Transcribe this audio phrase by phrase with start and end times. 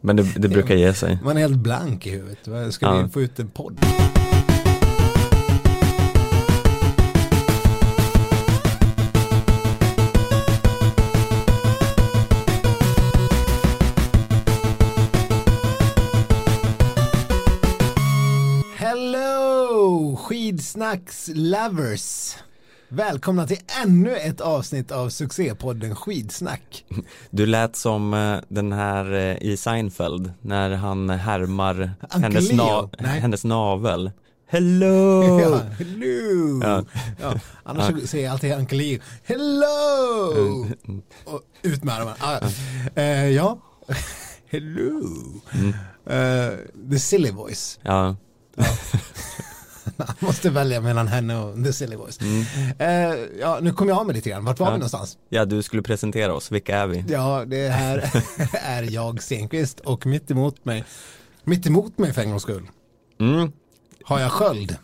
[0.00, 1.18] Men det, det brukar ge sig.
[1.24, 2.74] Man är helt blank i huvudet.
[2.74, 3.02] Ska Ja.
[3.02, 3.78] vi få ut en podd?
[18.88, 22.34] Hello skidsnacks lovers!
[22.88, 26.84] Välkomna till ännu ett avsnitt av succépodden Skidsnack.
[27.30, 33.20] Du lät som eh, den här eh, i Seinfeld när han härmar hennes, na- Nej.
[33.20, 34.10] hennes navel.
[34.50, 35.38] Hello!
[35.40, 36.60] Ja, hello!
[36.62, 36.84] Ja.
[37.20, 37.34] Ja.
[37.64, 40.66] annars så säger jag alltid Uncle Leo, hello!
[41.24, 42.16] Och ut med armarna.
[42.20, 42.38] Ah,
[42.94, 43.02] ja.
[43.02, 43.58] Eh, ja,
[44.50, 45.02] hello!
[46.06, 46.50] Eh,
[46.90, 47.78] the silly voice.
[47.82, 48.16] Ja,
[49.98, 52.18] Han måste välja mellan henne och the silly voice.
[52.78, 52.88] Eh,
[53.40, 54.44] ja, nu kom jag av mig lite grann.
[54.44, 54.70] Vart var Ja.
[54.72, 55.18] vi någonstans?
[55.28, 57.04] ja, du skulle presentera oss, vilka är vi?
[57.08, 58.10] Ja, det här
[58.52, 60.84] är jag Stenqvist och mitt emot mig,
[61.44, 62.66] mitt emot mig för en gångs skull,
[63.20, 63.52] Mm.
[64.04, 64.76] har jag sköld.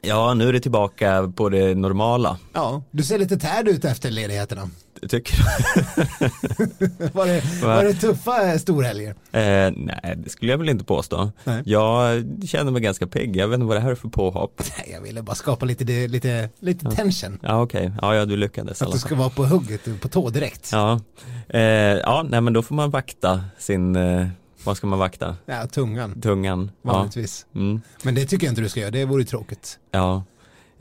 [0.00, 2.38] Ja, nu är det tillbaka på det normala.
[2.52, 4.70] Ja, du ser lite tärd ut efter ledigheterna.
[5.08, 5.36] Tycker?
[7.12, 9.10] Var det, var det tuffa eh, storhelger?
[9.10, 11.30] Eh, nej, det skulle jag väl inte påstå.
[11.44, 11.62] Nej.
[11.66, 14.62] Jag känner mig ganska pigg, jag vet inte vad det här är för påhopp.
[14.78, 17.38] Nej, jag ville bara skapa lite, lite, lite tension.
[17.42, 17.92] Ja, okej.
[18.02, 20.68] Ja, ja, du lyckades Att du ska vara på hugget, på tå direkt.
[20.72, 21.00] Ja,
[21.46, 21.62] Ja, eh,
[21.98, 24.26] ja, nej men då får man vakta sin, eh,
[24.64, 25.36] vad ska man vakta?
[25.72, 26.70] tungan, Tungan.
[26.82, 26.92] Ja.
[26.92, 27.46] vanligtvis.
[27.54, 27.80] Mm.
[28.02, 29.78] Men det tycker jag inte du ska göra, det vore tråkigt.
[29.90, 30.24] ja.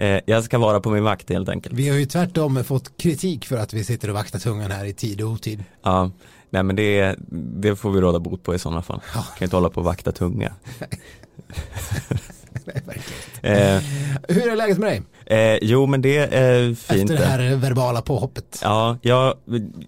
[0.02, 1.76] Eh, jag ska vara på min vakt helt enkelt.
[1.76, 4.94] Vi har ju tvärtom fått kritik för att vi sitter och vaktar tungan här i
[4.94, 5.64] tid och otid.
[5.84, 6.12] Ja,
[6.50, 7.16] nej men det,
[7.62, 9.02] det får vi råda bot på i sådana fall.
[9.16, 9.22] Ja.
[9.38, 10.54] Kan inte hålla på och vakta tunga.
[12.86, 13.02] Nej.
[13.42, 13.82] Eh,
[14.28, 15.02] Hur är läget med dig?
[15.54, 17.02] eh, jo men det är fint.
[17.12, 18.60] Efter det här verbala påhoppet.
[18.64, 19.34] Ja, jag,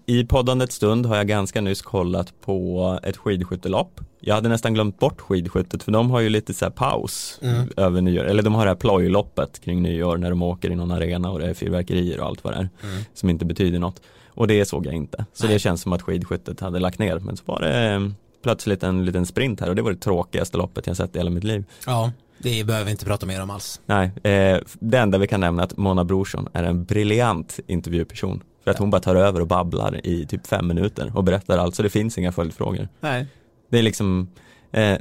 [0.06, 4.00] i poddandets stund har jag ganska nyss kollat på ett skidskyttelopp.
[4.26, 7.68] Jag hade nästan glömt bort skidskyttet för de har ju lite så paus Mm.
[7.76, 8.24] över nyår.
[8.24, 11.38] Eller de har det här plojloppet kring nyår när de åker i någon arena och
[11.38, 12.68] det är fyrverkerier och allt vad det är.
[12.88, 13.02] Mm.
[13.14, 14.00] Som inte betyder något.
[14.28, 15.24] Och det såg jag inte.
[15.32, 15.52] Så Nej.
[15.54, 17.18] det känns som att skidskyttet hade lagt ner.
[17.18, 18.00] Men så var det eh,
[18.42, 21.30] plötsligt en liten sprint här och det var det tråkigaste loppet jag sett i hela
[21.30, 21.64] mitt liv.
[21.86, 23.80] Ja, det behöver vi inte prata mer om alls.
[23.86, 28.42] Nej, eh, det enda vi kan nämna är att Mona Brorsson är en briljant intervjuperson.
[28.64, 31.74] För att hon bara tar över och babblar i typ fem minuter och berättar allt
[31.74, 32.88] så det finns inga följdfrågor.
[33.00, 33.26] Nej.
[33.70, 34.28] Det är liksom,
[34.72, 34.98] eh,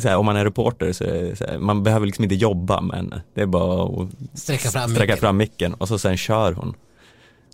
[0.00, 2.96] såhär, om man är reporter så, är det såhär, man behöver liksom inte jobba med
[2.96, 3.22] henne.
[3.34, 5.18] Det är bara att Sträcka fram sträcka micken.
[5.18, 6.74] fram micken och så sen kör hon.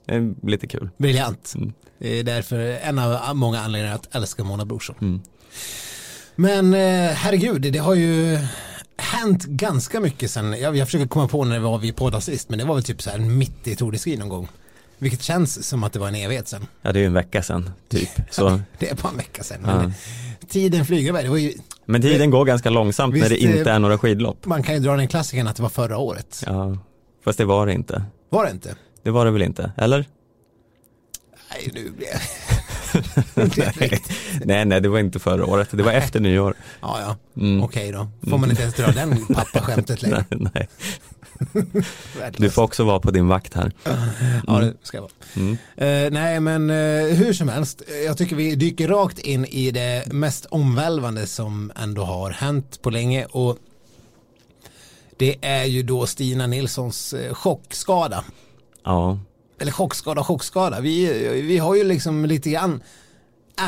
[0.06, 0.90] Det är lite kul.
[0.96, 1.52] Briljant.
[1.56, 1.72] Mm.
[1.98, 4.96] Det är därför en av många anledningar att älska Mona Brorsson.
[5.00, 5.20] Mm.
[6.36, 8.38] Men eh, herregud, det har ju
[8.96, 12.48] hänt ganska mycket sen, jag, jag försöker komma på när det var vi poddade sist,
[12.48, 14.48] men det var väl typ så här mitt i Tour någon gång.
[14.98, 16.66] Vilket känns som att det var en evighet sen.
[16.82, 18.08] Ja det är ju en vecka sedan typ.
[18.30, 19.60] Så, Det är bara en vecka sen.
[19.62, 19.84] Men
[20.40, 20.46] Ja.
[20.48, 21.24] tiden flyger iväg.
[21.24, 21.52] Det var ju,
[21.86, 24.46] men tiden går ganska långsamt när det Visst, inte eh, är några skidlopp.
[24.46, 26.42] man kan ju dra den klassikern att det var förra året.
[26.46, 26.78] Ja,
[27.24, 28.02] fast det var det inte.
[28.30, 28.76] Var det inte?
[29.02, 30.04] Det var det väl inte, eller?
[31.50, 32.20] Nej, nu blir jag...
[34.44, 35.68] Nej, nej, det var inte förra året.
[35.70, 36.54] Det var efter nyår.
[36.80, 37.16] ja, ja.
[37.42, 37.62] Mm.
[37.62, 38.08] Okej då.
[38.30, 40.24] Får man inte ens dra den pappaskämtet längre.
[40.30, 40.68] Nej,
[42.20, 42.30] nej.
[42.36, 43.72] Du får också vara på din vakt här.
[44.46, 45.12] Ja, det ska jag vara.
[45.36, 45.52] Mm.
[45.76, 47.82] Eh, nej, men eh, hur som helst.
[48.06, 52.90] Jag tycker vi dyker rakt in i det mest omvälvande som ändå har hänt på
[52.90, 53.24] länge.
[53.24, 53.58] Och
[55.16, 58.24] det är ju då Stina Nilssons eh, chockskada.
[58.84, 59.18] Ja,
[59.64, 60.80] eller chockskada, chockskada.
[60.80, 61.06] Vi,
[61.48, 62.82] vi har ju liksom lite grann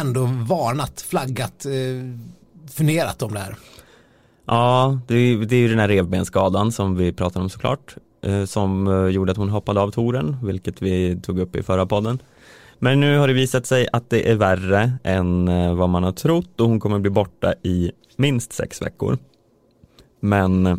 [0.01, 1.73] ändå varnat, flaggat, eh,
[2.77, 3.57] funderat om det här.
[4.47, 7.97] ja det, är, det är ju den här revbensskadan som vi pratade om såklart.
[8.23, 11.87] eh, Som eh, gjorde att hon hoppade av touren, vilket vi tog upp i förra
[11.87, 12.19] podden.
[12.78, 16.13] Men nu har det visat sig att det är värre än eh, vad man har
[16.13, 19.19] trott och hon kommer bli borta i minst sex veckor.
[20.21, 20.77] Men eh,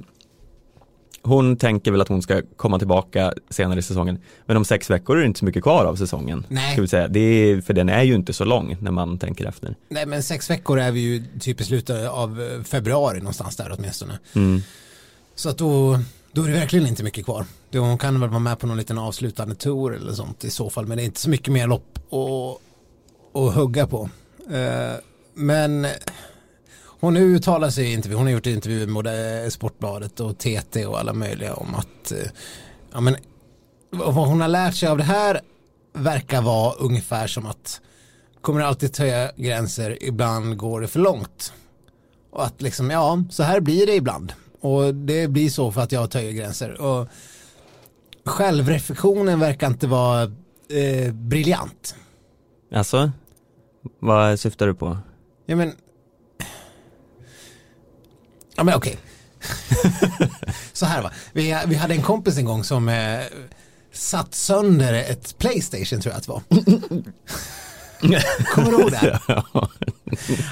[1.27, 4.19] hon tänker väl att hon ska komma tillbaka senare i säsongen.
[4.45, 6.45] Men om sex veckor är det inte så mycket kvar av säsongen.
[6.49, 6.71] Nej.
[6.71, 7.07] Ska vi säga.
[7.07, 9.75] Det är, för den är ju inte så lång när man tänker efter.
[9.89, 14.19] Nej, men sex veckor är vi ju typ i slutet av februari någonstans där åtminstone.
[14.33, 14.61] Mm.
[15.35, 15.99] Så att då,
[16.31, 17.45] då är det verkligen inte mycket kvar.
[17.69, 20.69] Då hon kan väl vara med på någon liten avslutande tour eller sånt i så
[20.69, 20.85] fall.
[20.85, 22.61] Men det är inte så mycket mer lopp att,
[23.41, 24.09] att hugga på.
[24.51, 24.95] Eh,
[25.33, 25.87] men
[26.99, 28.17] hon uttalar sig i intervju.
[28.17, 32.17] Hon har gjort intervjuer med både Sportbladet och TT och alla möjliga om att eh,
[32.93, 33.15] ja, men,
[33.89, 35.41] vad hon har lärt sig av det här
[35.93, 37.81] verkar vara ungefär som att
[38.41, 41.53] kommer alltid töja gränser, ibland går det för långt.
[42.31, 44.33] Och att liksom, ja, så här blir det ibland.
[44.61, 46.81] Och det blir så för att jag töjer gränser.
[46.81, 47.07] Och
[48.25, 50.23] självreflektionen verkar inte vara
[50.69, 51.95] eh, briljant.
[52.73, 53.11] Alltså,
[53.99, 54.97] vad syftar du på?
[55.45, 55.73] Ja, men,
[58.57, 58.97] Ja men okej.
[60.73, 63.19] så här va, vi, vi hade en kompis en gång som eh,
[63.93, 66.41] satt sönder ett Playstation tror jag att det var.
[68.53, 69.19] Kommer du ihåg det?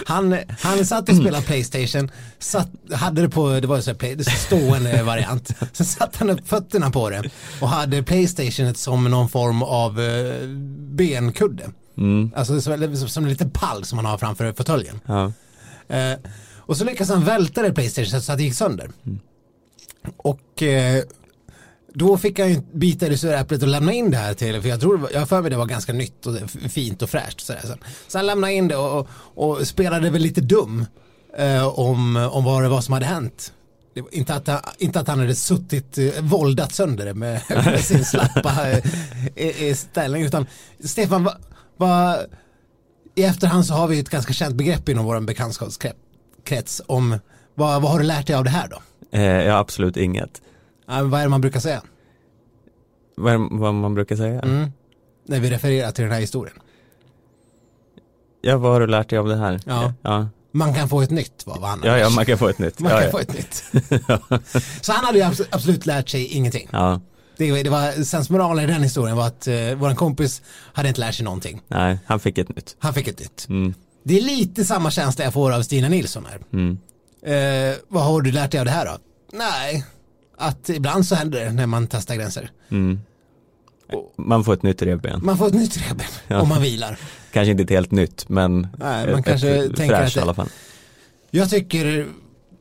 [0.05, 4.23] Han, han satt och spelade Playstation, satt, hade det på, det var så här, play,
[4.23, 5.51] stående variant.
[5.73, 7.29] Sen satte han upp fötterna på det
[7.61, 10.47] och hade Playstationet som någon form av eh,
[10.77, 11.69] benkudde.
[11.97, 12.31] Mm.
[12.35, 14.99] Alltså som, som en liten pall som man har framför fåtöljen.
[15.05, 15.31] Ja.
[15.87, 16.17] Eh,
[16.65, 18.89] och så lyckades han välta det Playstation så att det gick sönder.
[20.17, 21.03] Och eh,
[21.93, 24.79] då fick han ju bita i äpplet och lämna in det här till, för jag
[24.79, 27.41] tror, jag för mig det var ganska nytt och fint och fräscht.
[27.41, 27.73] Så, så.
[28.07, 30.85] så han lämnade in det och, och, spelade väl lite dum
[31.37, 33.53] eh, om, om vad det var som hade hänt.
[34.11, 38.05] Inte, att, han- inte att han hade suttit, eh, våldat sönder det med, med sin
[38.05, 38.71] slappa
[39.35, 40.45] eh, ställning, utan
[40.83, 41.35] Stefan, vad,
[41.77, 42.17] vad,
[43.15, 45.99] i efterhand så har vi ett ganska känt begrepp inom vår bekantskapskrets
[46.87, 47.19] om
[47.55, 48.81] vad, vad har du lärt dig av det här då?
[49.17, 50.41] Eh, ja, absolut inget.
[50.87, 51.81] Ja, vad är det man brukar säga?
[53.17, 54.39] Vad, är- vad man brukar säga?
[54.41, 54.71] Mm.
[55.27, 56.55] När vi refererar till den här historien.
[58.41, 59.59] Ja, vad har du lärt dig av det här?
[59.65, 59.93] Ja.
[60.01, 62.59] Ja, Man kan få ett nytt var vad han ja, ja man kan få ett
[62.59, 62.79] nytt.
[62.79, 63.11] man ja, kan ja.
[63.11, 63.63] få ett nytt.
[64.85, 66.69] Så han hade ju abs- absolut lärt sig ingenting.
[66.71, 67.01] ja,
[67.37, 70.41] Det, det var, sensmoralen i den historien var att uh, vår kompis
[70.73, 71.61] hade inte lärt sig någonting.
[71.67, 72.75] nej, han fick ett nytt.
[72.79, 73.45] Han fick ett nytt.
[73.49, 73.73] Mm,
[74.07, 76.39] Det är lite samma känsla jag får av Stina Nilsson här.
[76.53, 76.77] mm,
[77.21, 78.97] Eh, vad har du lärt dig av det här då?
[79.37, 79.85] Nej,
[80.37, 82.51] att ibland så händer det när man testar gränser.
[82.69, 82.99] mm.
[84.15, 85.19] Man får ett nytt revben.
[85.25, 86.41] Man får ett nytt revben Ja.
[86.41, 86.99] om man vilar.
[87.31, 90.33] Kanske inte ett helt nytt, men Nej, man ett, kanske ett tänker fräscht i alla
[90.33, 90.49] fall.
[91.31, 92.07] Jag tycker,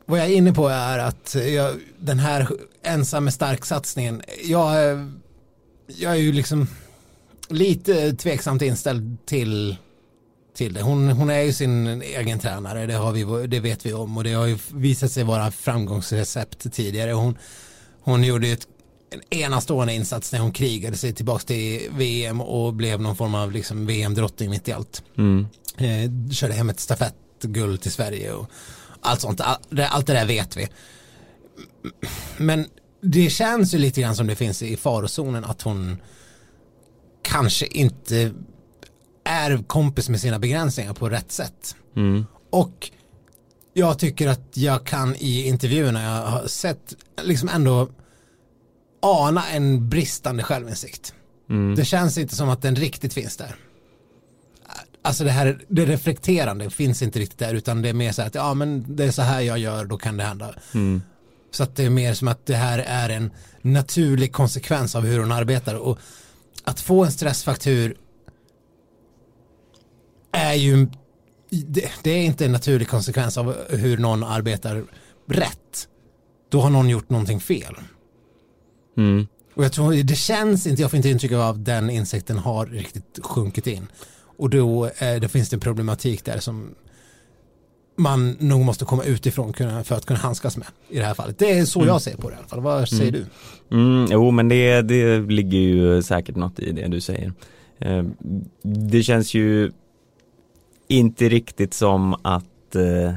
[0.05, 2.47] vad jag är inne på är att jag, den här
[2.83, 5.05] ensam med stark satsningen, jag, eh,
[5.87, 6.67] jag är ju liksom
[7.49, 9.75] lite tveksamt inställd till,
[10.55, 10.81] till det.
[10.81, 14.23] Hon, hon är ju sin egen tränare, det, har vi, det vet vi om och
[14.23, 17.11] det har ju visat sig vara framgångsrecept tidigare.
[17.11, 17.37] Hon,
[18.01, 18.67] hon gjorde ju ett,
[19.09, 23.51] en enastående insats när hon krigade sig tillbaka till VM och blev någon form av
[23.51, 25.47] liksom VM-drottning mitt i allt Mm,
[25.77, 28.49] eh, körde hem ett stafettguld till Sverige och
[29.01, 29.41] allt sånt.
[29.41, 29.57] All,
[29.89, 30.67] allt det där vet vi.
[32.37, 32.65] Men
[33.01, 35.97] det känns ju lite grann som det finns i farozonen att hon
[37.21, 38.31] kanske inte
[39.25, 41.75] är kompis med sina begränsningar på rätt sätt.
[41.95, 42.91] mm, Och
[43.73, 46.93] jag tycker att jag kan i intervjuerna jag har sett
[47.23, 47.89] liksom ändå
[49.01, 51.13] ana en bristande självinsikt.
[51.49, 53.55] mm, Det känns inte som att den riktigt finns där.
[55.01, 58.35] Alltså det här, det reflekterande finns inte riktigt där utan det är mer så att
[58.35, 60.55] ja men det är så här jag gör då kan det hända.
[60.73, 61.01] mm,
[61.51, 63.31] Så att det är mer som att det här är en
[63.61, 65.99] naturlig konsekvens av hur hon arbetar och
[66.63, 67.95] att få en stressfaktur
[70.35, 70.87] är ju
[71.49, 74.83] det, det är inte en naturlig konsekvens av hur någon arbetar
[75.27, 75.87] rätt.
[76.49, 77.75] Då har någon gjort någonting fel.
[78.97, 79.27] mm.
[79.55, 82.65] Och jag tror, det känns inte, jag får inte intryck av att den insikten har
[82.65, 83.87] riktigt sjunkit in.
[84.37, 86.69] Och då, eh, då finns det en problematik där som
[87.97, 89.53] man nog måste komma utifrån
[89.83, 91.39] för att kunna handskas med i det här fallet.
[91.39, 92.61] Det är så jag ser på det i alla fall.
[92.61, 93.25] Vad säger du?
[93.71, 97.33] Mm, jo, men det, det ligger ju säkert något i det du säger.
[97.79, 98.03] Eh,
[98.63, 99.71] Det känns ju
[100.87, 103.13] inte riktigt som att eh,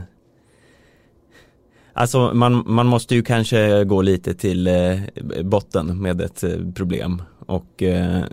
[1.92, 5.00] Alltså man, man måste ju kanske gå lite till eh,
[5.42, 8.24] botten med ett eh, problem och eh,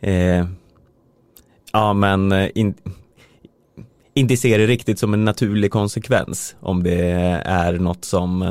[0.00, 0.46] eh,
[1.72, 2.74] Ja men eh, in,
[4.14, 7.10] inte se det riktigt som en naturlig konsekvens om det
[7.44, 8.42] är något som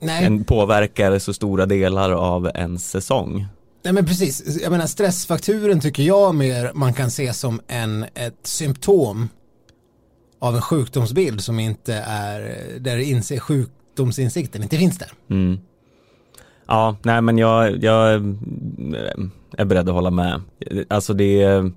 [0.00, 3.46] en påverkar så stora delar av en säsong
[3.82, 4.60] nej men precis.
[4.62, 9.28] Jag menar stressfakturen tycker jag mer man kan se som en, ett symptom
[10.38, 15.12] av en sjukdomsbild som inte är, där inse, sjukdomsinsikten inte finns där.
[15.30, 15.58] Mm.
[16.66, 18.20] Ja, nej men jag, jag eh,
[19.58, 20.40] är beredd att hålla med.
[20.88, 21.72] Alltså det är,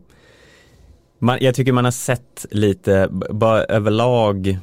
[1.20, 4.60] man, jag tycker man har sett lite, bara överlag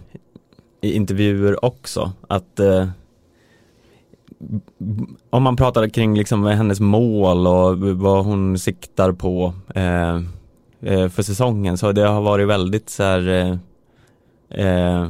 [0.81, 2.89] i intervjuer också, att eh,
[5.31, 10.15] om man pratar kring liksom hennes mål och vad hon siktar på eh,
[10.93, 15.09] eh, för säsongen så det har varit väldigt så här eh, eh,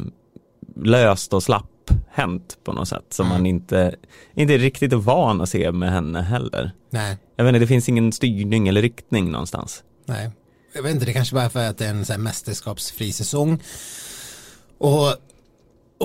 [0.77, 1.67] löst och slapp
[2.11, 3.39] hänt på något sätt som Mm.
[3.39, 3.95] man inte,
[4.35, 6.73] inte är riktigt van att se med henne heller.
[6.91, 9.83] Nej, Jag vet inte, det finns ingen styrning eller riktning någonstans.
[10.07, 10.31] nej.
[10.75, 13.61] Jag vet inte, det kanske bara är för att det är en så mästerskapsfri säsong.
[14.79, 15.15] Och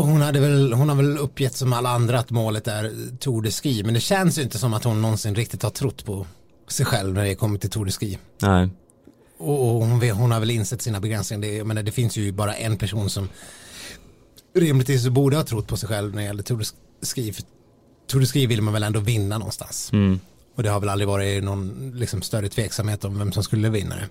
[0.03, 3.51] hon, hade väl, hon har väl uppgett som alla andra att målet är Tour de
[3.51, 3.83] Ski.
[3.83, 6.27] Men det känns ju inte som att hon någonsin riktigt har trott på
[6.67, 8.17] sig själv när det kommer till Tour de Ski.
[8.41, 8.69] Nej.
[9.37, 11.41] Och, och hon, hon har väl insett sina begränsningar.
[11.41, 13.29] Det, menar, det finns ju bara en person som
[14.55, 16.65] rimligtvis borde ha trott på sig själv när det gäller Tour de
[17.05, 17.33] Ski.
[17.33, 17.43] För
[18.07, 19.89] Tour de Ski vill man väl ändå vinna någonstans.
[19.93, 20.19] Mm.
[20.55, 23.95] Och det har väl aldrig varit någon liksom, större tveksamhet om vem som skulle vinna
[23.95, 24.09] det.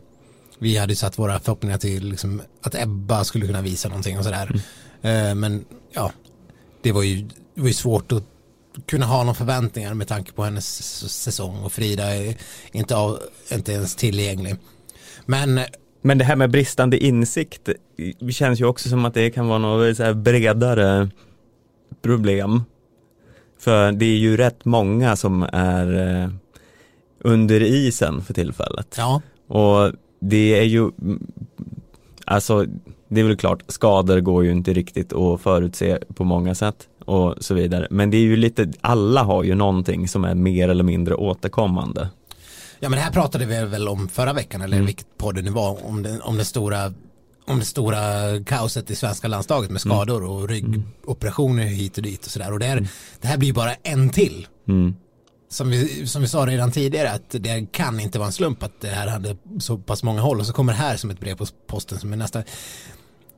[0.58, 4.50] Vi hade satt våra förhoppningar till liksom, att Ebba skulle kunna visa någonting och sådär.
[4.54, 4.60] Eh,
[5.34, 6.12] men ja,
[6.82, 8.24] det var, ju, det var ju svårt att
[8.86, 10.76] kunna ha några förväntningar med tanke på hennes
[11.22, 12.36] säsong och Frida är
[12.72, 13.18] inte, av,
[13.52, 14.56] inte ens tillgänglig.
[15.26, 15.60] Men
[16.02, 17.68] Men det här med bristande insikt,
[18.30, 21.10] känns ju också som att det kan vara något bredare
[22.02, 22.62] problem.
[23.58, 26.30] För det är ju rätt många som är eh,
[27.18, 28.94] under isen för tillfället.
[28.98, 30.90] ja, Och det är ju,
[32.24, 32.66] alltså
[33.08, 37.34] det är väl klart, skador går ju inte riktigt att förutse på många sätt och
[37.40, 37.86] så vidare.
[37.90, 42.08] Men det är ju lite, alla har ju någonting som är mer eller mindre återkommande.
[42.80, 44.86] Ja men det här pratade vi väl om förra veckan eller Mm.
[44.86, 46.92] vilket podd det nu var om det, om det stora
[47.48, 47.98] om det stora
[48.46, 52.66] kaoset i svenska landslaget med skador och ryggoperationer hit och dit och sådär och det,
[52.66, 52.88] här,
[53.20, 54.94] det här blir ju bara en till Mm.
[55.48, 58.80] Som vi, som vi sa redan tidigare att det kan inte vara en slump att
[58.80, 60.40] det här hade så pass många håll.
[60.40, 62.42] Och så kommer det här som ett brev på posten som är nästa.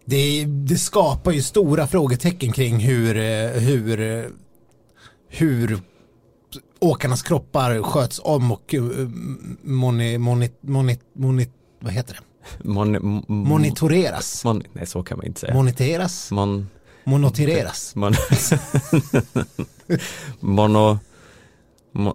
[0.05, 4.25] Det, det skapar ju stora frågetecken kring hur eh, hur eh,
[5.29, 5.81] hur
[6.79, 9.09] åkarnas kroppar sköts om och uh,
[9.63, 11.49] moni, moni, moni, moni,
[11.81, 12.21] vad heter det?
[12.69, 14.45] Mon, monitoreras.
[14.45, 15.55] mon, nej så kan man inte säga.
[15.55, 16.31] moniteras?
[16.31, 16.69] Mon,
[17.05, 17.95] monotireras.
[17.95, 18.15] Mon,
[20.41, 20.99] mono,
[21.99, 22.15] mo,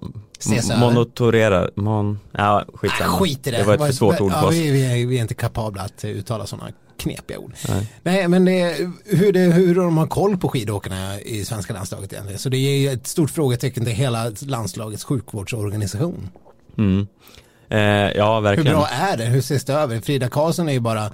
[0.80, 3.14] monotorera, mon, ja skitsamma.
[3.14, 3.58] Ah, Skit i det.
[3.58, 6.06] Det var ett för svårt ord ja, vi, vi, är, vi är inte kapabla att
[6.06, 7.54] uttala sådana knepiga ord.
[7.70, 7.92] Nej.
[8.04, 12.14] Nej, men det, är- hur, det, hur de har koll på skidåkarna i svenska landslaget
[12.14, 12.40] egentligen.
[12.40, 16.30] Så det är ju ett stort frågetecken till hela landslagets sjukvårdsorganisation.
[16.78, 17.08] Mm.
[17.70, 17.80] Eh,
[18.18, 18.74] ja, Hur verkligen.
[18.78, 19.26] bra är det?
[19.26, 20.00] Hur ses det över?
[20.00, 21.12] Frida Karlsson är ju bara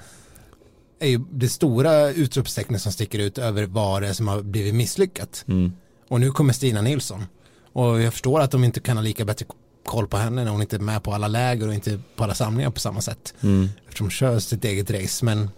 [1.00, 4.76] är ju det stora utropstecknet som sticker ut över vad det är som har blivit
[4.76, 5.46] misslyckat.
[5.48, 5.72] Mm.
[6.10, 7.26] Och nu kommer Stina Nilsson.
[7.74, 9.46] Och jag förstår att de inte kan ha lika bättre
[9.86, 12.34] koll på henne när hon inte är med på alla läger och inte på alla
[12.34, 13.34] samlingar på samma sätt.
[13.42, 13.70] Mm.
[13.88, 15.26] Eftersom hon kör sitt eget race.
[15.26, 15.50] Men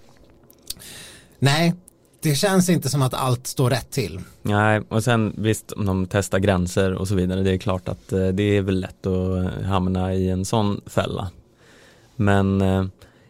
[1.40, 1.74] nej,
[2.22, 4.20] det känns inte som att allt står rätt till.
[4.42, 8.12] Nej, och sen visst om de testar gränser och så vidare, det är klart att
[8.12, 11.30] eh, det är väl lätt att hamna i en sån fälla.
[12.16, 12.86] Men eh,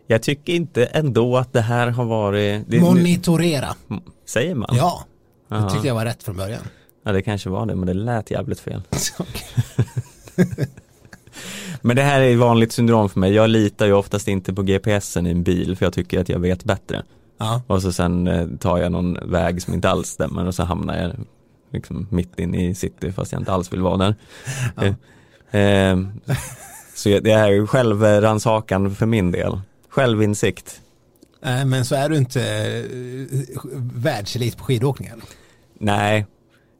[0.07, 3.75] jag tycker inte ändå att det här har varit, det, Monitorera.
[4.25, 4.69] säger man?
[4.77, 5.05] Ja,
[5.47, 6.61] det tyckte jag var rätt från början.
[7.03, 8.81] Ja, det kanske var det, men det lät jävligt fel.
[11.81, 14.63] Men det här är ett vanligt syndrom för mig, jag litar ju oftast inte på
[14.63, 17.03] GPSen i en bil för jag tycker att jag vet bättre.
[17.37, 20.63] Ja, Och så sen eh, tar jag någon väg som inte alls stämmer och så
[20.63, 21.11] hamnar jag
[21.73, 24.15] liksom mitt inne i city fast jag inte alls vill vara där.
[24.75, 24.83] Ja.
[25.51, 25.99] Eh, eh,
[26.95, 29.61] så det är ju självrannsakan för min del.
[29.89, 30.81] Självinsikt.
[31.41, 33.59] Men så är du inte eh,
[33.93, 35.21] världselit på skidåkningen.
[35.79, 36.25] Nej,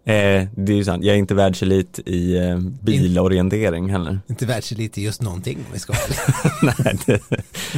[0.06, 1.04] eh, det är ju sant.
[1.04, 4.20] Jag är inte världselit i eh, bilorientering heller.
[4.28, 5.94] Inte världselit i just någonting om vi ska
[6.62, 7.22] nej, det,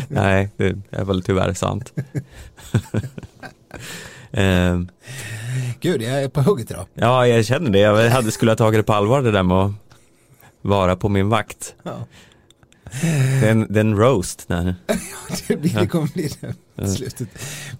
[0.07, 1.93] nej, det är väl tyvärr sant.
[4.31, 4.79] eh,
[5.79, 6.85] Gud, jag är på hugget idag.
[6.93, 7.79] ja, jag känner det.
[7.79, 9.71] Jag hade skulle ha tagit det på allvar det där med att
[10.61, 11.75] vara på min vakt.
[11.83, 12.07] Ja.
[13.01, 14.75] Det är en, det är en roast där.
[15.47, 16.29] det, blir, det kommer bli
[16.75, 17.27] det slutet.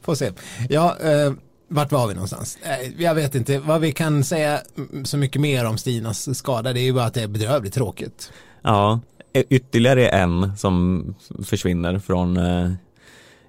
[0.02, 0.32] Får se.
[0.70, 1.34] Ja, eh,
[1.74, 2.58] vart var vi någonstans?
[2.98, 3.60] Jag vet inte.
[3.60, 4.60] Vad vi kan säga
[5.04, 8.32] så mycket mer om Stinas skada, det är ju bara att det är bedrövligt tråkigt.
[8.62, 9.00] Ja,
[9.34, 11.06] y- ytterligare en som
[11.46, 12.72] försvinner från eh,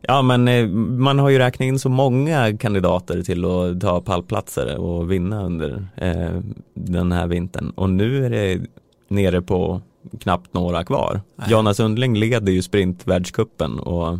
[0.06, 4.76] Ja men eh, man har ju räknat in så många kandidater till att ta pallplatser
[4.76, 6.40] och vinna under eh,
[6.74, 8.60] den här vintern och nu är det
[9.08, 9.80] nere på
[10.20, 11.20] knappt några kvar.
[11.36, 11.50] Nej.
[11.50, 14.18] Jonas Sundling leder ju sprintvärldscupen och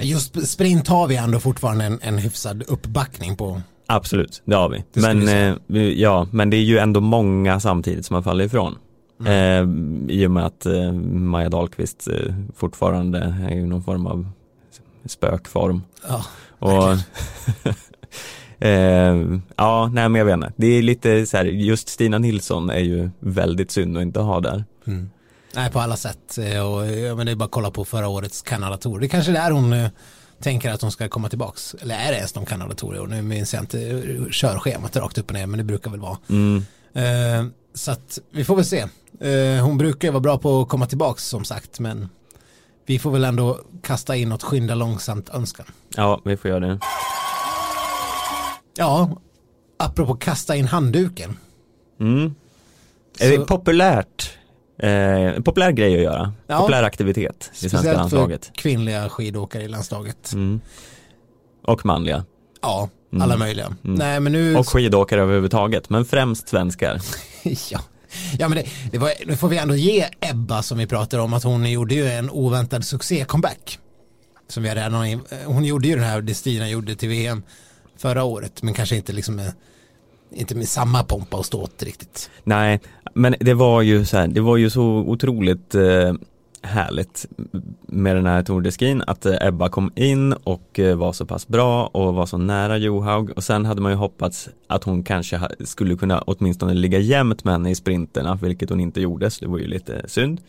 [0.00, 3.60] Just sprint har vi ändå fortfarande en, en hyfsad uppbackning på.
[3.86, 4.84] Absolut, det har vi.
[4.92, 8.78] Det men, eh, ja, men det är ju ändå många samtidigt som har fallit ifrån.
[9.20, 10.08] Mm.
[10.08, 14.26] Eh, I och med att eh, Maja Dahlqvist eh, fortfarande är ju någon form av
[15.04, 15.82] spökform.
[16.08, 16.24] Ja,
[16.58, 16.92] Och
[18.66, 19.16] eh,
[19.56, 20.52] ja, nej men jag vet inte.
[20.56, 24.40] Det är lite så här, just Stina Nilsson är ju väldigt synd att inte ha
[24.40, 24.64] där.
[24.86, 25.10] Mm.
[25.54, 26.38] Nej, på alla sätt.
[26.38, 28.98] Eh, Och, ja, men det är bara att kolla på förra årets Kanada Tour.
[29.00, 29.88] Det är kanske är där hon eh,
[30.42, 31.74] tänker att hon ska komma tillbaks.
[31.80, 33.06] Eller är det ens någon Kanada Tour i år?
[33.06, 36.18] Nu minns jag inte eh, körschemat rakt upp och ner, men det brukar väl vara.
[36.28, 36.64] Mm.
[36.94, 38.80] Eh, så att vi får väl se.
[39.20, 42.08] Eh, hon brukar ju vara bra på att komma tillbaks som sagt, men
[42.86, 45.66] vi får väl ändå kasta in något skynda långsamt önskan.
[45.96, 46.78] Ja, vi får göra det.
[48.76, 49.18] Ja,
[49.76, 51.36] apropå kasta in handduken.
[52.00, 52.34] Mm.
[53.18, 54.36] Är det populärt?
[54.82, 56.32] Eh, populär grej att göra.
[56.46, 56.58] Ja.
[56.58, 58.46] Populär aktivitet i svenska Speciellt landslaget.
[58.46, 60.32] för kvinnliga skidåkare i landslaget.
[60.32, 60.60] Mm.
[61.62, 62.24] Och manliga.
[62.62, 62.88] Ja,
[63.20, 63.76] alla möjliga.
[63.82, 67.00] Nej men nu, Och skidåkare överhuvudtaget, men främst svenskar.
[67.70, 67.80] ja.
[68.38, 71.34] Ja men det, det var, nu får vi ändå ge Ebba som vi pratar om
[71.34, 73.78] att hon gjorde ju en oväntad succé-comeback.
[74.48, 77.42] Som vi redan, hon gjorde ju den här, det Stina gjorde till VM
[77.96, 79.52] förra året, men kanske inte liksom med,
[80.32, 82.30] inte med samma pompa och ståt riktigt.
[82.44, 82.80] Nej,
[83.14, 86.12] men det var ju så här, det var ju så otroligt eh,
[86.62, 87.26] härligt
[87.86, 91.26] med den här Tour de Skin att eh, Ebba kom in och eh, var så
[91.26, 95.02] pass bra och var så nära Johaug och sen hade man ju hoppats att hon
[95.02, 99.30] kanske ha, skulle kunna åtminstone ligga jämnt med henne i sprinterna vilket hon inte gjorde
[99.30, 100.40] så det var ju lite synd.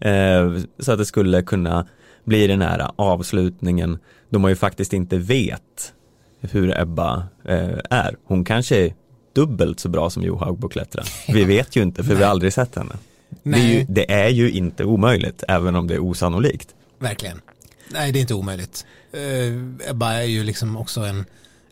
[0.00, 1.86] Eh, så att det skulle kunna
[2.24, 3.98] bli den här avslutningen
[4.30, 5.94] då man ju faktiskt inte vet
[6.40, 8.16] hur Ebba eh, är.
[8.24, 8.94] Hon kanske
[9.38, 11.02] dubbelt så bra som Johaug på att klättra.
[11.28, 12.94] Vi vet ju inte för vi har aldrig sett henne.
[13.42, 16.74] Det är, ju, det är ju inte omöjligt även om det är osannolikt.
[16.98, 17.40] Verkligen.
[17.88, 18.86] Nej, det är inte omöjligt.
[19.14, 21.24] Uh, Ebba är ju liksom också en,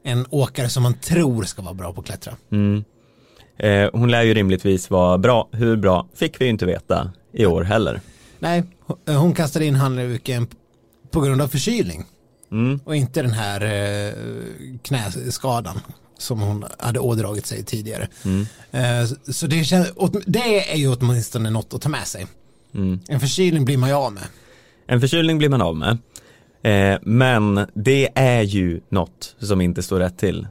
[0.02, 2.36] en åkare som man tror ska vara bra på att klättra.
[2.52, 2.84] Mm.
[3.58, 5.48] Eh, hon lär ju rimligtvis vara bra.
[5.52, 8.00] Hur bra fick vi ju inte veta i år heller.
[8.38, 8.62] Nej,
[9.06, 10.46] hon kastade in handduken
[11.10, 12.04] på grund av förkylning.
[12.52, 12.80] Mm.
[12.84, 14.12] Och inte den här eh,
[14.82, 15.80] knäskadan
[16.18, 18.08] som hon hade ådragit sig tidigare.
[18.24, 18.46] Mm.
[18.70, 19.88] Eh, så det, känns,
[20.26, 22.26] det är ju åtminstone något att ta med sig.
[22.74, 23.00] Mm.
[23.08, 24.22] En förkylning blir man ju av med.
[24.86, 25.98] En förkylning blir man av med.
[26.62, 30.46] Eh, men det är ju något som inte står rätt till.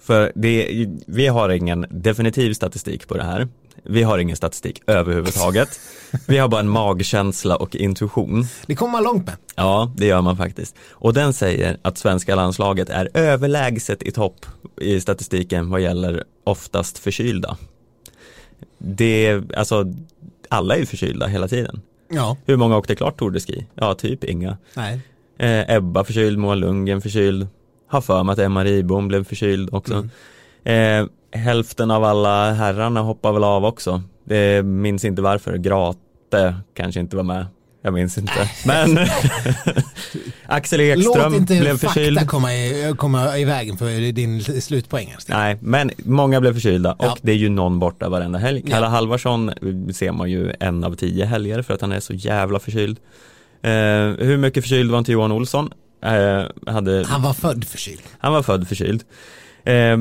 [0.00, 3.48] För det, vi har ingen definitiv statistik på det här.
[3.82, 5.80] Vi har ingen statistik överhuvudtaget.
[6.26, 8.46] Vi har bara en magkänsla och intuition.
[8.66, 9.36] Det kommer man långt med.
[9.54, 10.76] Ja, det gör man faktiskt.
[10.90, 14.46] Och den säger att svenska landslaget är överlägset i topp
[14.80, 17.56] i statistiken vad gäller oftast förkylda.
[18.78, 19.94] Det, alltså,
[20.48, 21.80] alla är ju förkylda hela tiden.
[22.08, 22.36] Ja.
[22.46, 23.66] Hur många åkte klart Tour de Ski?
[23.74, 24.58] Ja, typ inga.
[24.74, 25.00] Nej.
[25.38, 27.46] Eh, Ebba förkyld, Moa Lundgren förkyld.
[27.88, 29.94] Har för mig att Emma Ribom blev förkyld också.
[29.94, 30.10] Mm.
[30.64, 34.02] Eh, hälften av alla herrarna hoppar väl av också.
[34.24, 35.56] Det minns inte varför.
[35.56, 37.46] Grate kanske inte var med.
[37.82, 38.50] Jag minns inte.
[38.66, 38.98] Men
[40.46, 42.12] Axel Ekström blev förkyld.
[42.12, 45.14] Låt inte fakta komma i, komma i vägen för din slutpoäng.
[45.28, 47.16] Nej, men många blev förkylda och ja.
[47.22, 48.62] det är ju någon borta varenda helg.
[48.62, 48.90] Kalle ja.
[48.90, 49.52] Halvarsson
[49.94, 52.98] ser man ju en av tio helger för att han är så jävla förkyld.
[53.62, 53.70] Eh,
[54.26, 55.72] hur mycket förkyld var inte Johan Olsson?
[56.04, 57.04] Eh, hade...
[57.06, 58.02] Han var född förkyld.
[58.18, 59.02] Han var född förkyld.
[59.64, 59.98] Eh,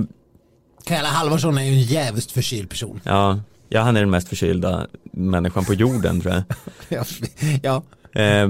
[0.83, 3.01] Kalle Halvarsson är ju en jävligt förkyld person.
[3.03, 3.39] Ja,
[3.69, 6.43] ja, han är den mest förkylda människan på jorden tror jag.
[7.63, 7.83] ja.
[8.21, 8.49] Eh,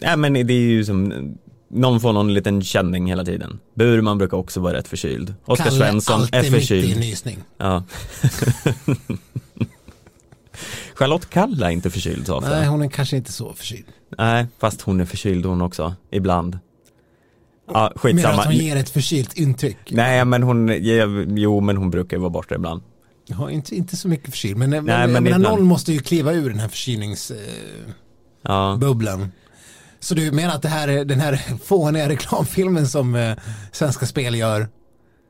[0.00, 1.34] ja, men det är ju som,
[1.68, 3.58] någon får någon liten känning hela tiden.
[3.74, 5.34] Burman brukar också vara rätt förkyld.
[5.44, 6.88] Oskar Svensson är förkyld.
[6.88, 7.38] Mitt i nysning.
[7.58, 7.84] Ja.
[10.94, 12.50] Charlotte Kalla är inte förkyld så ofta.
[12.50, 13.86] Nej, hon är kanske inte så förkyld.
[14.18, 16.58] Nej, fast hon är förkyld hon också, ibland.
[17.74, 18.30] Ja, skitsamma.
[18.30, 19.76] Menar att hon ger ett förkylt intryck?
[19.90, 20.72] Nej, men hon,
[21.36, 22.82] jo men hon brukar ju vara borta ibland.
[23.26, 26.32] Ja, inte, inte så mycket förkyld, men, Nej, men, men menar, någon måste ju kliva
[26.32, 29.20] ur den här förkylningsbubblan.
[29.20, 29.28] Eh, ja.
[30.00, 33.36] Så du menar att det här, den här fåniga reklamfilmen som eh,
[33.72, 34.68] Svenska Spel gör,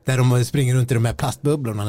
[0.05, 1.83] där de springer runt i de här plastbubblorna,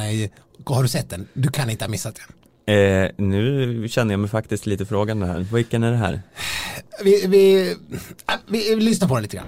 [0.67, 1.29] har du sett den?
[1.35, 2.25] Du kan inte ha missat den.
[2.67, 5.47] Eh, nu känner jag mig faktiskt lite frågande här.
[5.53, 6.23] Vilken är det här?
[7.05, 7.75] Vi, vi,
[8.49, 9.47] vi, vi lyssnar på den lite grann.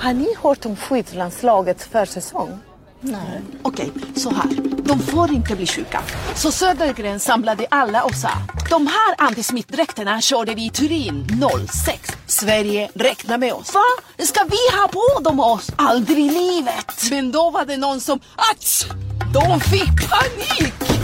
[0.00, 2.58] Har ni hört om skidlandslagets försäsong?
[3.00, 3.40] Nej.
[3.62, 4.48] Okej, så här.
[4.84, 6.02] De får inte bli sjuka.
[6.34, 8.30] Så Södergren samlade alla och sa
[8.70, 12.12] de här antismittdräkterna körde vi i Turin 06.
[12.26, 13.74] Sverige, räkna med oss.
[13.74, 13.84] Va?
[14.18, 15.70] Ska vi ha på dem oss?
[15.76, 17.10] Aldrig i livet.
[17.10, 18.86] Men då var det någon som, ats!
[19.34, 20.99] De fick panik!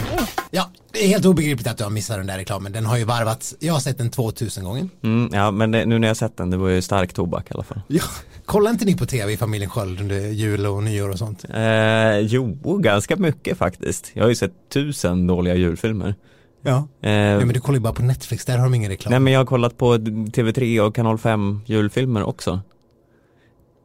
[0.51, 2.71] Ja, det är helt obegripligt att du har missat den där reklamen.
[2.71, 4.89] Den har ju varvats, jag har sett den 2000 gånger.
[5.03, 7.51] Mm, ja, men det, nu när jag har sett den, det var ju stark tobak
[7.51, 7.81] i alla fall.
[7.87, 8.03] Ja,
[8.45, 11.45] kollar inte ni på tv i familjen Sköld under jul och nyår och sånt?
[11.53, 14.11] Eh, jo, ganska mycket faktiskt.
[14.13, 16.15] Jag har ju sett tusen dåliga julfilmer.
[16.61, 16.87] Ja.
[17.01, 19.11] Eh, ja, men du kollar ju bara på Netflix, där har de ingen reklam.
[19.11, 22.61] Nej, men jag har kollat på TV3 och Kanal 5 julfilmer också.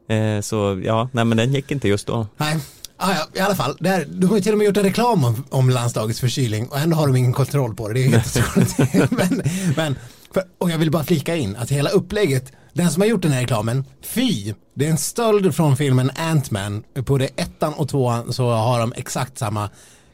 [0.09, 2.27] Eh, så ja, nej men den gick inte just då.
[2.37, 2.57] Nej,
[3.05, 5.23] Ah, ja, i alla fall, där, de har ju till och med gjort en reklam
[5.23, 7.93] om, om landslagets förkylning och ändå har de ingen kontroll på det.
[7.93, 9.43] Det är helt men,
[9.75, 9.95] men
[10.33, 13.31] för, och jag vill bara flika in att hela upplägget, den som har gjort den
[13.31, 16.83] här reklamen, fy, det är en stöld från filmen Ant-Man.
[17.05, 19.69] På det ettan och tvåan så har de exakt samma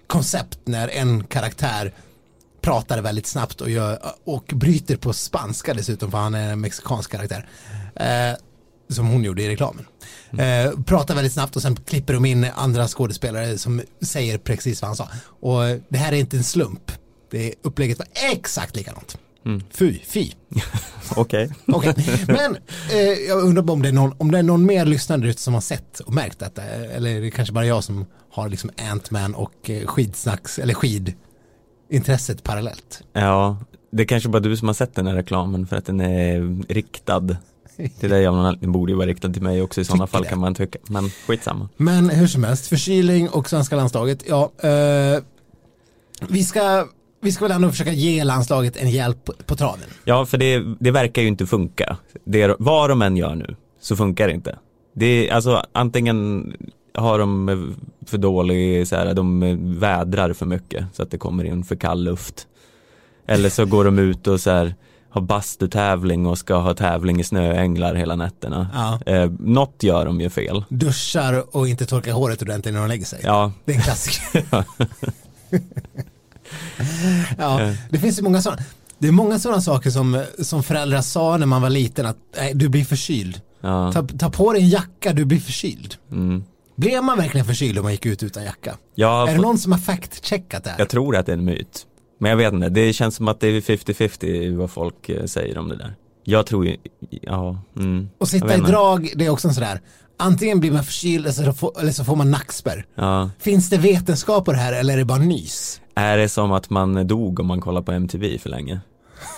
[0.07, 1.93] koncept när en karaktär
[2.61, 7.11] pratar väldigt snabbt och, gör, och bryter på spanska dessutom för han är en mexikansk
[7.11, 7.49] karaktär.
[7.95, 8.37] Eh,
[8.89, 9.85] som hon gjorde i reklamen.
[10.31, 10.67] Mm.
[10.67, 14.89] Eh, pratar väldigt snabbt och sen klipper de in andra skådespelare som säger precis vad
[14.89, 15.07] han sa.
[15.25, 16.91] Och det här är inte en slump.
[17.31, 19.17] Det upplägget var exakt likadant.
[19.71, 20.31] Fy, fy.
[21.15, 21.49] Okej.
[21.67, 21.93] Okej,
[22.27, 22.57] men
[22.91, 25.53] eh, jag undrar om det, är någon, om det är någon mer lyssnare ute som
[25.53, 26.63] har sett och märkt detta.
[26.63, 32.43] Eller är det kanske bara jag som har liksom Ant-Man och eh, skidsnacks, eller skidintresset
[32.43, 33.03] parallellt.
[33.13, 33.57] Ja,
[33.91, 36.63] det är kanske bara du som har sett den här reklamen för att den är
[36.73, 37.27] riktad
[37.99, 38.25] till dig.
[38.25, 38.61] någon anledning.
[38.61, 40.29] Den borde ju vara riktad till mig också i sådana fall det.
[40.29, 40.79] kan man tycka.
[40.87, 41.69] Men skitsamma.
[41.77, 44.51] Men hur som helst, förkylning och svenska landslaget, ja.
[44.57, 45.23] Eh,
[46.29, 46.87] vi, ska,
[47.21, 49.89] vi ska väl ändå försöka ge landslaget en hjälp på, traven.
[50.03, 51.97] Ja, för det, det verkar ju inte funka.
[52.23, 54.57] Det, vad de än gör nu så funkar det inte.
[54.93, 56.53] Det alltså antingen
[56.93, 61.63] har de för dålig, så här, de vädrar för mycket så att det kommer in
[61.63, 62.47] för kall luft.
[63.27, 64.75] Eller så går de ut och så här,
[65.09, 68.69] har bastutävling och ska ha tävling i snöänglar hela nätterna.
[68.73, 69.13] Ja.
[69.13, 70.63] Eh, något gör de ju fel.
[70.69, 73.19] Duschar och inte torkar håret ordentligt när de lägger sig.
[73.23, 74.45] Ja, Det är en klassiker.
[77.37, 78.61] ja, det finns ju många sådana.
[78.99, 82.51] Det är många sådana saker som, som föräldrar sa när man var liten att nej,
[82.55, 83.41] du blir förkyld.
[83.61, 85.95] ja, Ta, ta på dig en jacka, du blir förkyld.
[86.11, 86.43] mm.
[86.75, 88.75] Blev man verkligen förkyld om man gick ut utan jacka?
[88.95, 90.79] ja är det någon som har fact-checkat det här?
[90.79, 91.85] jag tror att det är en myt.
[92.21, 95.57] Men jag vet inte, det känns som att det är 50-50 vad folk eh, säger
[95.57, 95.95] om det där.
[96.23, 96.77] Jag tror ju,
[97.09, 99.81] ja, mm, Och sitta i drag, det är också en sådär,
[100.17, 102.85] antingen blir man förkyld eller så får, man nackspärr.
[102.95, 103.29] Ja.
[103.39, 105.81] Finns det vetenskap på det här eller är det bara nys?
[105.95, 108.79] Är det som att man dog om man kollar på MTV för länge?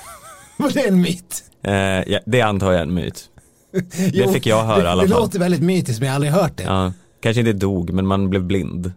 [0.57, 1.43] Var det en myt?
[1.63, 1.73] Eh,
[2.11, 3.29] ja, det antar jag är en myt.
[4.13, 5.21] Jo, fick jag höra det, i alla Det fall.
[5.21, 6.63] låter väldigt mytiskt men jag har aldrig hört det.
[6.63, 8.91] Ja, kanske inte dog, men man blev blind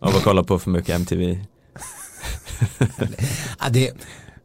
[0.00, 1.38] av att kolla på för mycket MTV.
[3.60, 3.92] Ja, det,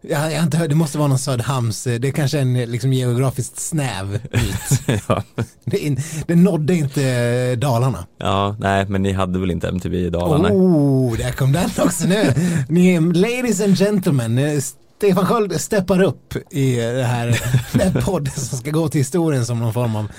[0.01, 2.93] jag, jag har inte hört, det måste vara någon Söderhamns, det är kanske en liksom
[2.93, 5.01] geografiskt snäv myt.
[5.07, 5.23] ja.
[5.65, 8.05] Det, det nådde inte Dalarna.
[8.17, 10.49] ja, nej, men ni hade väl inte MTV i Dalarna?
[10.51, 12.33] Oh, där kom den också nu.
[12.69, 14.59] Ni, ladies and gentlemen, eh,
[14.97, 17.41] Stefan Sköld steppar upp i det här,
[17.77, 20.11] den podden som ska gå till historien som någon form av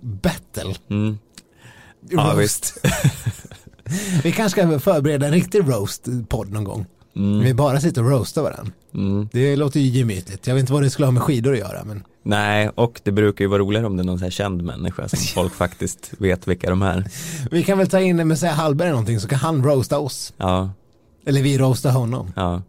[0.00, 0.74] battle.
[0.90, 1.18] Mm.
[2.10, 2.86] Ja, Roast.
[4.22, 6.86] Vi kanske ska förbereda en riktig roast-podd någon gång.
[7.42, 8.72] Vi bara sitter och roastar varandra.
[8.94, 9.28] Mm.
[9.32, 10.46] Det låter ju gemytligt.
[10.46, 11.84] Jag vet inte vad det skulle ha med skidor att göra.
[11.84, 12.04] Men...
[12.22, 15.08] Nej, och det brukar ju vara roligare om det är någon så här känd människa
[15.08, 17.04] som folk faktiskt vet vilka de är.
[17.50, 20.32] Vi kan väl ta in Messiah Hallberg eller någonting så kan han roasta oss.
[20.36, 20.70] Ja,
[21.26, 22.32] Eller vi roasta honom.
[22.36, 22.62] ja.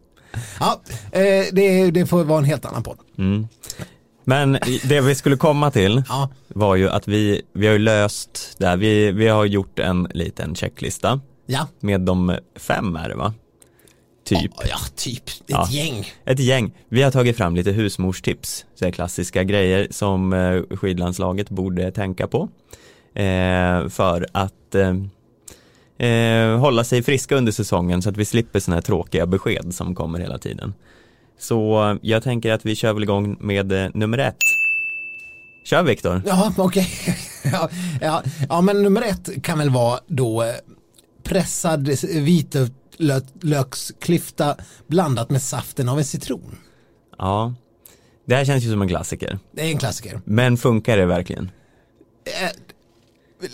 [0.60, 2.98] Ja, eh, det, det får vara en helt annan podd.
[3.18, 3.48] Mm.
[4.24, 8.66] Men det vi skulle komma till Ja, var ju att vi, vi har löst det
[8.66, 8.76] här.
[8.76, 11.68] Vi, vi har gjort en liten checklista ja.
[11.80, 13.34] med de fem är det va?
[14.24, 14.50] Typ.
[14.68, 15.28] Ja, typ.
[15.28, 15.68] Ett Ja.
[15.70, 16.12] gäng.
[16.24, 16.72] Ett gäng.
[16.88, 22.48] Vi har tagit fram lite husmorstips, så klassiska grejer som eh, skidlandslaget borde tänka på.
[23.14, 28.76] Eh, för att eh, eh, hålla sig friska under säsongen så att vi slipper sådana
[28.76, 30.74] här tråkiga besked som kommer hela tiden.
[31.38, 34.36] Så eh, jag tänker att vi kör väl igång med eh, nummer ett.
[35.64, 36.22] Kör Viktor.
[36.26, 36.88] Ja, okej.
[37.44, 37.68] ja,
[38.00, 40.44] ja, ja, men nummer ett kan väl vara då
[41.22, 41.88] pressad
[43.02, 46.56] vitlöksklyfta blandat med saften av en citron.
[47.18, 47.54] Ja,
[48.24, 49.38] det här känns ju som en klassiker.
[49.52, 50.20] Det är en klassiker.
[50.24, 51.50] Men funkar det verkligen?
[52.24, 52.50] Eh,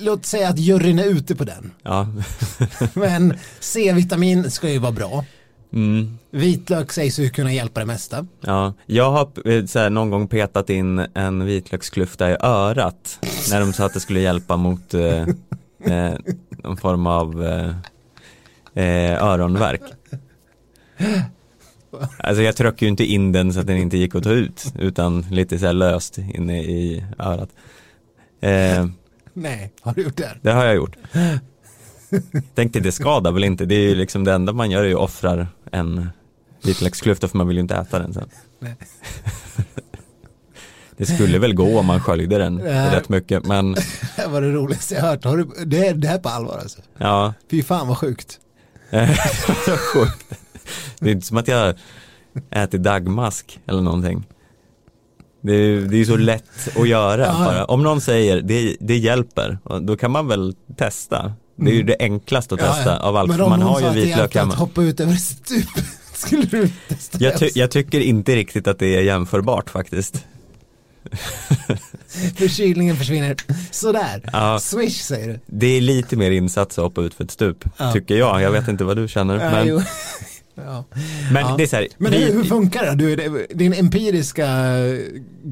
[0.00, 1.72] Låt säga att juryn är ute på den.
[1.82, 2.08] Ja.
[2.94, 5.24] Men C-vitamin ska ju vara bra.
[5.72, 6.18] Mm.
[6.30, 8.26] Vitlök sägs ju kunna hjälpa det mesta.
[8.40, 13.18] Ja, jag har eh, så här, någon gång petat in en vitlöksklyfta i örat
[13.50, 15.22] när de sa att det skulle hjälpa mot eh,
[15.84, 16.14] eh,
[16.64, 17.74] någon form av eh,
[18.78, 19.80] eh, öronvärk.
[22.18, 24.72] Alltså jag tryckte ju inte in den så att den inte gick att ta ut
[24.78, 27.48] utan lite så här löst inne i örat.
[28.40, 28.86] Eh,
[29.32, 30.30] Nej, har du gjort det?
[30.42, 30.96] det har jag gjort.
[32.54, 34.94] Tänkte det skadar väl inte, det är ju liksom det enda man gör är ju
[34.94, 36.08] offrar en
[36.64, 38.28] vitlöksklyfta för man vill ju inte äta den sen.
[38.60, 38.74] Nej.
[40.96, 42.96] Det skulle väl gå om man sköljde den Ja.
[42.96, 43.82] rätt mycket men Det
[44.16, 45.24] här var det roligaste jag hört.
[45.24, 46.80] Har du, det, är, det här är på allvar alltså.
[46.98, 48.40] ja, Fy fan vad sjukt.
[49.78, 50.24] sjukt.
[51.00, 51.74] Det är inte som att jag
[52.50, 54.24] äter dagmask eller någonting.
[55.40, 57.44] Det är, det är så lätt att göra Ja.
[57.44, 57.64] bara.
[57.64, 61.32] Om någon säger det, det hjälper, då kan man väl testa.
[61.56, 64.34] Det är ju det enklaste att testa av allt, Men om man har ju vitlök
[64.34, 64.52] hemma.
[64.52, 65.64] att hoppa ut över stup.
[66.12, 70.24] Skulle du testa Jag, ty- jag tycker inte riktigt att det är jämförbart faktiskt.
[72.36, 73.36] Förkylningen försvinner.
[73.70, 74.22] Sådär.
[74.32, 74.58] Ja.
[74.60, 75.40] Swish säger du.
[75.46, 77.92] Det är lite mer insats att hoppa ut för ett stup, Ja.
[77.92, 78.42] tycker jag.
[78.42, 79.34] Jag vet inte vad du känner.
[79.34, 79.68] Ja, men
[80.54, 80.84] ja.
[81.32, 81.54] men Ja.
[81.56, 82.94] det är så här, Men hur, hur funkar det?
[83.16, 84.46] Du, din empiriska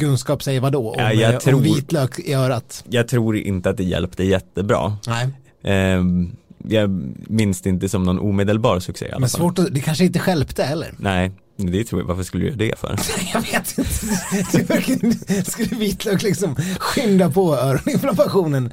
[0.01, 0.91] kunskap säger vad då?
[0.91, 2.85] Om, Ja, jag eh, tror- om vitlök i örat?
[2.89, 4.97] jag tror inte att det hjälpte jättebra.
[5.07, 5.29] Nej,
[5.65, 6.37] Ehm,
[6.69, 6.91] jag
[7.31, 9.41] minns det inte som någon omedelbar succé i alla men fall.
[9.41, 10.95] svårt att, det kanske inte stjälpte heller.
[10.99, 12.99] Nej, Det tror jag, varför skulle du göra det för?
[13.33, 15.51] Jag vet inte.
[15.51, 18.71] Skulle vitlök liksom skynda på öroninflammationen?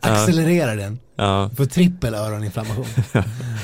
[0.00, 0.98] Accelerera den?
[1.16, 2.86] Ja, För trippel öroninflammation?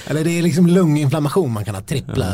[0.06, 2.26] Eller det är liksom lunginflammation man kan ha trippla?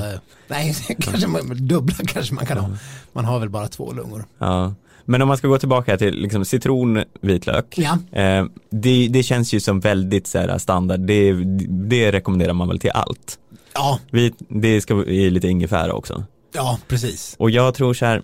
[0.49, 2.71] Nej, kanske man, dubbla kanske man kan ha.
[3.12, 4.25] Man har väl bara två lungor.
[4.39, 4.75] ja.
[5.09, 7.75] Men om man ska gå tillbaka till liksom citron, vitlök.
[7.79, 11.33] Ja, Eh, det, det känns ju som väldigt så här, standard, det,
[11.69, 13.38] det rekommenderar man väl till allt.
[13.75, 16.25] ja, Vi, det ska i lite ingefära också.
[16.55, 17.37] ja precis.
[17.38, 18.23] Och jag tror så här,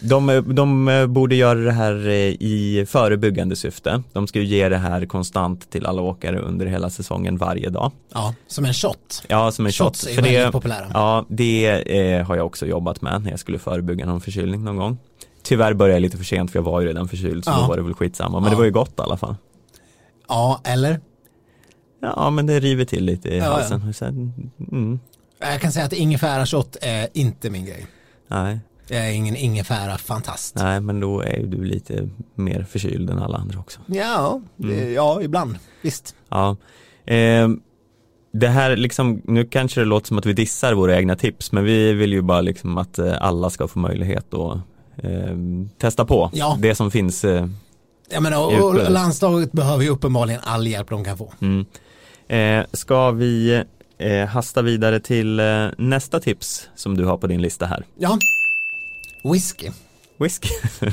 [0.00, 4.02] de, de borde göra det här eh, i förebyggande syfte.
[4.12, 7.92] De ska ju ge det här konstant till alla åkare under hela säsongen varje dag.
[8.14, 9.22] Ja, som en shot.
[9.28, 9.86] Ja, som en shot.
[9.86, 10.86] Shots är För väldigt det, populära.
[10.94, 11.66] ja, det
[12.00, 14.98] eh, har jag också jobbat med när jag skulle förebygga någon förkylning någon gång.
[15.48, 17.60] Tyvärr började jag lite för sent för jag var ju redan förkyld så Ja.
[17.60, 18.40] då var det väl skitsamma.
[18.40, 18.50] Men Ja.
[18.50, 19.36] det var ju gott i alla fall.
[20.28, 21.00] Ja, eller?
[22.00, 23.50] Ja, men det river till lite i Ja, ja.
[23.52, 23.94] halsen.
[23.94, 24.32] Sen,
[24.72, 25.00] mm,
[25.38, 27.86] Jag kan säga att ingefära shot är inte min grej.
[28.28, 28.58] nej,
[28.88, 30.54] Jag är ingen ingefära fantast.
[30.54, 33.80] nej, men då är ju du lite mer förkyld än alla andra också.
[33.86, 34.92] Ja, det, Mm.
[34.94, 35.56] ja, ibland.
[35.82, 36.14] Visst.
[36.28, 36.56] Ja.
[37.06, 37.48] Eh,
[38.32, 41.64] det här liksom, nu kanske det låter som att vi dissar våra egna tips, men
[41.64, 44.58] vi vill ju bara liksom att eh, alla ska få möjlighet att
[45.02, 45.36] eh,
[45.78, 46.56] testa på Ja.
[46.60, 47.24] det som finns.
[47.24, 47.46] Eh,
[48.10, 51.32] Jag menar, och, och landslaget behöver ju uppenbarligen all hjälp de kan få.
[51.40, 51.66] mm.
[52.28, 53.62] eh, ska vi
[53.98, 57.84] eh, hasta vidare till eh, nästa tips som du har på din lista här?
[57.98, 58.18] Ja,
[59.32, 59.70] whisky.
[60.18, 60.48] Whisky.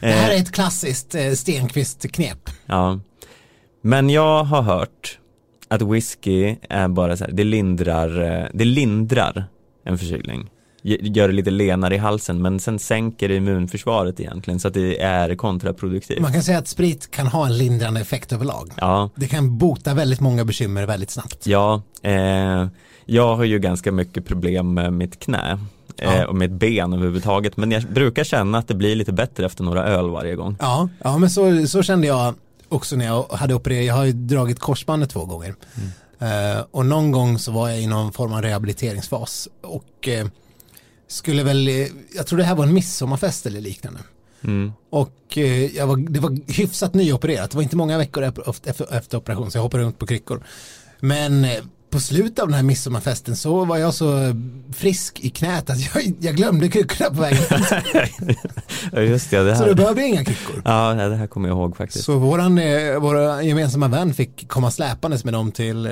[0.00, 2.50] Det här är ett klassiskt eh, Stenqvist-knep.
[2.66, 3.00] Ja.
[3.80, 5.18] Men jag har hört
[5.68, 9.44] att whisky är bara så här, det lindrar, eh, det lindrar
[9.84, 10.50] en förkylning.
[10.88, 15.00] Gör det lite lenare i halsen men sen sänker det immunförsvaret egentligen så att det
[15.02, 16.20] är kontraproduktivt.
[16.20, 18.72] Man kan säga att sprit kan ha en lindrande effekt överlag.
[18.76, 21.46] Ja, Det kan bota väldigt många bekymmer väldigt snabbt.
[21.46, 21.82] ja.
[22.02, 22.66] Eh,
[23.04, 25.58] jag har ju ganska mycket problem med mitt knä.
[25.98, 26.26] Eh, Ja.
[26.26, 29.84] och mitt ben överhuvudtaget men jag brukar känna att det blir lite bättre efter några
[29.84, 30.56] öl varje gång.
[30.60, 32.34] Ja, ja men så, så kände jag
[32.68, 33.84] också när jag hade opererat.
[33.86, 35.54] Jag har ju dragit korsbandet två gånger.
[36.18, 39.48] Eh, och någon gång så var jag i någon form av rehabiliteringsfas.
[39.62, 40.26] Och eh,
[41.08, 44.00] skulle väl, eh, jag tror det här var en midsommarfest eller liknande.
[44.44, 44.72] Mm.
[44.90, 47.50] Och eh, var, det var hyfsat nyopererat.
[47.50, 50.44] Det var inte många veckor efter, operation så jag hoppade runt på kryckor.
[51.00, 51.50] Men eh,
[51.90, 54.34] på slutet av den här midsommarfesten så var jag så
[54.74, 57.44] frisk i knät att jag, jag glömde kryckorna på vägen.
[58.92, 59.74] Ja just det, det så då här.
[59.74, 60.62] behövde inga kryckor.
[60.64, 62.04] Ja, det här kommer jag ihåg faktiskt.
[62.04, 65.88] Så våran, eh, våra gemensamma vän fick komma släpandes med dem till,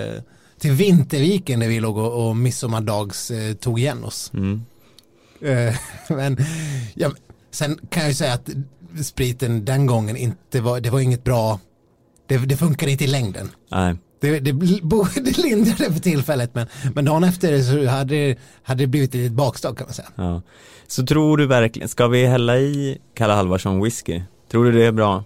[0.59, 4.31] till Vinterviken där vi låg och, och midsommardags tog igen oss.
[4.35, 4.65] Mm.
[5.41, 5.75] Eh,
[6.17, 6.37] men
[6.95, 7.11] ja,
[7.51, 8.51] sen kan jag ju säga att
[9.05, 11.61] spriten den gången inte var, det var inget bra,
[12.27, 13.51] det, det funkar inte i längden.
[13.71, 13.97] Nej.
[14.21, 14.53] Det, det,
[15.25, 19.33] det lindrade för tillfället men, men dagen efter så hade, det- hade det blivit ett
[19.33, 20.09] bakslag kan man säga.
[20.15, 20.43] Ja.
[20.87, 24.23] Så tror du verkligen, ska vi hälla i Kalle Halvarsson whisky?
[24.51, 25.25] Tror du det är bra?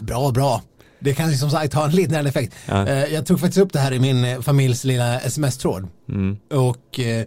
[0.00, 0.62] Bra, bra.
[0.98, 2.54] Det kan ju som sagt ha en lindrande effekt.
[2.66, 2.86] Ja.
[2.88, 5.88] Eh, Jag tog faktiskt upp det här i min eh, familjs lilla sms-tråd.
[6.08, 6.36] Mm.
[6.50, 7.26] Och eh,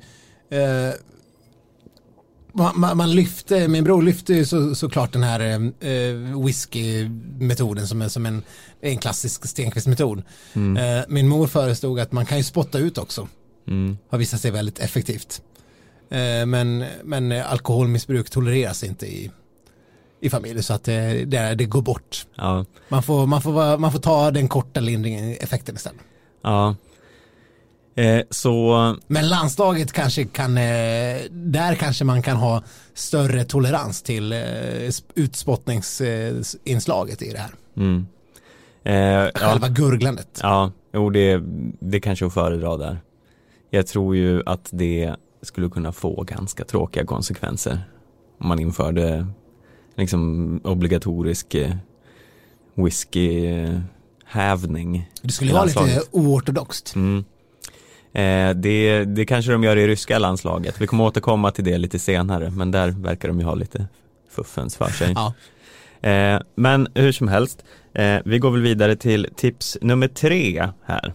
[2.54, 8.08] man, man, lyfte, min bror lyfte ju så, såklart den här eh, whisky-metoden som, är,
[8.08, 8.44] som en,
[8.82, 10.24] en klassisk Stenqvist-metod.
[10.54, 10.78] Mm.
[10.78, 13.28] Eh, min mor föreslog att man kan ju spotta ut också.
[13.68, 13.98] Mm.
[14.10, 15.42] Har visat sig väldigt effektivt.
[16.10, 19.32] Eh, men, men eh, alkoholmissbruk tolereras inte i,
[20.22, 22.28] i familjer så att det, det, det går bort.
[22.36, 22.66] Ja.
[22.90, 26.02] Man får, man, får, man får ta den korta lindringen, effekten istället.
[26.42, 26.76] ja.
[27.96, 30.64] Eh, så, Men landslaget kanske kan, eh,
[31.32, 34.38] där kanske man kan ha större tolerans till eh,
[34.88, 37.52] sp- utspottningsinslaget i det här.
[37.78, 38.08] mm.
[38.84, 39.32] eh, ja.
[39.36, 40.40] Själva gurglandet.
[40.42, 41.42] Ja, jo det,
[41.80, 42.98] det kanske är att föredra där.
[43.70, 47.80] Jag tror ju att det skulle kunna få ganska tråkiga konsekvenser
[48.40, 49.28] om man införde
[49.96, 51.56] liksom obligatorisk
[52.76, 55.12] whisky-hävning.
[55.22, 56.96] Det skulle vara lite oortodoxt.
[56.96, 57.24] Mm.
[58.14, 60.82] Eh, det, det kanske de gör i ryska landslaget.
[60.82, 63.88] Vi kommer återkomma till det lite senare, men där verkar de ju ha lite
[64.30, 65.14] fuffens för sig.
[65.16, 65.34] Ja.
[66.10, 71.14] Eh, men hur som helst, eh, vi går väl vidare till tips nummer tre här.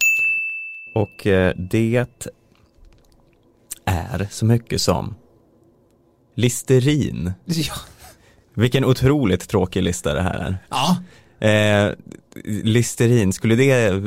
[0.94, 2.06] Och eh, det
[3.84, 5.14] är så mycket som
[6.34, 7.32] Listerin.
[7.44, 7.74] Ja.
[8.54, 10.58] Vilken otroligt tråkig lista det här är.
[10.68, 10.96] ja,
[11.40, 11.90] Eh,
[12.44, 14.02] Listerin, skulle det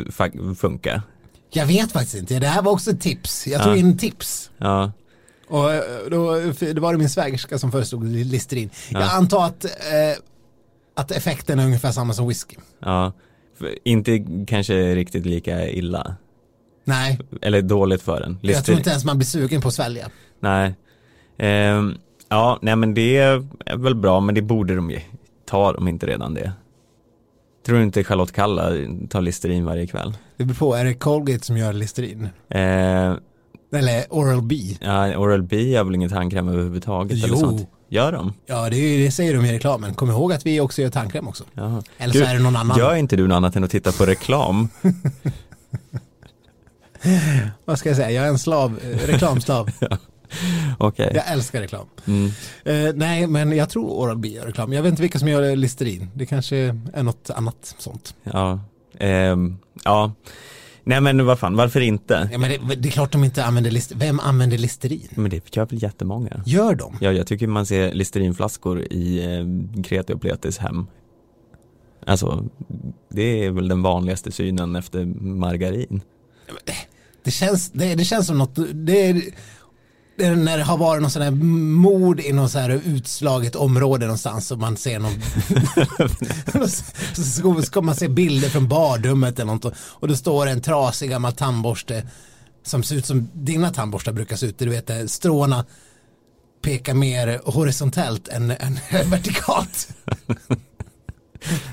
[0.57, 1.03] funka?
[1.51, 2.39] Jag vet faktiskt inte.
[2.39, 3.47] Det här var också ett tips.
[3.47, 3.77] Jag tog Ja.
[3.77, 4.51] in tips.
[4.57, 4.91] Ja,
[5.47, 8.69] Och eh, då, det var det min svägerska som föreslog Listerin.
[8.89, 9.11] Jag Ja.
[9.11, 9.71] antar att, eh,
[10.95, 12.55] att effekten är ungefär samma som whisky.
[12.79, 13.13] ja.
[13.83, 16.15] Inte kanske riktigt lika illa.
[16.83, 18.31] Nej, Eller dåligt för en.
[18.31, 18.77] jag tror Listerin.
[18.77, 20.09] inte ens man blir sugen på att svälja.
[20.39, 20.75] Nej.
[21.37, 21.95] Ehm,
[22.29, 24.99] ja, nej men det är väl bra, men det borde de ju.
[25.45, 26.51] Tar de inte redan det?
[27.65, 28.69] Tror du inte Charlotte Kalla
[29.09, 30.17] tar Listerin varje kväll?
[30.37, 32.29] Det beror på, är det Colgate som gör Listerin?
[32.49, 32.59] Eh,
[33.73, 34.55] Eller Oral B?
[34.81, 37.35] ja, Oral B har väl ingen tandkräm överhuvudtaget eller Jo.
[37.35, 37.67] sånt?
[37.89, 38.33] Gör de?
[38.45, 39.93] Ja, det, är, det säger de i reklamen.
[39.93, 41.43] Kom ihåg att vi också gör tandkräm också.
[41.53, 41.83] Jaha.
[41.97, 42.77] Eller så är det någon annan.
[42.77, 44.67] Gör inte du något annat än att titta på reklam?
[47.65, 48.11] Vad ska jag säga?
[48.11, 49.69] Jag är en slav, eh, reklamslav.
[50.77, 51.11] Okej.
[51.15, 51.85] jag älskar reklam.
[52.07, 52.31] Mm.
[52.65, 54.73] Eh, nej, men jag tror Oral B gör reklam.
[54.73, 56.09] Jag vet inte vilka som gör Listerin.
[56.13, 56.57] Det kanske
[56.93, 58.15] är något annat sånt.
[58.23, 58.59] Ja.
[58.99, 60.13] Ehm, ja.
[60.83, 62.29] Nej men vad fan, varför inte?
[62.31, 63.99] Ja, men det, det är klart de inte använder Listerin.
[63.99, 65.07] Vem använder Listerin?
[65.15, 66.43] Men det gör väl jättemånga?
[66.45, 66.97] Gör de?
[67.01, 70.87] Ja, jag tycker man ser Listerinflaskor i eh, Kreti och Pletis hem.
[72.05, 72.45] Alltså,
[73.09, 76.01] det är väl den vanligaste synen efter margarin.
[77.23, 79.21] Det känns, det, det känns som något, det är
[80.17, 84.51] när det har varit någon sån här mord i någon så här utslaget område någonstans
[84.51, 85.21] och man ser någon
[87.55, 91.33] så ska- man se bilder från badrummet eller något och- då står en trasig gammal
[91.33, 92.07] tandborste
[92.63, 95.65] som ser ut som dina tandborstar brukar se ut, du vet eh, stråna
[96.63, 99.87] pekar mer horisontellt än, än vertikalt.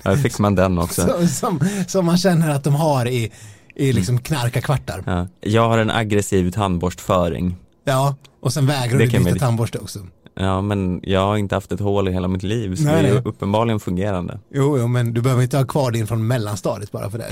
[0.02, 1.06] Ja, fick man den också.
[1.06, 3.32] Som, som, som man känner att de har i,
[3.74, 5.02] i liksom knarkarkvartar.
[5.06, 5.26] Ja.
[5.40, 7.56] Jag har en aggressiv tandborstföring.
[7.88, 9.98] Ja, och sen vägrar Det du byta tandborste också.
[10.34, 12.98] Ja, men jag har inte haft ett hål i hela mitt liv, så Nej, det
[13.08, 13.22] är ju nej.
[13.24, 14.40] uppenbarligen fungerande.
[14.54, 17.28] Jo, jo, men du behöver inte ha kvar din från mellanstadiet bara för det.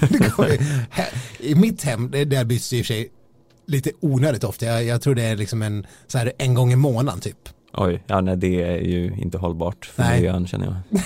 [0.08, 0.58] Det- ju,
[0.90, 3.08] här, I mitt hem, där byts det i och för sig
[3.66, 4.66] lite onödigt ofta.
[4.66, 7.48] Jag, jag tror det är liksom en, så här, en gång i månaden typ.
[7.80, 10.16] Oj, ja nej det är ju inte hållbart för Nej.
[10.16, 10.74] miljön känner jag.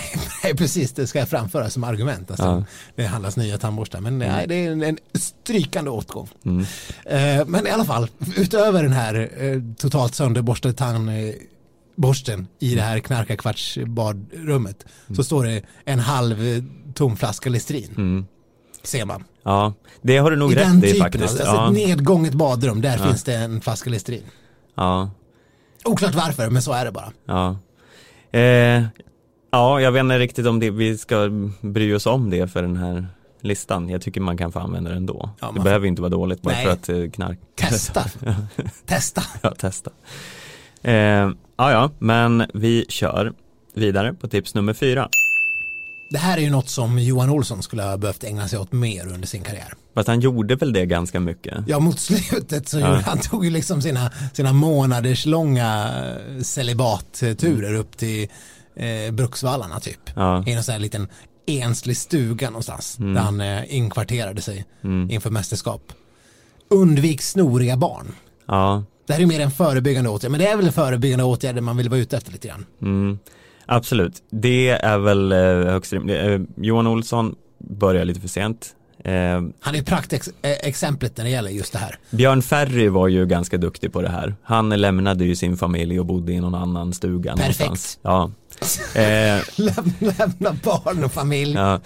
[0.44, 2.30] Nej, precis, det ska jag framföra som argument.
[2.30, 2.64] Alltså, Ja.
[2.96, 6.28] Det handlas nya tandborstar, men nej, det är en, en strykande åtgång.
[6.44, 6.60] Mm.
[7.06, 12.98] Eh, men i alla fall, utöver den här eh, totalt sönderborstade tandborsten i det här
[12.98, 14.84] knarkarkvartsbadrummet
[15.16, 16.62] så står det en halv eh,
[16.94, 17.90] tom flaska Listerin.
[17.96, 18.26] Mm.
[18.82, 19.24] Ser man.
[19.44, 21.24] Ja, det har du nog I rätt i typen, faktiskt.
[21.24, 24.22] alltså Ja, ett nedgånget badrum, där finns det en flaska Listerin.
[24.74, 25.10] ja,
[25.84, 27.12] Oklart varför, men så är det bara.
[27.26, 27.56] ja.
[28.38, 28.82] Eh,
[29.50, 31.28] ja, jag vet inte riktigt om det, vi ska
[31.60, 33.06] bry oss om det för den här
[33.40, 33.88] listan.
[33.88, 35.30] Jag tycker man kan få använda den ändå.
[35.40, 36.64] Ja, det får- behöver inte vara dåligt bara Nej.
[36.64, 37.38] för att eh, knark.
[37.56, 38.04] Testa.
[38.86, 39.22] Testa.
[39.42, 39.90] Ja, testa.
[40.82, 43.32] Eh, ja, ja, men vi kör
[43.74, 45.08] vidare på tips nummer fyra.
[46.12, 49.06] Det här är ju något som Johan Olsson skulle ha behövt ägna sig åt mer
[49.12, 49.74] under sin karriär.
[49.94, 51.54] Fast han gjorde väl det ganska mycket.
[51.66, 55.90] Ja, mot slutet så gjorde, han tog ju liksom sina, sina månaders långa
[56.36, 58.28] eh, celibatturer upp till
[58.76, 60.00] eh, Bruksvallarna typ.
[60.14, 61.08] Ja, I en sån här liten
[61.46, 63.14] enslig stuga någonstans Mm.
[63.14, 64.64] där han eh, inkvarterade sig
[65.10, 65.92] inför mästerskap.
[66.70, 68.12] Undvik snoriga barn.
[68.46, 71.62] ja, Det här är mer en förebyggande åtgärd, men det är väl en förebyggande åtgärd
[71.62, 72.66] man vill vara ute efter lite grann.
[72.82, 73.18] mm,
[73.66, 74.22] absolut.
[74.30, 75.38] Det är väl eh,
[75.72, 76.18] högst rimligt.
[76.24, 78.66] Eh, Johan Olsson börjar lite för sent.
[79.04, 79.12] Eh,
[79.60, 81.96] Han är praktexemplet när det gäller just det här.
[82.10, 84.34] Björn Ferry var ju ganska duktig på det här.
[84.42, 87.60] Han lämnade ju sin familj och bodde i någon annan stuga Perfekt.
[87.60, 87.98] någonstans.
[88.02, 88.30] Ja.
[89.56, 89.82] Lämna,
[90.18, 91.54] lämna barn och familj.
[91.54, 91.80] ja.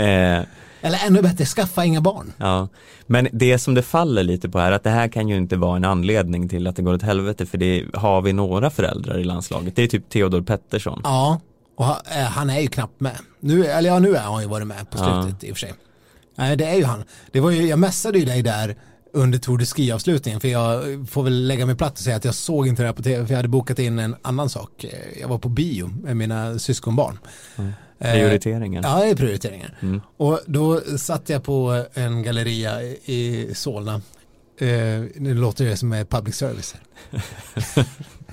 [0.00, 0.42] Eh,
[0.84, 2.32] Eller ännu bättre, skaffa inga barn.
[2.36, 2.68] Ja,
[3.06, 5.76] men det som det faller lite på är att det här kan ju inte vara
[5.76, 9.24] en anledning till att det går åt helvete för det har vi några föräldrar i
[9.24, 9.76] landslaget.
[9.76, 11.00] Det är typ Theodor Pettersson.
[11.04, 11.40] Ja,
[11.76, 11.84] och
[12.16, 13.16] eh, han är ju knappt med.
[13.40, 15.22] Nu, eller ja, nu är han ju varit med på Ja.
[15.22, 15.74] slutet i och för sig.
[16.36, 17.04] Nej, det är ju han.
[17.32, 18.76] Det var ju, jag messade ju dig där
[19.14, 22.34] under Tour de Ski-avslutningen för jag får väl lägga mig platt och säga att jag
[22.34, 24.84] såg inte det här på tv för jag hade bokat in en annan sak.
[24.84, 27.18] Eh, Jag var på bio med mina syskonbarn.
[27.98, 28.82] Eh, Prioriteringar.
[28.82, 29.78] Ja, det är prioriteringar.
[29.80, 30.00] Mm.
[30.16, 33.94] Och då satt jag på en galleria i- Solna.
[34.58, 34.68] Eh,
[35.16, 36.74] nu låter det som är public service.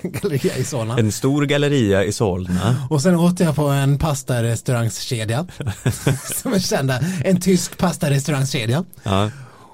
[0.04, 0.98] Galleria i Solna.
[0.98, 2.88] En stor galleria i Solna.
[2.89, 5.48] Och sen åt jag på en pastarestaurangskedja.
[6.41, 7.00] som är kända.
[7.24, 8.86] En tysk pastarestaurangskedja.
[9.04, 9.30] Ja.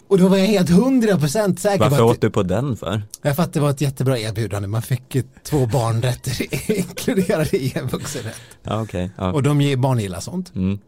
[0.08, 2.78] Och då var jag helt hundra procent säker Varför på åt att, du på den
[2.78, 3.02] för?
[3.22, 4.68] jag att det var ett jättebra erbjudande.
[4.68, 8.36] Man fick två barnrätter inkluderade i en vuxenrätt.
[8.64, 9.12] Ja, okej.
[9.18, 9.32] Ja.
[9.34, 10.56] Och de ge- barn gillar sånt.
[10.56, 10.80] Mm.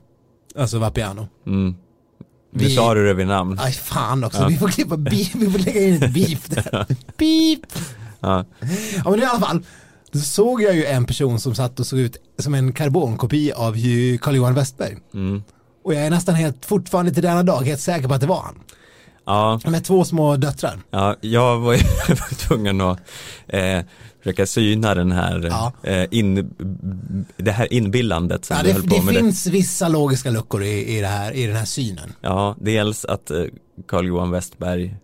[0.58, 1.28] Alltså Vapiano.
[1.48, 1.76] Mm.
[2.54, 3.60] Nu Vi- sa du det vid namn.
[3.62, 4.48] Aj fan också, Ja.
[4.48, 6.86] vi får klippa beef, vi får lägga in ett beef där.
[7.18, 7.60] Beep.
[8.20, 8.46] Ja.
[9.06, 9.62] Ja men i alla fall,
[10.12, 13.74] då såg jag ju en person som satt och såg ut som en karbonkopia av
[14.22, 14.98] Carl-Johan Westberg.
[15.14, 15.44] Mm.
[15.84, 18.42] Och jag är nästan helt, fortfarande till denna dag, helt säker på att det var
[18.42, 18.56] han.
[19.30, 20.80] Ja, Med två små döttrar.
[20.92, 21.80] ja jag var ju
[22.38, 23.00] tvungen att
[23.48, 23.80] eh,
[24.20, 25.74] försöka syna den här, Ja.
[25.84, 26.54] eh, in,
[27.38, 29.16] det här inbillandet som Ja, det höll på det med.
[29.16, 32.14] finns vissa logiska luckor i, i, det här, i den här synen.
[32.22, 33.44] Ja, dels att eh,
[33.88, 34.96] Carl-Johan Westberg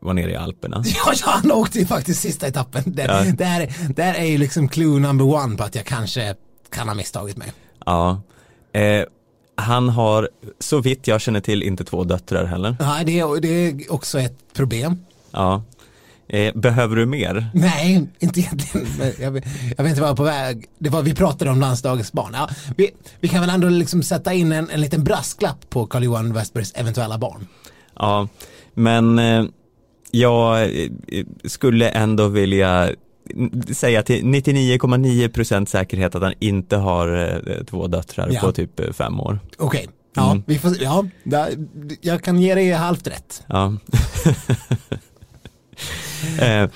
[0.00, 0.82] var nere i Alperna.
[1.06, 2.82] Ja, han åkte ju faktiskt sista etappen.
[2.86, 3.24] Det, Ja.
[3.38, 6.34] där, där är ju liksom clue number one på att jag kanske
[6.74, 7.52] kan ha misstagit mig.
[7.86, 8.20] Ja.
[8.72, 9.04] Eh,
[9.56, 10.28] han har,
[10.58, 12.76] så vitt jag känner till, inte två döttrar heller.
[12.80, 14.98] Nej, det, är- det är också ett problem.
[15.30, 15.62] Ja.
[16.28, 17.46] Eh, behöver du mer?
[17.54, 18.86] Nej, inte egentligen.
[19.20, 19.44] Jag, vet-
[19.76, 20.64] jag vet inte vad jag var på väg.
[20.78, 22.30] Det var, vi pratade om landslagets barn.
[22.34, 22.90] Ja, vi,
[23.20, 27.18] vi kan väl ändå liksom sätta in en, en liten brasklapp på Carl-Johan Westbergs eventuella
[27.18, 27.46] barn.
[27.98, 28.28] Ja,
[28.74, 29.44] men eh,
[30.10, 30.90] jag eh,
[31.44, 32.90] skulle ändå vilja
[33.74, 38.40] säga till 99,9% säkerhet att han inte har eh, två döttrar Ja.
[38.40, 39.38] på typ eh, fem år.
[39.58, 40.42] Okej, ja, Mm.
[40.46, 41.04] vi får, ja,
[42.00, 43.42] jag kan ge dig halvt rätt.
[43.46, 43.72] Ja.
[46.40, 46.70] eh,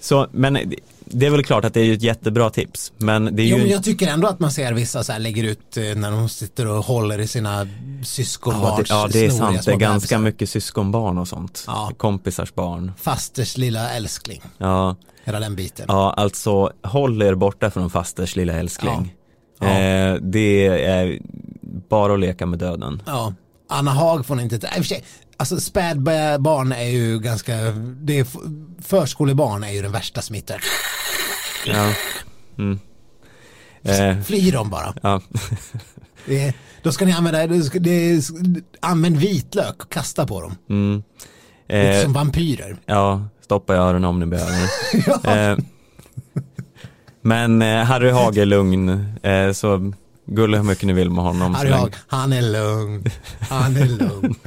[0.00, 0.58] så, men
[1.04, 3.62] det är väl klart att det är ett jättebra tips, men det är Jo, ju
[3.62, 6.28] men jag tycker ändå att man ser vissa så här lägger ut eh, när de
[6.28, 7.64] sitter och håller i sina Ja
[8.00, 9.64] det, syskonbarns ja, det är sant.
[9.64, 10.18] Det är ganska bebisar.
[10.18, 11.64] mycket syskonbarn och sånt.
[11.66, 11.90] Ja.
[11.96, 12.92] Kompisars barn.
[13.00, 14.96] Fasters lilla älskling, Ja,
[15.26, 15.84] hela den biten.
[15.88, 19.14] ja, alltså håll er borta från fasters lilla älskling.
[19.60, 19.66] Ja.
[19.66, 21.18] Eh, det är
[21.88, 23.02] bara att leka med döden.
[23.06, 23.34] Ja.
[23.68, 24.56] Anna Haag får ni inte.
[24.56, 25.04] I och för sig,
[25.38, 27.56] Alltså spädbarn är ju ganska,
[28.02, 28.26] det är,
[28.82, 30.58] förskolebarn är ju den värsta smittan.
[31.66, 31.92] Ja.
[32.58, 32.78] Mm.
[33.82, 34.94] Eh, Fly dem bara.
[35.02, 35.20] ja.
[36.26, 38.22] Det då ska ni använda, det det
[38.80, 40.56] använd vitlök och kasta på dem.
[40.70, 41.02] Mm.
[41.68, 42.76] Eh, som vampyrer.
[42.86, 44.70] ja, stoppa i öronen om ni behöver.
[45.24, 45.36] ja.
[45.36, 45.58] Eh,
[47.22, 48.88] men eh, Harry Haag är lugn,
[49.22, 49.92] eh, så
[50.26, 51.54] gulla hur mycket ni vill med honom.
[51.54, 53.04] Harry Haag, han är lugn.
[53.40, 54.34] Han är lugn.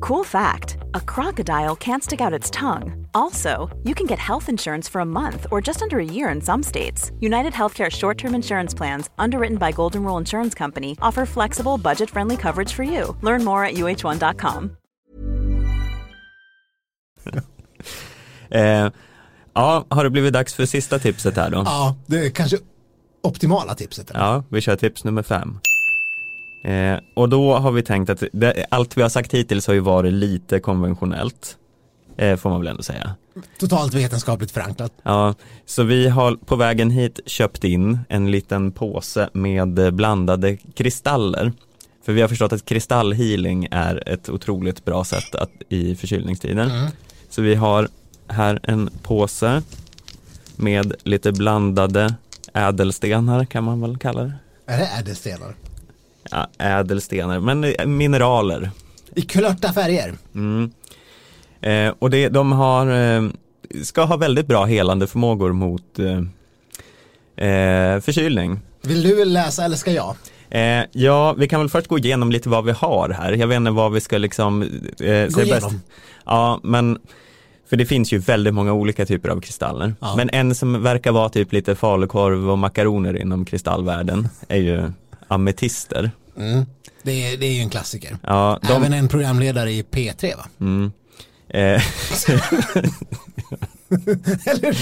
[0.00, 3.06] Cool fact a crocodile can't stick out its tongue.
[3.14, 3.50] Also,
[3.82, 6.62] you can get health insurance for a month or just under a year in some
[6.62, 7.10] states.
[7.20, 12.10] United Healthcare short term insurance plans, underwritten by Golden Rule Insurance Company, offer flexible, budget
[12.10, 13.16] friendly coverage for you.
[13.22, 14.76] Learn more at uh1.com.
[18.50, 18.90] Eh,
[19.54, 21.62] ja, har det blivit dags för sista tipset här då?
[21.66, 22.58] Ja, det är kanske
[23.22, 24.10] optimala tipset.
[24.14, 25.58] Ja, vi kör tips nummer fem.
[26.64, 29.80] Eh, och då har vi tänkt att det, allt vi har sagt hittills har ju
[29.80, 31.56] varit lite konventionellt.
[32.16, 33.14] Eh, får man väl ändå säga.
[33.58, 34.92] Totalt vetenskapligt förankrat.
[35.02, 35.34] Ja,
[35.66, 41.52] så vi har på vägen hit köpt in en liten påse med blandade kristaller.
[42.04, 46.90] För vi har förstått att kristallhealing är ett otroligt bra sätt att, i förkylningstider.
[47.30, 47.88] Så vi har
[48.28, 49.62] här en påse
[50.56, 52.14] med lite blandade
[52.54, 54.32] ädelstenar kan man väl kalla det.
[54.66, 55.54] Är det ädelstenar?
[56.30, 58.70] Ja, ädelstenar, men eh, mineraler.
[59.14, 60.14] I kulörta färger.
[60.34, 60.70] Mm.
[61.60, 63.28] Eh, och det, de har, eh,
[63.84, 66.16] ska ha väldigt bra helande förmågor mot eh,
[67.48, 68.60] eh, förkylning.
[68.82, 70.16] Vill du läsa eller ska jag?
[70.50, 73.32] Eh, ja, vi kan väl först gå igenom lite vad vi har här.
[73.32, 75.80] Jag vet inte vad vi ska liksom eh, Gå igenom.
[76.28, 76.98] Ja, men
[77.70, 79.94] för det finns ju väldigt många olika typer av kristaller.
[80.00, 80.14] Ja.
[80.16, 84.92] Men en som verkar vara typ lite falukorv och makaroner inom kristallvärlden är ju
[85.28, 86.10] ametister.
[86.38, 86.64] Mm.
[87.02, 88.16] Det, är, det är ju en klassiker.
[88.22, 90.44] Ja, de, Även en programledare i P3 va?
[90.60, 90.92] mm,
[91.48, 91.82] eh,
[94.46, 94.76] Eller?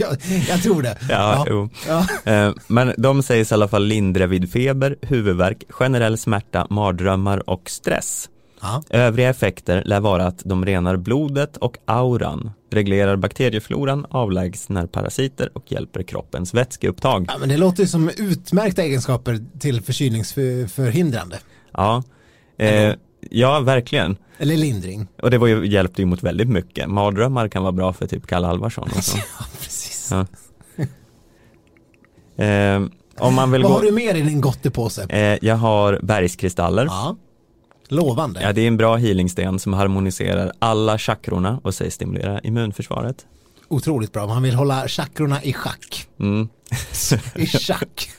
[0.00, 0.16] jag,
[0.48, 0.98] jag tror det.
[1.08, 1.68] Ja, jo.
[1.88, 2.06] Ja.
[2.32, 7.70] Eh, Men de sägs i alla fall lindra vid feber, huvudvärk, generell smärta, mardrömmar och
[7.70, 8.28] stress.
[8.60, 8.82] Ja.
[8.90, 15.72] Övriga effekter lär vara att de renar blodet och auran, reglerar bakteriefloran, avlägsnar parasiter och
[15.72, 17.24] hjälper kroppens vätskeupptag.
[17.28, 21.38] ja, men det låter ju som utmärkta egenskaper till förkylningsförhindrande.
[21.72, 22.02] Ja,
[22.58, 22.94] eh,
[23.30, 24.16] ja verkligen.
[24.38, 25.06] Eller lindring.
[25.22, 26.88] Och det var ju, hjälpte ju mot väldigt mycket.
[26.90, 29.18] Mardrömmar kan vara bra för typ Kalle Alvarsson och så.
[29.38, 30.10] Ja, precis.
[30.10, 30.26] Ja.
[32.44, 32.82] Eh,
[33.18, 33.78] om man vill Vad gå...
[33.78, 35.06] har du mer i din gottepåse?
[35.08, 36.84] Eh, jag har bergskristaller.
[36.84, 37.16] Ja.
[37.88, 38.42] Lovande.
[38.42, 43.26] Ja, det är en bra healingsten som harmoniserar alla chakrorna och sägs stimulera immunförsvaret.
[43.68, 44.26] Otroligt bra.
[44.26, 46.06] Man vill hålla chakrorna i schack.
[46.20, 46.48] Mm.
[47.34, 48.10] I schack.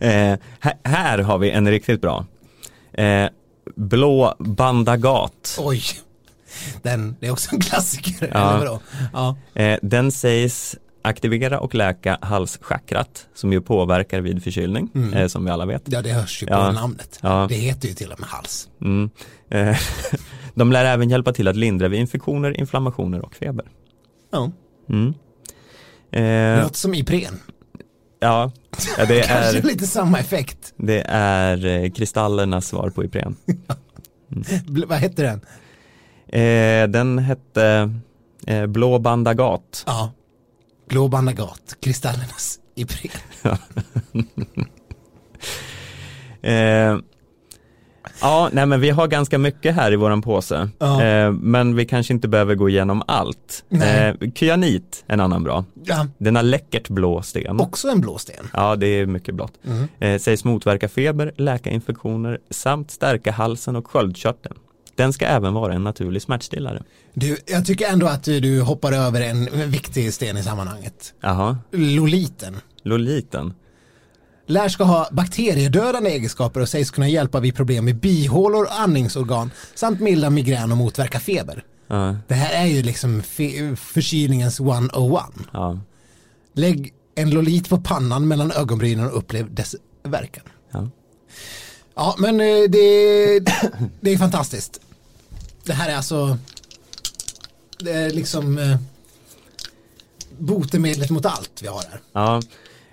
[0.00, 2.26] Eh, här, här har vi en riktigt bra.
[2.92, 3.28] Eh,
[3.76, 5.58] blå bandagat.
[5.58, 5.82] Oj.
[6.82, 8.30] Den, det är också en klassiker.
[8.32, 8.80] Ja.
[9.12, 9.36] Ja.
[9.62, 15.50] Eh, den sägs aktivera och läka halschakrat som ju påverkar vid förkylning, eh, som vi
[15.50, 15.82] alla vet.
[15.86, 16.72] ja, det hörs ju på Ja.
[16.72, 17.18] namnet.
[17.22, 17.46] Ja.
[17.48, 18.68] Det heter ju till och med hals.
[18.80, 19.10] Mm.
[19.50, 19.76] Eh,
[20.54, 23.64] de lär även hjälpa till att lindra vid infektioner, inflammationer och feber.
[24.32, 24.50] Ja.
[24.88, 25.14] Mm.
[26.12, 27.40] Eh, låter som Ipren.
[28.20, 28.52] Ja,
[28.98, 30.74] ja det, Kanske är, lite samma effekt.
[30.76, 33.36] det är eh, kristallernas svar på Ipren.
[34.66, 35.40] Bl- vad heter den?
[36.42, 37.90] Eh, den hette
[38.46, 39.82] eh, Blå bandagat.
[39.86, 40.12] Ja.
[40.88, 43.10] Blå bandagat, kristallernas Ipren.
[46.42, 46.98] Eh,
[48.20, 50.68] ja, nej men vi har ganska mycket här i våran påse.
[50.78, 51.02] Ja.
[51.02, 53.64] Eh, men vi kanske inte behöver gå igenom allt.
[53.70, 55.64] Eh, kyanit, en annan bra.
[55.84, 57.60] Ja, Den har läckert blå sten.
[57.60, 58.48] också en blå sten.
[58.52, 59.52] Ja, det är mycket blått.
[59.64, 59.88] Mm.
[60.00, 64.56] Eh, sägs motverka feber, läka infektioner samt stärka halsen och sköldkörteln.
[64.98, 66.82] Den ska även vara en naturlig smärtstillare.
[67.14, 71.14] Du, jag tycker ändå att du, hoppar över en viktig sten i sammanhanget.
[71.20, 72.56] Jaha, Loliten.
[72.82, 73.54] loliten.
[74.46, 79.50] Lär ska ha bakteriedödande egenskaper och sägs kunna hjälpa vid problem med bihålor och andningsorgan
[79.74, 81.64] samt milda migrän och motverka feber.
[81.86, 83.22] Ja, Det här är ju liksom
[83.76, 84.92] förkylningens 101.
[85.52, 85.78] ja,
[86.54, 90.44] Lägg en lolit på pannan mellan ögonbrynen och upplev dess verkan.
[90.72, 90.88] ja.
[91.94, 93.40] Ja, men eh, det,
[94.00, 94.80] det är fantastiskt.
[95.68, 96.38] Det här är alltså
[97.78, 98.76] det är liksom eh,
[100.38, 102.00] botemedlet mot allt vi har här.
[102.12, 102.40] ja.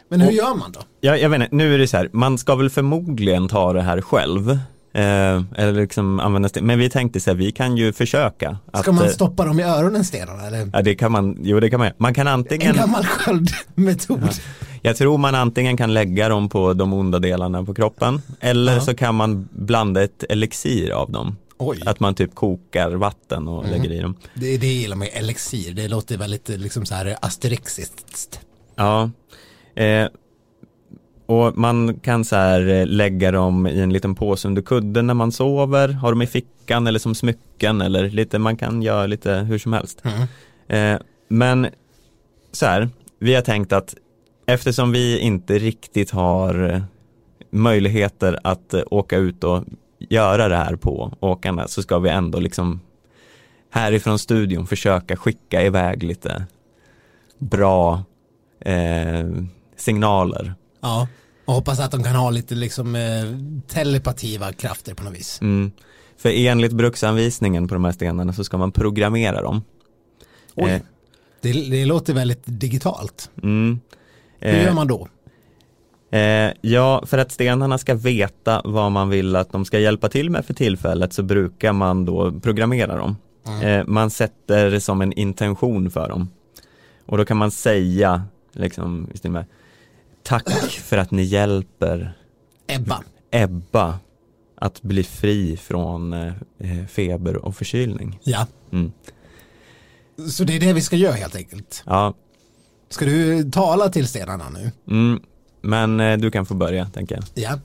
[0.09, 0.79] Men hur Och- gör man då?
[1.01, 3.81] Jag, jag vet inte, nu är det så här, man ska väl förmodligen ta det
[3.81, 4.49] här själv.
[4.93, 6.65] Eh, eller liksom använda sten.
[6.65, 8.57] Men vi tänkte så här, vi kan ju försöka.
[8.67, 10.69] Ska att, man eh, stoppa dem i öronen stenarna eller?
[10.73, 11.91] Ja det kan man, jo det kan man.
[11.97, 14.29] Man kan En antingen, gammal sköldmetod.
[14.81, 18.21] jag tror man antingen kan lägga dem på de onda delarna på kroppen.
[18.39, 18.81] Eller Ja.
[18.81, 21.37] så kan man blanda ett elixir av dem.
[21.57, 24.15] Oj, Att man typ kokar vatten och lägger i dem.
[24.33, 25.73] det, det gillar man ju, elixir.
[25.73, 28.39] Det låter väldigt eh, liksom så här asterixiskt.
[28.75, 29.11] Ja.
[29.75, 30.07] Eh,
[31.25, 35.13] och man kan så här eh, lägga dem i en liten påse under kudden när
[35.13, 39.33] man sover, ha dem i fickan eller som smycken eller lite, man kan göra lite
[39.33, 40.03] hur som helst.
[40.03, 40.27] Mm.
[40.67, 41.67] Eh, men
[42.51, 42.89] så här,
[43.19, 43.95] vi har tänkt att
[44.45, 46.81] eftersom vi inte riktigt har eh,
[47.49, 49.63] möjligheter att eh, åka ut och
[50.09, 52.79] göra det här på åkarna så ska vi ändå liksom
[53.69, 56.45] härifrån studion försöka skicka iväg lite
[57.37, 58.03] bra
[58.59, 59.25] eh,
[59.77, 60.53] signaler.
[60.81, 61.07] Ja,
[61.45, 63.01] och hoppas att de kan ha lite liksom eh,
[63.67, 65.41] telepativa krafter på något vis.
[65.41, 65.71] Mm.
[66.17, 69.61] För enligt bruksanvisningen på de här stenarna så ska man programmera dem.
[70.55, 70.71] Oj.
[70.71, 70.81] Eh,
[71.41, 73.29] Det, det låter väldigt digitalt.
[73.43, 73.79] mm.
[74.39, 75.07] Hur Eh, gör man då?
[76.15, 80.29] Eh, ja, för att stenarna ska veta vad man vill att de ska hjälpa till
[80.29, 83.17] med för tillfället så brukar man då programmera dem.
[83.63, 86.29] Eh, man sätter det som en intention för dem.
[87.05, 89.45] Och då kan man säga, liksom, med,
[90.23, 92.13] tack för att ni hjälper
[92.67, 93.03] Ebba.
[93.31, 93.99] Ebba
[94.55, 98.19] att bli fri från eh, eh, feber och förkylning.
[98.23, 98.47] Ja.
[98.71, 98.91] Mm.
[100.29, 101.83] Så det är det vi ska göra helt enkelt.
[101.85, 102.13] Ja,
[102.89, 104.71] Ska du tala till stenarna nu?
[104.87, 105.21] mm.
[105.65, 107.23] Men eh, du kan få börja, tänker jag.
[107.33, 107.59] Ja.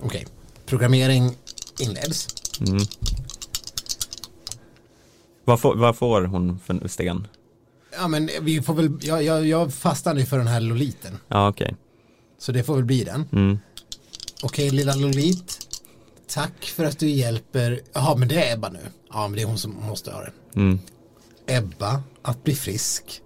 [0.00, 0.26] Okej.
[0.66, 1.36] Programmering
[1.78, 2.28] inleds.
[2.60, 2.78] Mm.
[5.44, 7.26] Vad, får, vad får hon för sten?
[7.96, 11.18] Ja men vi får väl, jag, jag, jag fastnade ju för den här Loliten.
[11.28, 11.76] Ja, okej.
[12.38, 13.28] Så det får väl bli den.
[13.32, 13.58] Mm.
[14.42, 15.58] Okej lilla Lolit.
[16.28, 18.80] Tack för att du hjälper, jaha men det är Ebba nu.
[19.12, 20.32] Ja men det är hon som måste ha det.
[20.54, 20.78] Mm.
[21.46, 23.20] Ebba, att bli frisk.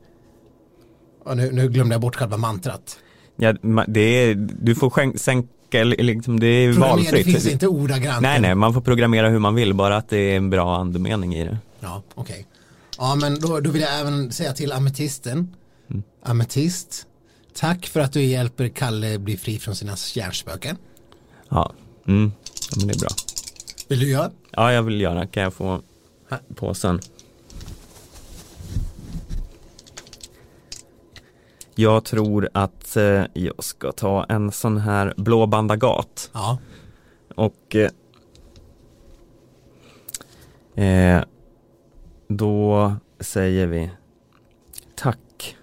[1.24, 2.98] Och nu, nu glömde jag bort själva mantrat.
[3.36, 3.54] Ja,
[3.88, 7.26] det är, du får skänk, sänka, liksom, det är Programmera, Det valfritt.
[7.26, 8.22] finns inte ordagrant.
[8.22, 11.34] Nej, nej, man får programmera hur man vill, bara att det är en bra andemening
[11.34, 11.58] i det.
[11.80, 12.46] Ja, okej.
[12.98, 15.54] Ja, men då, då vill jag även säga till ametisten.
[15.90, 16.02] Mm.
[16.22, 17.06] Ametist,
[17.54, 20.76] tack för att du hjälper Kalle bli fri från sina hjärnspöken.
[21.48, 21.72] Ja,
[22.08, 22.32] mm.
[22.70, 23.08] ja men det är bra.
[23.88, 24.30] Vill du göra?
[24.50, 25.80] Ja, jag vill göra, kan jag få
[26.54, 27.00] påsen?
[31.78, 36.58] Jag tror att eh, jag ska ta en sån här blå bandagat Ja.
[37.34, 37.76] och
[40.74, 41.24] eh, eh,
[42.28, 43.90] då säger vi
[44.94, 45.56] tack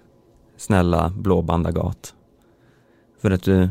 [0.58, 2.14] snälla blå bandagat
[3.22, 3.70] för att du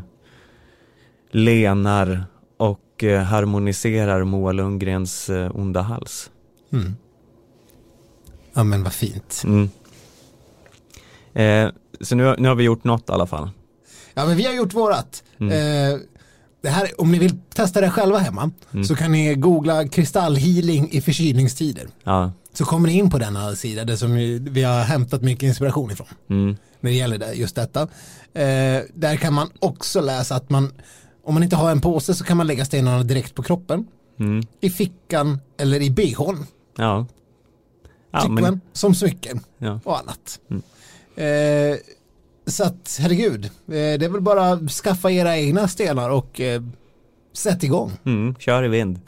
[1.30, 2.24] lenar
[2.56, 6.30] och eh, harmoniserar Moa Lundgrens eh, onda hals.
[6.72, 6.96] Mm.
[8.52, 9.42] Ja, men vad fint.
[9.46, 9.70] Mm.
[11.34, 11.68] Eh,
[12.00, 13.50] så nu, nu har vi gjort något i alla fall.
[14.14, 15.22] Ja, men vi har gjort vårat.
[15.40, 15.52] Mm.
[15.94, 15.98] Eh,
[16.62, 18.84] det här, om ni vill testa det själva hemma Mm.
[18.84, 21.86] så kan ni googla kristallhealing i förkylningstider.
[22.04, 24.14] Ja, Så kommer ni in på denna sida, det som
[24.50, 26.06] vi har hämtat mycket inspiration ifrån.
[26.30, 26.56] mm.
[26.80, 27.82] när det gäller det, just detta.
[28.34, 30.72] Eh, där kan man också läsa att man,
[31.24, 33.86] om man inte har en påse så kan man lägga stenarna direkt på kroppen,
[34.18, 34.42] Mm.
[34.60, 37.06] i fickan eller i bhn, ja.
[38.12, 39.80] Ja, men, som smycken ja.
[39.84, 40.40] och annat.
[40.50, 40.62] Mm.
[41.16, 41.76] Eh,
[42.46, 46.62] så att herregud, eh, det är väl bara att skaffa era egna stenar och eh,
[47.32, 47.92] sätt igång.
[48.04, 49.00] Mm, kör i vind.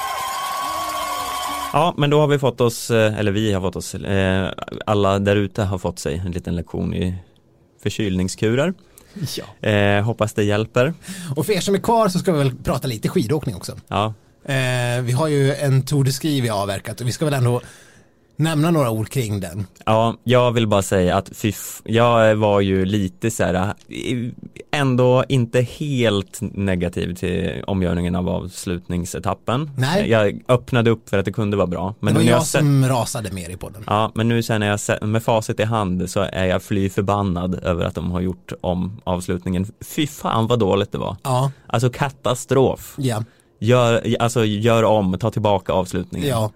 [1.72, 4.50] Ja, men då har vi fått oss, eh, eller vi har fått oss, eh,
[4.86, 7.16] alla där ute har fått sig en liten lektion i
[7.82, 8.74] förkylningskurer.
[9.36, 9.68] Ja.
[9.68, 10.94] Eh, hoppas det hjälper.
[11.36, 13.76] Och för er som är kvar så ska vi väl prata lite skidåkning också.
[13.88, 17.24] Ja, Eh, vi har ju en Tour de Ski vi har avverkat och vi ska
[17.24, 17.60] väl ändå
[18.36, 19.66] nämna några ord kring den.
[19.86, 23.74] ja jag vill bara säga att fy f- jag var ju lite så här,
[24.72, 29.70] ändå inte helt negativ till omgörningen av avslutningsetappen.
[29.76, 30.10] Nej.
[30.10, 31.94] Jag öppnade upp för att det kunde vara bra.
[32.00, 33.82] Men det var jag sett- som rasade mer i podden.
[33.86, 37.54] Ja, men nu sen när jag med facit i hand så är jag fly förbannad
[37.64, 39.66] över att de har gjort om avslutningen.
[39.96, 41.16] Fy fan vad dåligt det var.
[41.22, 42.94] Ja, Alltså katastrof.
[42.98, 43.24] ja,
[43.58, 46.28] Gör, alltså gör om, ta tillbaka avslutningen.
[46.28, 46.50] ja.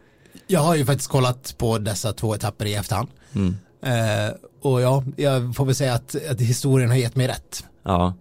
[0.50, 3.08] Jag har ju faktiskt kollat på dessa två etapper i efterhand.
[3.34, 3.56] Mm.
[3.82, 7.64] Eh, och ja, jag får väl säga att, att historien har gett mig rätt.
[7.84, 8.14] Ja.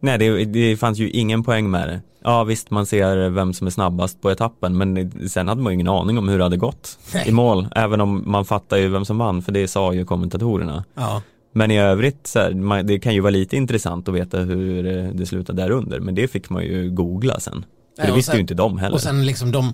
[0.00, 2.00] Nej, det, det fanns ju ingen poäng med det.
[2.24, 5.74] Ja visst, man ser vem som är snabbast på etappen, men sen hade man ju
[5.74, 7.28] ingen aning om hur det hade gått Nej.
[7.28, 7.68] i mål.
[7.76, 10.84] Även om man fattar ju vem som vann, för det sa ju kommentatorerna.
[10.94, 11.22] Ja,
[11.52, 14.82] Men i övrigt, så här, man, det kan ju vara lite intressant att veta hur
[15.12, 17.64] det slutade där under, men det fick man ju googla sen.
[17.96, 18.94] För Ja, det visste sen- ju inte de heller.
[18.94, 19.72] och sen liksom de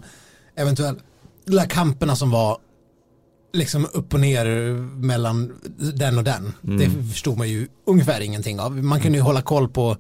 [1.50, 2.58] eventuella kamperna som var
[3.52, 4.46] liksom upp och ner
[5.00, 5.52] mellan
[5.94, 6.52] den och den.
[6.64, 6.78] Mm.
[6.78, 8.84] Det förstod man ju ungefär ingenting av.
[8.84, 9.96] Man kunde ju hålla koll på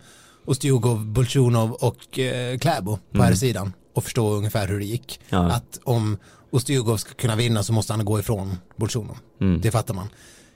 [0.46, 5.20] Ostjugov, Bulchunov och eh, Kläbo på här sidan och förstå ungefär hur det gick.
[5.30, 5.44] Mm.
[5.44, 5.52] Ja.
[5.52, 6.18] Att om
[6.52, 9.18] Ostjugov ska kunna vinna så måste han gå ifrån Bulchunov.
[9.40, 9.60] Mm.
[9.60, 10.08] Det fattar man.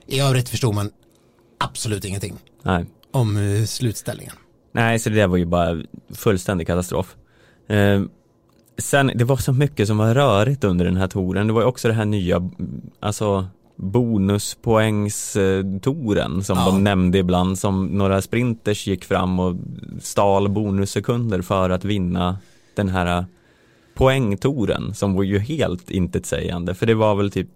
[0.07, 0.91] I övrigt förstod man
[1.59, 2.85] absolut ingenting Nej.
[3.11, 4.35] om eh, slutställningen.
[4.71, 5.83] Nej, så det där var ju bara
[6.13, 7.15] fullständig katastrof.
[7.69, 8.01] Eh,
[8.77, 11.47] sen, det var så mycket som var rörigt under den här touren.
[11.47, 12.49] Det var ju också det här nya,
[12.99, 16.65] alltså bonuspoängstoren som Ja.
[16.65, 19.55] de nämnde ibland som några sprinters gick fram och
[20.01, 22.37] stal bonussekunder för att vinna
[22.75, 23.25] den här
[23.93, 27.49] poängtoren som var ju helt intetsägande för det var väl typ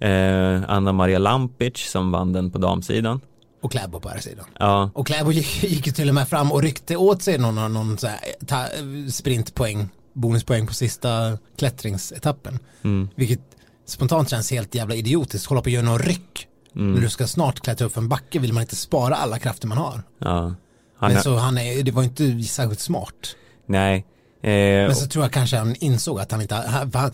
[0.00, 3.20] eh, Anna Maria Lampic som vann den på damsidan.
[3.62, 4.44] Och Kläbo på här sidan.
[4.58, 7.72] Ja, Och Kläbo gick, gick ju till och med fram och ryckte åt sig någon,
[7.72, 8.64] någon så här, ta,
[9.10, 12.58] sprintpoäng, bonuspoäng på sista klättringsetappen.
[12.82, 13.40] mm, Vilket
[13.86, 15.46] spontant känns helt jävla idiotiskt.
[15.46, 16.48] Hålla på och göra någon ryck.
[16.76, 19.38] mm, När du ska snart klättra upp för en backe vill man inte spara alla
[19.38, 20.02] krafter man har.
[20.18, 20.54] ja.
[20.96, 23.36] Han, Men så han är, det var inte särskilt smart.
[23.66, 24.06] nej.
[24.42, 24.50] Eh,
[24.86, 27.10] Men så tror jag kanske han insåg att han inte, han,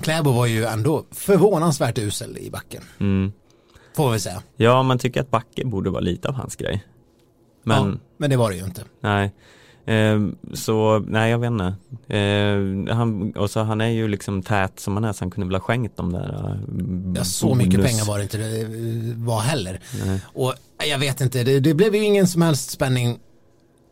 [0.00, 2.82] Kläbo var ju ändå förvånansvärt usel i backen.
[3.00, 3.32] mm.
[3.96, 4.42] Får vi säga.
[4.56, 6.84] Ja, man tycker att backe borde vara lite av hans grej.
[7.64, 8.82] Men ja, men det var det ju inte.
[9.00, 9.34] nej.
[9.90, 10.20] Eh,
[10.54, 11.74] så nej, jag vet inte.
[12.16, 15.46] Eh, han, och så han är ju liksom tät som han är så han kunde
[15.46, 18.68] väl ha skänkt de där uh, Ja, så mycket pengar var det inte det eh,
[19.16, 19.80] var heller.
[20.22, 20.54] Och
[20.90, 23.18] jag vet inte, det, det blev ju ingen som helst spänning,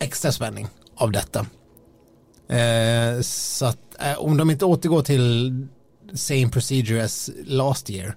[0.01, 1.47] extra spänning av detta.
[2.49, 5.67] Eh, så att eh, om de inte återgår till
[6.15, 8.17] same procedure as last year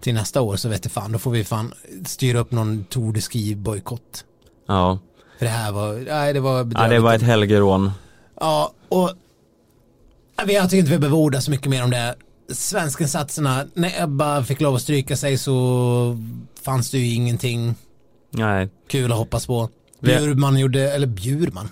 [0.00, 1.74] till nästa år så vet jag fan, då får vi fan
[2.06, 4.24] styra upp någon Tour de Ski bojkott.
[4.66, 4.98] Ja.
[5.40, 6.90] För det här var, nej det var ja, bedrövligt.
[6.96, 7.90] det var ett helgerån.
[8.40, 9.10] Ja, och
[10.46, 12.14] jag tycker inte vi behöver orda så mycket mer om det.
[12.52, 16.18] Svenskinsatserna, när Ebba fick lov att stryka sig så
[16.62, 17.74] fanns det ju ingenting
[18.30, 18.68] Nej.
[18.88, 19.68] kul att hoppas på.
[20.00, 21.68] Bjurman gjorde, eller Bjurman,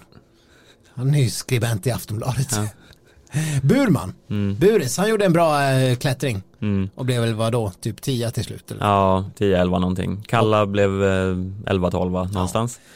[0.95, 2.61] han är ju skribent i Aftonbladet.
[3.63, 4.15] Burman,
[4.59, 6.91] Buris, han gjorde en bra äh, klättring Mm.
[6.95, 8.87] och blev väl vad då, typ 10 till slut eller?
[8.87, 10.23] Ja, 10-11 någonting.
[10.27, 12.81] Kalla blev eh, 11-12 någonstans.
[12.83, 12.89] Ja,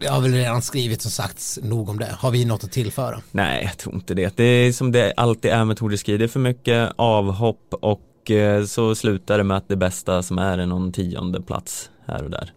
[0.00, 2.16] det har väl redan skrivit som sagts nog om det.
[2.18, 3.20] Har vi något att tillföra?
[3.30, 4.36] Nej, jag tror inte det.
[4.36, 6.16] Det är som det alltid är med Tour de Ski.
[6.16, 10.38] Det är för mycket avhopp och eh, så slutar det med att det bästa som
[10.38, 12.52] är är någon tionde plats här och där.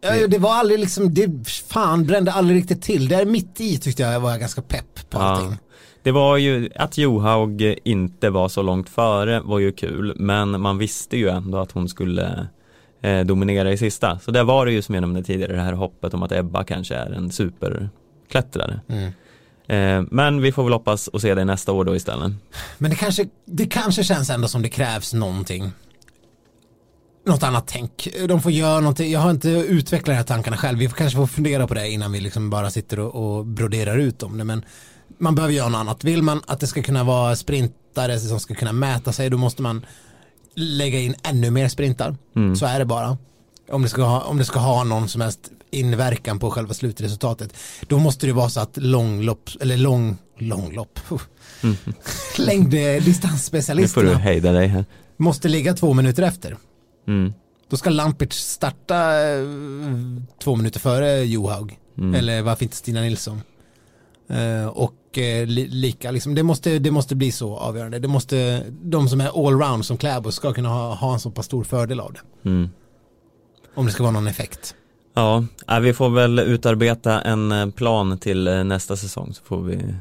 [0.00, 3.08] Ja, det var aldrig liksom, det fan brände aldrig riktigt till.
[3.08, 5.58] Där mitt i tyckte jag var jag ganska pepp på allting.
[6.02, 10.78] Det var ju att Johaug inte var så långt före var ju kul men man
[10.78, 12.46] visste ju ändå att hon skulle
[13.02, 14.18] eh, dominera i sista.
[14.18, 16.64] Så där var det ju som jag nämnde tidigare det här hoppet om att Ebba
[16.64, 18.80] kanske är en superklättrare.
[18.88, 19.12] Mm.
[19.68, 22.32] Eh, men vi får väl hoppas och se det nästa år då istället.
[22.78, 25.72] Men det kanske, det kanske känns ändå som det krävs någonting.
[27.26, 28.08] Något annat tänk.
[28.28, 29.12] De får göra någonting.
[29.12, 30.78] Jag har inte utvecklat de här tankarna själv.
[30.78, 34.22] Vi kanske får fundera på det innan vi liksom bara sitter och, och broderar ut
[34.22, 34.44] om det.
[34.44, 34.64] Men
[35.18, 36.04] man behöver göra något annat.
[36.04, 39.62] Vill man att det ska kunna vara sprintare som ska kunna mäta sig då måste
[39.62, 39.86] man
[40.56, 42.16] lägga in ännu mer sprintar.
[42.58, 43.18] Så är det bara.
[43.70, 47.54] Om det, ska ha, om det ska ha någon som helst inverkan på själva slutresultatet.
[47.86, 51.76] Då måste det vara så att långlopp, eller lång, långlopp, mm.
[51.86, 51.92] Nu
[52.36, 54.84] får längddistansspecialisterna du hejda dig här.
[55.16, 56.56] måste ligga två minuter efter.
[57.08, 57.32] Mm.
[57.68, 59.44] Då ska Lampert starta eh,
[60.42, 61.78] två minuter före Johaug.
[61.98, 62.14] Mm.
[62.14, 63.42] Eller varför inte Stina Nilsson.
[64.28, 67.98] Eh, och eh, li, lika, liksom, det, måste, det måste bli så avgörande.
[67.98, 71.46] Det måste, de som är allround som Kläbo ska kunna ha, ha en så pass
[71.46, 72.48] stor fördel av det.
[72.48, 72.70] Mm.
[73.74, 74.74] Om det ska vara någon effekt.
[75.14, 79.62] Ja, äh, vi får väl utarbeta en eh, plan till eh, nästa säsong så får
[79.62, 79.94] vi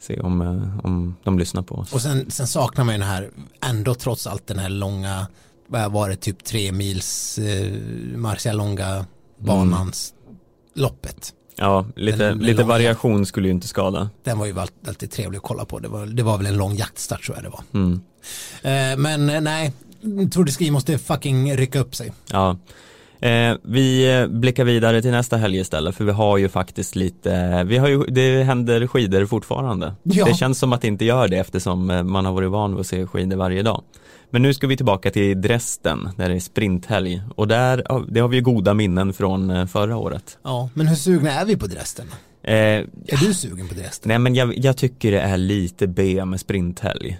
[0.00, 0.40] se om,
[0.84, 1.92] om de lyssnar på oss.
[1.92, 3.30] Och sen, sen saknar man ju den här,
[3.66, 5.26] ändå trots allt den här långa,
[5.66, 7.72] vad var det, typ tre mils eh,
[8.16, 9.06] Marcialonga
[9.38, 10.14] banans
[10.74, 11.34] loppet.
[11.60, 14.10] Ja, lite, Den- den lite variation skulle ju inte skada.
[14.24, 14.54] Den var ju
[14.88, 15.78] alltid, trevlig att kolla på.
[15.78, 17.62] Det var, det var väl en lång jaktstart tror jag det var.
[17.80, 18.00] Mm.
[18.62, 19.72] Eh, men eh, nej,
[20.30, 22.12] Tour de Ski måste fucking rycka upp sig.
[22.32, 22.56] Ja.
[23.20, 27.64] Eh, vi eh, blickar vidare till nästa helg istället för vi har ju faktiskt lite,
[27.64, 29.94] vi har ju, det händer skidor fortfarande.
[30.02, 30.24] Ja.
[30.24, 32.80] Det känns som att det inte gör det eftersom eh, man har varit van vid
[32.80, 33.82] att se skidor varje dag.
[34.30, 38.28] Men nu ska vi tillbaka till Dresden där det är sprinthelg och där, det har
[38.28, 40.38] vi goda minnen från eh, förra året.
[40.42, 42.06] Ja, men hur sugna är vi på Dresden?
[42.42, 44.08] Eh, Är du sugen på Dresden?
[44.08, 47.18] nej men jag, jag tycker det är lite B med sprinthelg.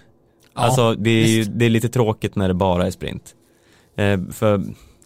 [0.55, 3.35] Ja, alltså det är, ju, det är lite tråkigt när det bara är sprint.
[3.97, 4.61] Eh, för,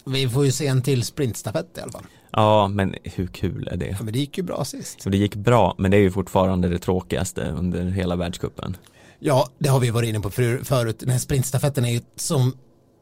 [0.06, 2.04] Vi får ju se en till sprintstafett i alla fall.
[2.32, 3.86] ja men hur kul är det?
[3.88, 5.04] Ja, men det gick ju bra sist.
[5.06, 8.78] Det gick bra, men det är ju fortfarande det tråkigaste under hela världscupen.
[9.20, 11.00] Ja, det har vi varit inne på för, förut.
[11.00, 12.58] Den här sprintstafetten är ju som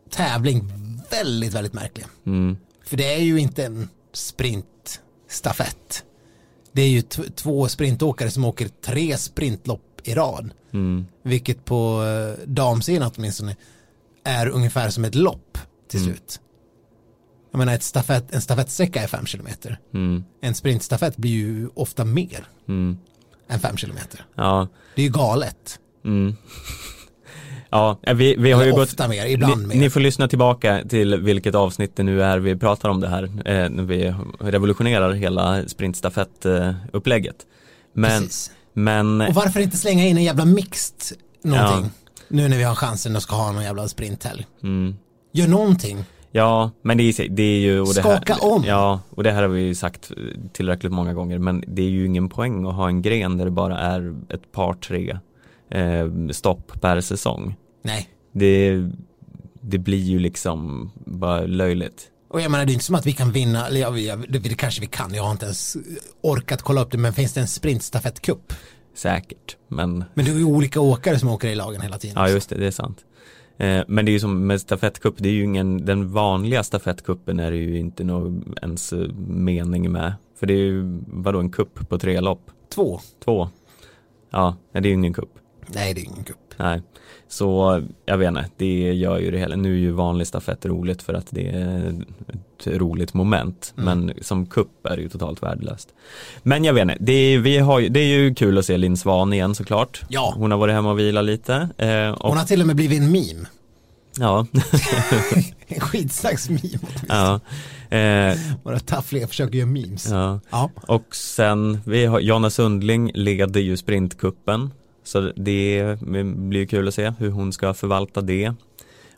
[0.10, 0.72] tävling
[1.12, 2.06] väldigt, väldigt märklig.
[2.26, 6.04] Mm, För det är ju inte en sprintstafett.
[6.72, 7.02] Det är ju
[7.36, 10.50] två sprintåkare som åker tre sprintlopp i rad.
[10.74, 13.56] mm, Vilket på eh, damsidan åtminstone
[14.24, 15.58] är ungefär som ett lopp
[15.90, 16.14] till Mm.
[16.14, 16.40] slut.
[17.52, 19.80] Jag menar ett stafett, en stafettsträcka är fem kilometer.
[19.94, 22.98] mm, En sprintstafett blir ju ofta mer mm.
[23.48, 24.26] än fem kilometer.
[24.36, 25.80] Ja, Det är ju galet.
[26.06, 26.36] Mm.
[27.70, 31.96] Ja, vi, vi har ju gått mer, ni, ni får lyssna tillbaka till vilket avsnitt
[31.96, 37.36] det nu är vi pratar om det här, eh, när vi revolutionerar hela sprintstafett-upplägget.
[37.94, 38.52] Men, Precis.
[38.74, 41.92] men, Och varför inte slänga in en jävla mixed någonting?
[42.28, 44.46] Nu när vi har chansen och ska ha någon jävla sprinthelg.
[44.64, 44.96] mm,
[45.34, 46.06] Gör någonting.
[46.32, 48.64] ja, men det är, det är ju och det Skaka här, om.
[48.68, 50.12] Ja, och det här har vi ju sagt
[50.54, 53.52] tillräckligt många gånger, men det är ju ingen poäng att ha en gren där det
[53.52, 55.18] bara är ett par, tre
[55.74, 57.56] eh, stopp per säsong.
[57.82, 58.10] Nej.
[58.32, 58.90] Det,
[59.62, 62.10] det blir ju liksom bara löjligt.
[62.30, 64.40] Och jag menar det är inte som att vi kan vinna, eller ja, vi, det,
[64.40, 65.78] det kanske vi kan, jag har inte ens
[66.22, 68.54] orkat kolla upp det, men finns det en sprintstafettcup?
[68.96, 72.16] Säkert, men Men det är ju olika åkare som åker i lagen hela tiden.
[72.20, 73.06] ja just det, det är sant.
[73.58, 77.40] Eh, men det är ju som med stafettcup, det är ju ingen, den vanliga stafettcupen
[77.40, 80.14] är det ju inte någon ens eh, mening med.
[80.40, 82.52] För det är ju, vadå en kupp på tre lopp?
[82.76, 83.00] Två.
[83.26, 83.50] Två?
[84.30, 85.40] Ja, det är ju ingen kupp.
[85.68, 86.38] Nej, det är ingen cup.
[86.58, 86.82] Nej,
[87.28, 89.56] så jag vet inte, det gör ju det hela.
[89.56, 92.02] Nu är ju vanlig stafett roligt för att det är
[92.60, 93.86] ett roligt moment, Mm.
[94.08, 95.90] men som kupp är det ju totalt värdelöst.
[96.44, 98.78] Men jag vet inte, det är, vi har, ju- det är ju kul att se
[98.78, 100.02] Linn Svan igen såklart.
[100.08, 100.34] Ja.
[100.38, 101.70] Hon har varit hemma och vilat lite.
[101.78, 103.48] Eh, och, Hon har till och med blivit en meme.
[104.20, 104.46] Ja,
[105.68, 106.80] En skitslags meme.
[107.08, 107.40] ja.
[107.98, 110.08] Eh, Våra taffliga försöker göra memes.
[110.12, 110.40] ja.
[110.52, 110.70] Ja.
[110.88, 114.72] Och sen, vi har, Jonna Sundling leder ju sprintkuppen.
[115.04, 115.98] Så det
[116.36, 118.54] blir kul att se hur hon ska förvalta det.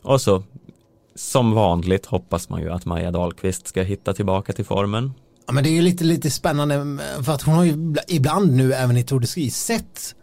[0.02, 0.42] Och så,
[1.14, 5.12] som vanligt hoppas man ju att Maja Dahlqvist ska hitta tillbaka till formen.
[5.46, 8.52] Ja, men det är ju lite, lite spännande för att hon har ju ibla- ibland
[8.56, 10.14] nu även i Tour de Ski sett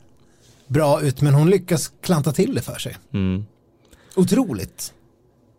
[0.67, 2.97] bra ut men hon lyckas klanta till det för sig.
[3.13, 3.45] Mm.
[4.15, 4.93] Otroligt.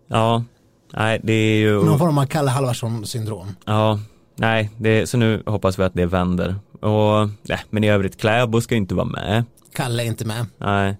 [0.09, 0.45] Ja,
[0.93, 3.49] nej det är ju, Någon form av Kalle Halvarsson syndrom.
[3.65, 4.01] ja,
[4.37, 6.55] nej, det, så nu hoppas vi att det vänder.
[6.81, 9.45] Och, nej, men i övrigt, Kläbo ska ju inte vara med.
[9.75, 10.47] Kalle är inte med.
[10.59, 10.97] Nej,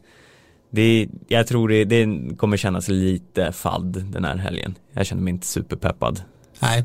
[0.71, 2.07] det, jag tror det, det
[2.37, 4.75] kommer kännas lite fadd den här helgen.
[4.93, 6.23] Jag känner mig inte superpeppad.
[6.61, 6.85] Nej,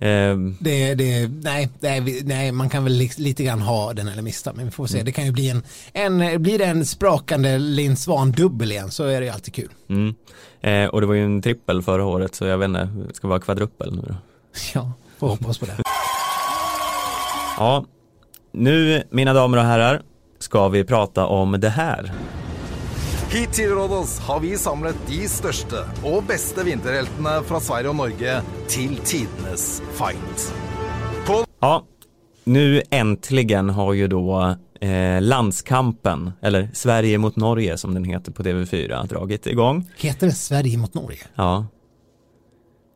[0.00, 4.08] Ehm, det, det, nej, det är, nej, man kan väl li- lite grann ha den
[4.08, 5.02] eller mista, men vi får se.
[5.02, 5.62] Det kan ju bli en,
[5.92, 9.68] en blir det en sprakande Linn Svan dubbel igen så är det ju alltid kul.
[9.88, 10.14] mm.
[10.60, 13.30] eh, och det var ju en trippel förra året så jag vet inte, ska det
[13.30, 14.14] vara kvadruppel nu då?
[14.74, 15.76] Ja, får hoppas på det.
[17.58, 17.84] Ja,
[18.52, 20.02] nu mina damer och herrar
[20.38, 22.12] ska vi prata om det här.
[23.30, 28.38] Hit til Rådås har vi samlet de største og beste vinterheltene fra Sverige og Norge
[28.72, 30.46] til tidenes fight.
[31.60, 31.84] Ja,
[32.44, 38.42] nu äntligen har ju då eh, landskampen, eller Sverige mot Norge som den heter på
[38.42, 39.90] TV4, dragit igång.
[39.96, 41.26] Heter det Sverige mot Norge?
[41.34, 41.66] Ja.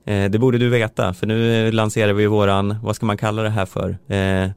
[0.07, 3.51] Eh, det borde du veta, för nu lanserar vi våran, vad ska man kalla det
[3.51, 3.99] här för?
[4.09, 4.51] Eh,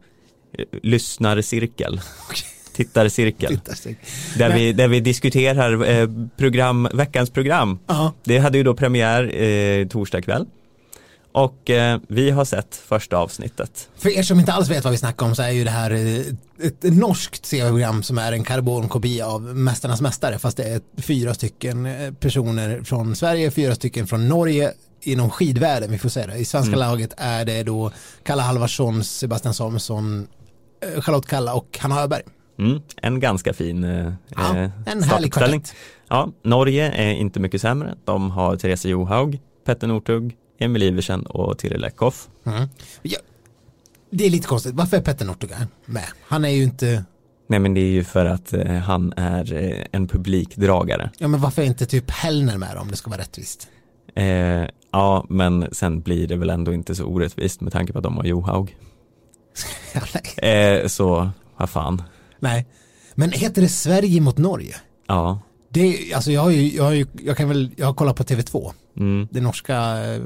[0.84, 2.02] lyssnarcirkel.
[2.76, 3.50] tittarcirkel.
[3.50, 4.06] Tittarcirkel.
[4.38, 7.80] Där, Men- vi, där vi diskuterar eh, program, veckans program.
[7.88, 8.14] Ja.
[8.24, 10.46] Det hade ju då premiär eh, torsdag kväll.
[11.32, 13.90] Och eh, vi har sett första avsnittet.
[13.98, 15.92] För er som inte alls vet vad vi snackar om så är ju det här
[15.92, 21.34] eh, ett norskt tv-program som är en karbonkopia av Mästarnas Mästare fast det är fyra
[21.34, 24.72] stycken eh, personer från Sverige, fyra stycken från Norge
[25.02, 26.38] inom skidvärlden, vi får säga det.
[26.38, 27.92] I svenska laget är det då
[28.24, 30.28] Kalle Halvarsson, Sebastian Samuelsson,
[30.96, 32.24] eh, Charlotte Kalla och Hanna Öberg.
[32.58, 35.74] Mm, en ganska fin eh, Ja, eh, en härlig kvartett.
[36.08, 37.96] Ja, Norge är inte mycket sämre.
[38.06, 42.28] De har Therese Johaug, Petter Northug, Emil Iversen och Tiril Eckhoff.
[42.46, 42.70] Mm.
[43.02, 43.18] Ja,
[44.10, 45.52] det är lite konstigt, varför är Petter Northug
[45.86, 46.06] med?
[46.28, 47.06] Han är ju inte,
[47.48, 51.10] Nej men det är ju för att eh, han är eh, en publikdragare.
[51.18, 53.68] ja men varför är inte typ Hellner med om det ska vara rättvist?
[54.16, 58.04] Eh, ja, men sen blir det väl ändå inte så orättvist med tanke på att
[58.04, 58.78] de har Johaug.
[59.94, 60.48] Ja.
[60.48, 62.04] Eh, så, vad fan.
[62.40, 62.66] Nej.
[63.14, 64.76] Men heter det Sverige mot Norge?
[65.08, 68.16] Ja, Det, alltså jag har ju, jag har ju, jag kan väl, jag har kollat
[68.16, 70.22] på TV2, mm, den norska eh,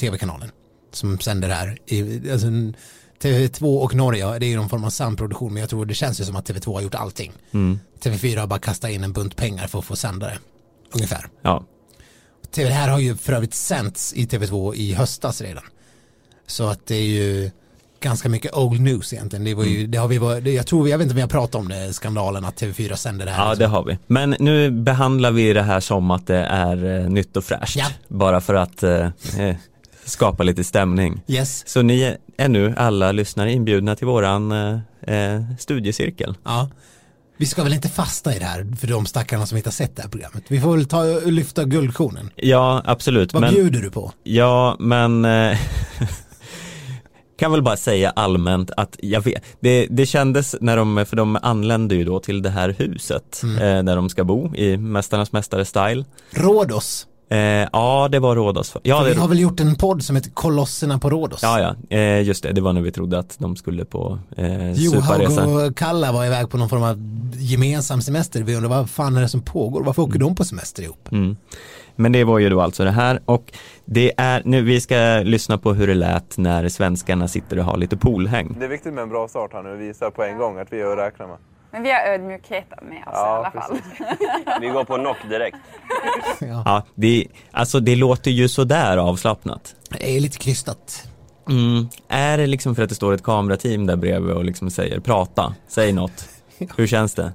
[0.00, 0.50] tv-kanalen
[0.92, 1.78] som sänder här.
[1.86, 2.46] I, alltså,
[3.22, 6.20] TV2 och Norge, det är ju någon form av samproduktion, men jag tror det känns
[6.20, 7.32] ju som att TV2 har gjort allting.
[7.52, 10.38] mm, TV4 har bara kastat in en bunt pengar för att få sända det,
[10.94, 11.28] ungefär.
[11.42, 11.64] ja,
[12.50, 15.64] TV, det här har ju för övrigt sänts i TV2 i höstas redan.
[16.46, 17.50] Så att det är ju
[18.00, 19.44] ganska mycket old news egentligen.
[19.44, 19.74] Det var Mm.
[19.74, 21.68] ju, det har vi, varit- jag tror, jag vet inte om vi har pratat om
[21.68, 23.48] det, skandalen att TV4 sänder det här.
[23.48, 23.98] ja det har vi.
[24.06, 27.76] Men nu behandlar vi det här som att det är eh, nytt och fräscht.
[27.76, 27.86] Ja.
[28.08, 29.06] Bara för att eh,
[29.38, 29.56] eh,
[30.04, 31.22] skapa lite stämning.
[31.26, 31.68] Yes.
[31.68, 36.34] Så ni är nu alla lyssnare inbjudna till våran eh, eh, studiecirkel.
[36.44, 36.68] Ja.
[37.38, 39.96] Vi ska väl inte fastna i det här för de stackarna som inte har sett
[39.96, 40.44] det här programmet.
[40.48, 42.30] Vi får väl ta och lyfta guldkornen.
[42.36, 43.32] Ja, absolut.
[43.32, 44.12] Vad men, bjuder du på?
[44.22, 45.58] Ja, men eh,
[47.38, 51.38] kan väl bara säga allmänt att jag vet, det, det kändes när de, för de
[51.42, 53.56] anlände ju då till det här huset Mm.
[53.78, 56.04] eh, där de ska bo i Mästarnas Mästare-style.
[56.30, 57.06] Rhodos.
[57.30, 57.38] Eh,
[57.72, 58.76] ja, det var Rhodos.
[58.82, 61.42] Ja, det, vi har väl gjort en podd som heter Kolosserna på Rhodos.
[61.42, 64.72] ja, ja eh, just det, det var när vi trodde att de skulle på eh,
[64.72, 65.46] Johaug suparresa.
[65.46, 67.02] och Kalla var iväg på någon form av
[67.34, 68.42] gemensam semester.
[68.42, 69.82] Vi undrar vad fan är det som pågår?
[69.84, 71.08] Varför åker de på semester ihop?
[71.12, 71.36] Mm.
[71.96, 73.52] Men det var ju då alltså det här och
[73.84, 77.76] det är nu vi ska lyssna på hur det lät när svenskarna sitter och har
[77.76, 78.56] lite poolhäng.
[78.58, 80.72] Det är viktigt med en bra start här nu och visa på en gång att
[80.72, 81.36] vi är att räkna med.
[81.70, 83.78] Men vi har ödmjukheten med oss Ja, i alla fall.
[84.60, 85.56] Vi går på knock direkt.
[86.64, 89.74] Ja, det, alltså det låter ju sådär avslappnat.
[89.90, 91.08] Det är lite krystat.
[91.48, 91.88] Mm.
[92.08, 95.54] Är det liksom för att det står ett kamerateam där bredvid och liksom säger prata,
[95.68, 96.28] säg något,
[96.76, 97.32] hur känns det?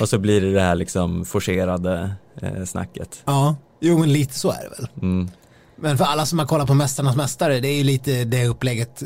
[0.00, 3.22] Och så blir det det här liksom forcerade eh, snacket.
[3.24, 4.88] Ja, jo men lite så är det väl.
[5.02, 5.30] Mm.
[5.76, 9.02] Men för alla som har kollat på Mästarnas Mästare, det är ju lite det upplägget,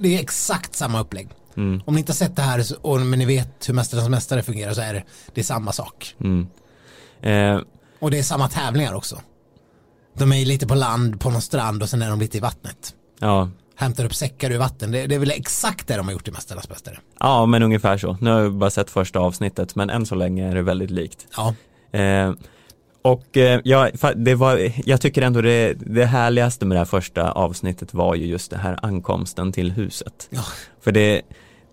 [0.00, 1.28] det är exakt samma upplägg.
[1.56, 1.82] Mm.
[1.86, 4.72] Om ni inte har sett det här, och, men ni vet hur Mästarnas Mästare fungerar
[4.72, 5.04] så är det,
[5.34, 6.14] det är samma sak.
[6.20, 6.46] Mm.
[7.22, 7.60] Eh,
[7.98, 9.20] Och det är samma tävlingar också.
[10.18, 12.94] De är lite på land, på någon strand och sen är de lite i vattnet.
[13.20, 13.50] ja.
[13.80, 14.92] Hämtar upp säckar ur vatten.
[14.92, 16.98] Det, det är väl exakt det de har gjort i Mästarnas Mästare.
[17.20, 18.16] ja, men ungefär så.
[18.20, 21.26] Nu har jag bara sett första avsnittet, men än så länge är det väldigt likt.
[21.36, 21.54] Ja,
[21.92, 22.32] Eh,
[23.02, 27.30] och eh, ja, det var, jag tycker ändå det, det härligaste med det här första
[27.30, 30.28] avsnittet var ju just det här ankomsten till huset.
[30.30, 30.42] Ja.
[30.80, 31.22] För det,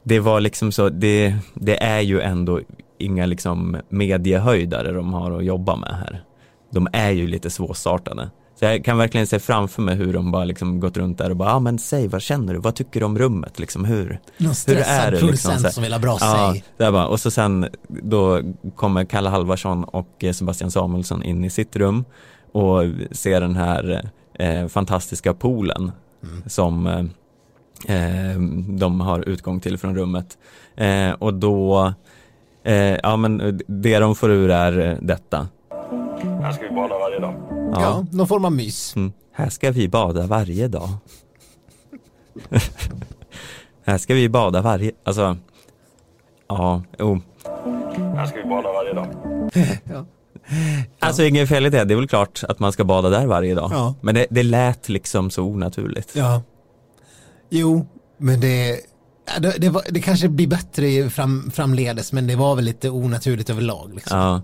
[0.04, 2.62] det var liksom så, det, det är ju ändå
[2.98, 6.24] inga liksom mediehöjdare de har att jobba med här.
[6.72, 8.30] De är ju lite svårstartade.
[8.60, 11.36] Så jag kan verkligen se framför mig hur de bara liksom gått runt där och
[11.36, 14.20] bara, ja ah, men säg vad känner du, vad tycker du om rummet liksom, hur,
[14.38, 15.60] någon hur är det liksom?
[15.60, 17.08] Så som vill ha bra Ja, där bara.
[17.08, 18.42] Och så sen då
[18.76, 22.06] kommer Kalle Halvarsson och eh, Sebastian Samuelsson in i sitt rum
[22.52, 22.82] och
[23.12, 25.92] ser den här eh, fantastiska poolen
[26.46, 27.06] som eh,
[27.96, 30.38] eh, de har utgång till från rummet.
[30.76, 31.94] Eh, och då,
[32.64, 35.48] eh, ja men det de får ur är detta.
[36.24, 37.36] Här ska vi bada varje dag.
[37.50, 37.82] Ja.
[37.82, 38.06] Ja.
[38.12, 38.96] någon form av mys.
[38.96, 39.14] Mm.
[39.32, 40.90] Här ska vi bada varje dag.
[43.86, 45.38] här ska vi bada varje, alltså,
[46.48, 47.22] ja, jo.
[48.16, 49.08] Här ska vi bada varje dag.
[51.00, 53.56] Alltså inget fel i det, det är väl klart att man ska bada där varje
[53.56, 53.72] dag.
[53.74, 53.96] Ja.
[54.02, 56.16] Men det, det lät liksom så onaturligt.
[56.16, 56.42] Ja.
[57.50, 57.88] Jo,
[58.18, 58.80] men det,
[59.28, 62.66] ja, det, det, var, det kanske blir bättre i fram, framledes, men det var väl
[62.66, 63.96] lite onaturligt överlag.
[63.96, 64.18] Liksom.
[64.20, 64.42] Ja,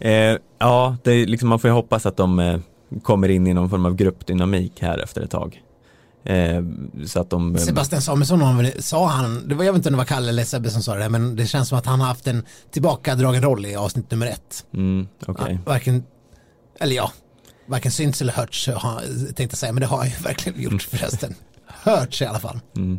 [0.00, 2.58] eh, ja det liksom, man får ju hoppas att de eh,
[3.02, 5.62] kommer in i någon form av gruppdynamik här efter ett tag.
[6.24, 6.62] Eh,
[7.06, 7.58] så att de...
[7.58, 10.70] Sebastian Samuelsson sa han, det var, jag vet inte om det var Kalle eller Sebbe
[10.70, 13.76] som sa det, men det känns som att han har haft en tillbakadragen roll i
[13.76, 14.66] avsnitt nummer ett.
[14.74, 15.58] Mm, okej.
[15.64, 16.04] Ja, varken,
[16.80, 17.12] eller ja,
[17.66, 18.64] varken syns eller hörts,
[19.26, 21.34] tänkte jag säga, men det har han ju verkligen gjort förresten.
[21.66, 22.98] Hörts i alla fall, Mm.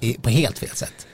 [0.00, 1.06] I, på helt fel sätt.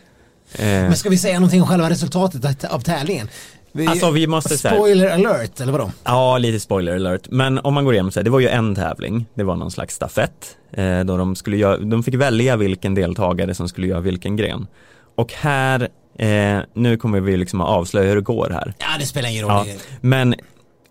[0.53, 3.29] Eh, Men ska vi säga någonting om själva resultatet av tävlingen?
[3.77, 5.91] Vi, Alltså, vi måste säga- Spoiler alert, eller vadå?
[6.05, 7.27] Ja, lite spoiler alert.
[7.31, 9.27] Men om man går igenom så här, det var ju en tävling.
[9.35, 10.57] Det var någon slags stafett.
[10.73, 14.67] Eh, då de, skulle göra, de fick välja vilken deltagare som skulle göra vilken gren.
[15.15, 18.75] Och här, eh, nu kommer vi liksom att avslöja hur det går här.
[18.79, 19.67] Ja, det spelar ingen roll.
[19.69, 20.35] Ja, men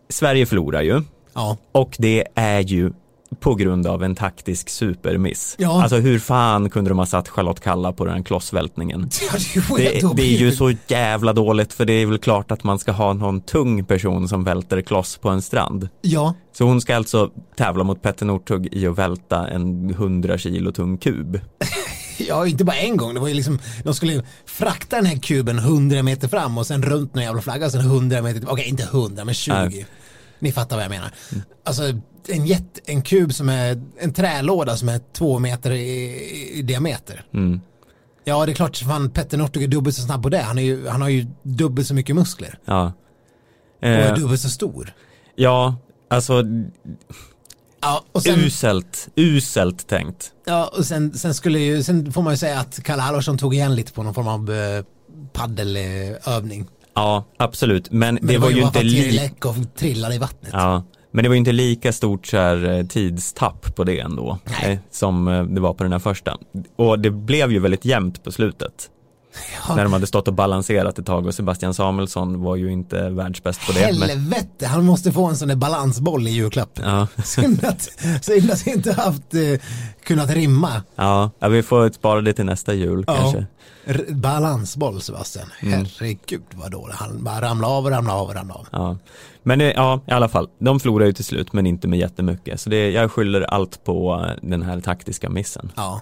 [0.09, 1.01] Sverige förlorar ju.
[1.33, 1.57] Ja.
[1.71, 2.91] Och det är ju
[3.39, 5.55] på grund av en taktisk supermiss.
[5.59, 5.81] Ja.
[5.81, 9.09] Alltså hur fan kunde de ha satt Charlotte Kalla på den klossvältningen?
[9.55, 12.63] Ja, det Det, det är ju så jävla dåligt för det är väl klart att
[12.63, 15.89] man ska ha någon tung person som välter kloss på en strand.
[16.01, 20.71] Ja, Så hon ska alltså tävla mot Petter Northug i att välta en 100 kilo
[20.71, 21.39] tung kub.
[22.17, 23.13] ja, inte bara en gång.
[23.13, 26.67] Det var ju liksom, de skulle ju frakta den här kuben 100 meter fram och
[26.67, 28.43] sen runt någon jävla flagga och sen 100 meter.
[28.47, 29.53] Okej, inte 100 men 20.
[29.53, 29.85] Nej.
[30.39, 31.11] Ni fattar vad jag menar.
[31.65, 31.83] Alltså
[32.29, 36.19] en, jätt, en kub som är en trälåda som är två meter i,
[36.53, 37.25] i diameter.
[37.33, 37.61] Mm.
[38.23, 40.37] Ja, det är klart, fan Petter Northug är dubbelt så snabb på det.
[40.41, 42.93] Han, är ju, han har ju dubbelt så mycket muskler Ja.
[43.81, 44.93] och är Eh, dubbelt så stor.
[45.35, 45.75] ja,
[46.09, 46.43] alltså
[47.81, 50.31] Ja, och sen, uselt, uselt tänkt.
[50.45, 53.53] ja, och sen, sen skulle ju, sen får man ju säga att Kalle Halvarsson tog
[53.53, 54.83] igen lite på någon form av eh,
[55.33, 56.65] paddelövning.
[56.93, 57.91] Ja, absolut.
[57.91, 60.49] Men, Men det var ju inte att och trillade i vattnet.
[60.53, 60.83] Ja,
[61.15, 64.71] men det var ju inte lika stort så här, eh, tidstapp på det ändå Nej.
[64.73, 66.37] eh, som eh, det var på den här första.
[66.75, 68.89] Och det blev ju väldigt jämnt på slutet.
[69.67, 69.75] Ja.
[69.75, 73.65] När de hade stått och balanserat ett tag och Sebastian Samuelsson var ju inte världsbäst
[73.67, 73.79] på det.
[73.99, 76.79] Men, Helvete, han måste få en sån där balansboll i julklapp.
[76.83, 77.81] ja, Synd att,
[78.21, 79.41] synd att inte haft eh,
[80.03, 80.81] kunnat rimma.
[80.95, 83.15] ja, ja, vi får spara det till nästa jul Ja.
[83.15, 83.45] kanske.
[84.09, 85.47] Balansboll Sebastian.
[85.59, 86.93] Herregud vad dålig.
[86.93, 88.67] Han bara ramla av och ramla av och ramla av.
[88.71, 88.97] Ja.
[89.43, 92.59] Men eh, ja, i alla fall, de förlorade ju till slut men inte med jättemycket.
[92.59, 95.71] Så det, jag skyller allt på eh, den här taktiska missen.
[95.75, 96.01] Ja.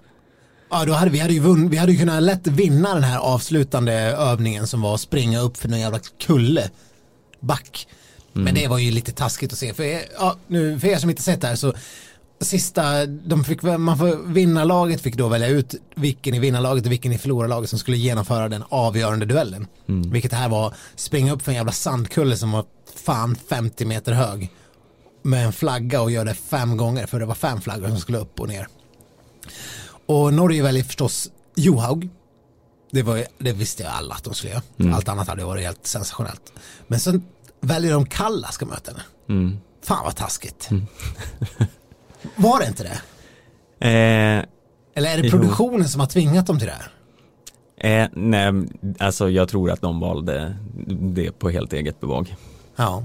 [0.69, 3.19] Ja, då hade vi hade ju vunn, vi hade ju kunnat lätt vinna den här
[3.19, 6.69] avslutande övningen som var att springa upp för någon jävla kulle
[7.39, 7.87] back.
[8.33, 9.73] Men det var ju lite taskigt att se.
[9.73, 11.73] För er, ja, nu, för er som inte sett det här så
[12.43, 17.11] sista, de fick, man får, vinnarlaget fick då välja ut vilken i vinnarlaget och vilken
[17.11, 19.67] i förlorarlaget som skulle genomföra den avgörande duellen.
[20.11, 22.65] Vilket det här var springa upp för en jävla sandkulle som var
[22.95, 24.51] fan 50 meter hög.
[25.21, 28.17] Med en flagga och göra det fem gånger för det var fem flaggor som skulle
[28.17, 28.67] upp och ner.
[30.05, 32.09] Och Norge väljer förstås Johaug.
[32.91, 34.95] Det, var, det visste jag alla att de skulle göra.
[34.95, 36.53] Allt annat hade varit helt sensationellt.
[36.87, 37.23] Men sen
[37.59, 39.03] väljer de Kalla ska möta henne.
[39.29, 39.57] Mm.
[39.83, 40.69] Fan vad taskigt.
[42.35, 42.99] Var det inte det?
[43.87, 44.45] Eh,
[44.95, 45.29] Eller är det Jo.
[45.31, 46.89] produktionen som har tvingat dem till det här?
[48.03, 48.53] eh, nej,
[48.99, 50.55] alltså jag tror att de valde
[50.87, 52.35] det på helt eget bevåg.
[52.75, 53.03] Ja.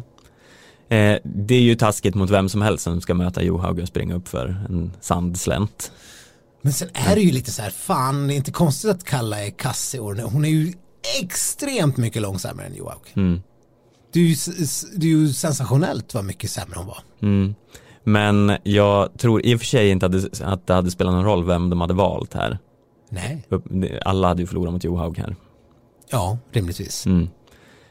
[0.88, 4.14] Eh, det är ju taskigt mot vem som helst som ska möta Johaug och springa
[4.14, 5.92] upp för en sandslänt.
[6.62, 9.44] Men sen är det ju lite så här, fan det är inte konstigt att Kalla
[9.44, 10.22] är kass i år nu.
[10.22, 10.72] Hon är ju
[11.22, 13.00] extremt mycket långsammare än Johaug.
[13.16, 13.42] Mm.
[14.12, 14.36] Det är, ju,
[14.96, 16.98] det är ju sensationellt vad mycket sämre hon var.
[17.22, 17.54] Mm.
[18.08, 20.06] Men jag tror i och för sig inte
[20.44, 22.58] att det, hade spelat någon roll vem de hade valt här.
[23.10, 23.46] Nej.
[24.04, 25.36] Alla hade ju förlorat mot Johaug här.
[26.10, 27.06] Ja, rimligtvis.
[27.06, 27.28] Mm.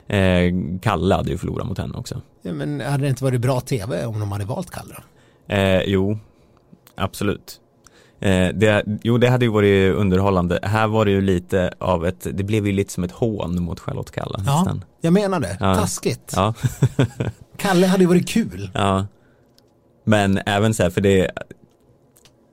[0.07, 2.21] Eh, Kalle hade ju förlorat mot henne också.
[2.41, 5.55] Ja, men hade det inte varit bra tv om de hade valt Kalle då?
[5.55, 6.19] Eh, jo,
[6.95, 7.61] absolut.
[8.19, 10.59] Eh, det, jo, det hade ju varit underhållande.
[10.63, 13.79] Här var det ju lite av ett, det blev ju lite som ett hån mot
[13.79, 14.83] Charlotte Kalla Ja, nästan.
[15.01, 15.57] jag menar det.
[15.59, 15.75] Ja.
[15.75, 16.33] Taskigt.
[16.35, 16.53] Ja.
[17.57, 18.71] Kalle hade ju varit kul.
[18.73, 19.05] ja.
[20.07, 21.31] Men även så här, för det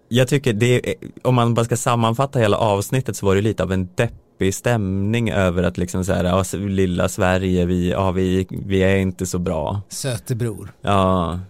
[0.08, 3.72] jag tycker det, om man bara ska sammanfatta hela avsnittet så var det lite av
[3.72, 8.78] en deppig stämning över att liksom så här, ja, lilla Sverige, vi, ja, vi, vi
[8.82, 9.82] är inte så bra.
[9.88, 10.72] Söte bror.
[10.82, 11.40] Ja,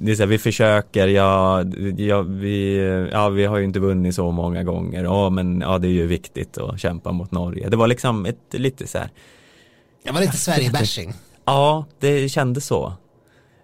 [0.00, 1.64] det är så här, vi försöker, ja,
[1.96, 2.76] ja, vi,
[3.12, 6.06] ja, vi har ju inte vunnit så många gånger, ja men ja, det är ju
[6.06, 7.68] viktigt att kämpa mot Norge.
[7.68, 9.10] Det var liksom ett lite så här,
[10.02, 11.12] Jag var lite Sverige-bashing.
[11.44, 12.92] ja, det kändes så.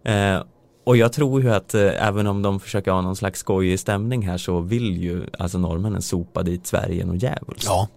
[0.05, 0.41] Eh,
[0.85, 4.29] och jag tror ju att eh, även om de försöker ha någon slags skojig stämning
[4.29, 7.65] här så vill ju alltså norrmännen sopa dit Sverige och djävulskt.
[7.65, 7.89] Ja.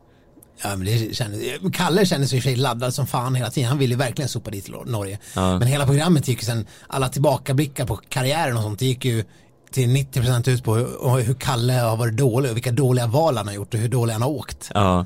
[0.64, 1.42] Ja, men det kändes,
[1.74, 3.70] Kalle kände sig i och för sig laddad som fan hela tiden.
[3.70, 5.20] Han ville verkligen sopa dit Norge.
[5.36, 5.60] Ja.
[5.60, 9.24] Men hela programmet gick ju sen, alla tillbakablickar på karriären och sånt, det gick ju
[9.72, 13.48] till 90% ut på hur, hur Kalle har varit dålig och vilka dåliga val han
[13.48, 14.72] har gjort och hur dålig han har åkt.
[14.74, 15.06] Ja,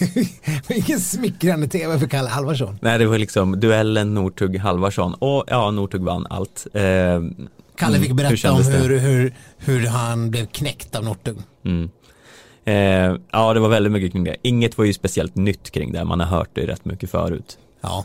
[0.68, 2.78] Vilken smickrande tv för Kalle Halvarsson.
[2.82, 6.66] nej det var liksom duellen Northug Halvarsson och ja, Northug vann allt.
[6.72, 6.82] Eh,
[7.76, 8.76] Kalle fick mm, berätta om kändes det?
[8.76, 11.36] hur, hur, hur han blev knäckt av Northug.
[11.64, 11.90] Mm.
[12.64, 14.36] Eh, ja, det var väldigt mycket kring det.
[14.42, 17.58] Inget var ju speciellt nytt kring det, man har hört det rätt mycket förut.
[17.80, 18.04] Ja,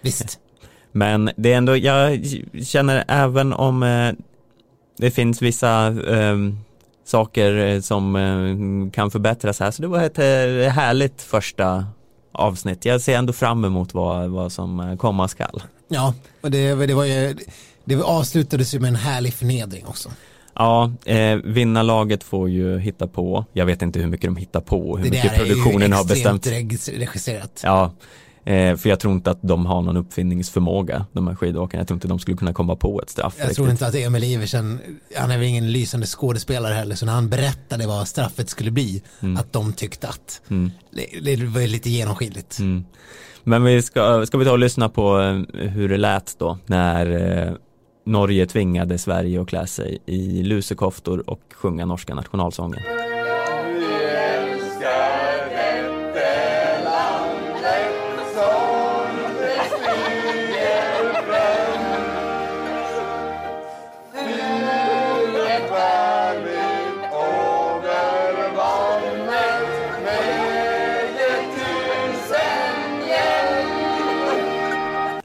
[0.00, 0.38] visst.
[0.92, 2.20] Men det är ändå, jag
[2.64, 4.12] känner även om eh,
[4.98, 6.36] det finns vissa eh,
[7.10, 9.70] saker eh, som eh, kan förbättras här.
[9.70, 11.86] Så det var ett eh, härligt första
[12.32, 12.84] avsnitt.
[12.84, 15.62] Jag ser ändå fram emot vad, vad som komma skall.
[15.88, 17.36] Ja, och det, det var ju,
[17.84, 20.10] det avslutades ju med en härlig förnedring också.
[20.54, 23.44] Ja, eh, vinnarlaget får ju hitta på.
[23.52, 26.02] Jag vet inte hur mycket de hittar på, hur det mycket där produktionen är har
[26.02, 26.46] ju bestämt.
[26.46, 27.60] extremt regisserat.
[27.64, 27.92] Ja,
[28.44, 31.80] eh, för jag tror inte att de har någon uppfinningsförmåga, de här skidåkarna.
[31.80, 33.34] Jag tror inte de skulle kunna komma på ett straff.
[33.38, 33.70] Jag tror riktigt.
[33.82, 34.80] inte att Emil Iversen,
[35.16, 39.02] han är väl ingen lysande skådespelare heller, så när han berättade vad straffet skulle bli,
[39.38, 40.70] att de tyckte att Mm.
[41.22, 42.58] det, det var lite genomskinligt.
[42.58, 42.84] Mm.
[43.44, 47.10] Men vi ska, ska vi ta och lyssna på eh, hur det lät då när
[47.46, 47.52] eh,
[48.06, 52.80] Norge tvingade Sverige att klä sig i lusekoftor och sjunga norska nationalsången.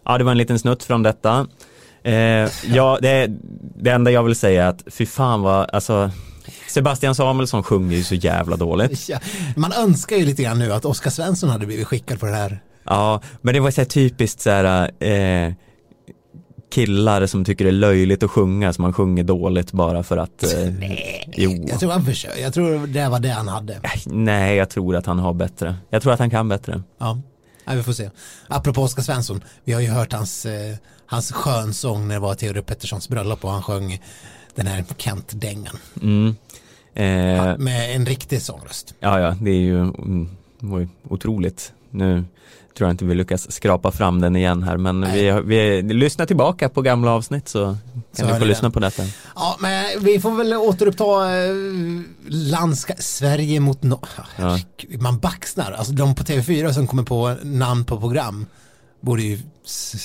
[0.06, 1.48] Ja, det var en liten snutt från detta.
[2.04, 3.28] Eh, ja, det,
[3.76, 6.12] det enda jag vill säga är att fy fan vad, alltså
[6.70, 9.10] Sebastian Samuelsson sjunger ju så jävla dåligt.
[9.10, 9.20] Ja,
[9.56, 12.60] man önskar ju lite grann nu att Oskar Svensson hade blivit skickad på det här.
[12.84, 15.54] Ja, men det var så här typiskt så här eh,
[16.74, 20.44] killar som tycker det är löjligt att sjunga, så man sjunger dåligt bara för att
[20.44, 20.50] eh,
[21.34, 21.66] Jo.
[21.68, 23.80] Jag tror han försöker, jag tror det var det han hade.
[24.06, 25.76] Nej, jag tror att han har bättre.
[25.90, 26.82] Jag tror att han kan bättre.
[27.00, 27.22] Ja,
[27.66, 28.10] Nej, vi får se.
[28.48, 32.62] Apropå Oskar Svensson, vi har ju hört hans, eh, hans skönsång när det var Theodor
[32.62, 34.02] Petterssons bröllop och han sjöng
[34.56, 36.36] den här Kent-dängan Mm.
[36.94, 38.94] Eh, med en riktig sångröst.
[39.00, 41.74] Ja, ja, det är ju mm, var ju otroligt.
[41.90, 42.24] Nu
[42.78, 45.32] tror jag inte vi lyckas skrapa fram den igen här, men vi,
[45.82, 47.78] vi lyssnar tillbaka på gamla avsnitt så kan
[48.12, 48.72] Så är få det lyssna den.
[48.72, 49.04] på detta.
[49.36, 51.04] Ja, men vi får väl återuppta
[51.46, 51.54] eh,
[52.28, 54.02] landska Sverige mot no
[54.38, 54.60] Ja.
[55.00, 58.46] Man baxnar, alltså de på TV4 som kommer på namn på program
[59.02, 59.40] borde ju,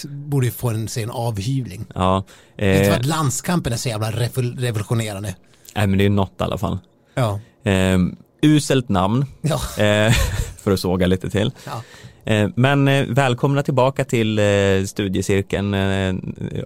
[0.04, 1.84] borde ju få en, se en avhyvling.
[1.94, 2.24] Ja,
[2.56, 5.34] Vet du eh, vad landskampen är så jävla revol- revolutionerande?
[5.74, 6.78] nej, men det är ju något i alla fall.
[7.14, 7.40] Ja.
[7.70, 7.98] Eh,
[8.42, 9.84] uselt namn, Ja.
[9.84, 10.12] eh,
[10.62, 11.52] för att såga lite till.
[11.66, 11.82] Ja.
[12.24, 14.44] Eh, men eh, välkomna tillbaka till eh,
[14.86, 15.74] studiecirkeln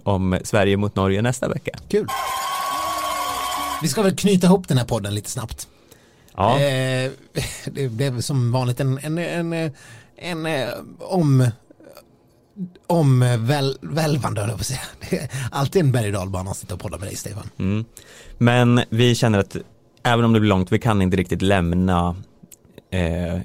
[0.03, 1.71] om Sverige mot Norge nästa vecka.
[1.89, 2.07] Kul.
[3.81, 5.67] Vi ska väl knyta ihop den här podden lite snabbt.
[6.35, 6.57] Ja,
[7.65, 9.71] det blev som vanligt en, en, en,
[10.17, 10.47] en,
[10.99, 11.49] om
[12.87, 14.79] om väl, välvande höll jag på att säga.
[15.09, 17.49] Det är Alltid en berg och dalbana att sitta och podda med dig Stefan.
[17.57, 17.85] Mm.
[18.37, 19.55] Men vi känner att
[20.03, 22.15] även om det blir långt, vi kan inte riktigt lämna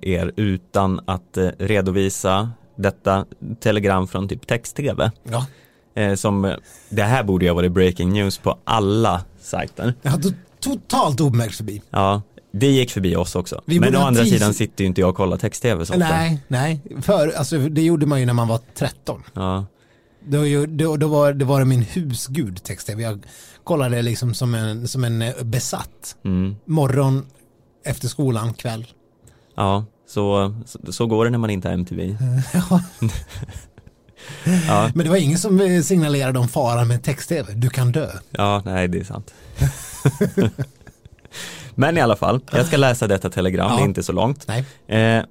[0.03, 3.25] er utan att eh, redovisa detta
[3.61, 5.11] telegram från typ text-tv.
[5.31, 5.47] Ja.
[6.03, 6.55] Eh, som,
[6.89, 9.95] det här borde ju ha varit breaking news på alla sajter.
[10.03, 11.83] To- totalt obemärkt förbi.
[11.91, 12.23] Ja,
[12.53, 13.63] det gick förbi oss också.
[13.67, 16.09] Vi Men å andra teas- sidan sitter ju inte jag och kollar text-tv så ofta.
[16.09, 16.81] Nej, nej.
[17.03, 19.23] För, alltså, det gjorde man ju när man var 13.
[19.35, 19.67] Ja,
[20.25, 20.39] Då,
[20.69, 23.03] då, då, var, det var min husgud text-tv.
[23.03, 23.25] Jag
[23.65, 26.17] kollade liksom som en, som en eh, besatt.
[26.25, 26.57] mm.
[26.65, 27.27] Morgon,
[27.85, 28.87] efter skolan, kväll.
[29.55, 32.17] Ja så, så, så går det när man inte har MTV.
[32.55, 32.81] Ja.
[34.69, 37.53] Ja, Men det var ingen som eh, signalerade om faran med text-tv.
[37.55, 38.09] Du kan dö.
[38.31, 39.35] Ja, nej det är sant.
[41.75, 43.77] Men i alla fall, jag ska läsa detta telegram, Ja.
[43.77, 44.49] det är inte så långt.
[44.49, 44.65] Nej.
[44.87, 45.25] Eh, I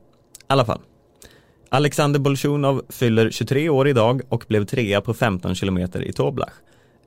[0.48, 0.80] alla fall.
[1.70, 6.54] Alexander Bolsjunov fyller 23 år idag och blev trea på 15 kilometer i Toblach.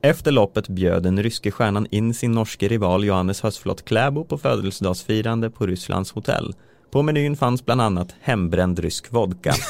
[0.01, 5.49] Efter loppet bjöd den ryske stjärnan in sin norske rival Johannes Hösflot Kläbo på födelsedagsfirande
[5.49, 6.53] på Rysslands hotell.
[6.93, 9.53] På menyn fanns bland annat hembränd rysk vodka.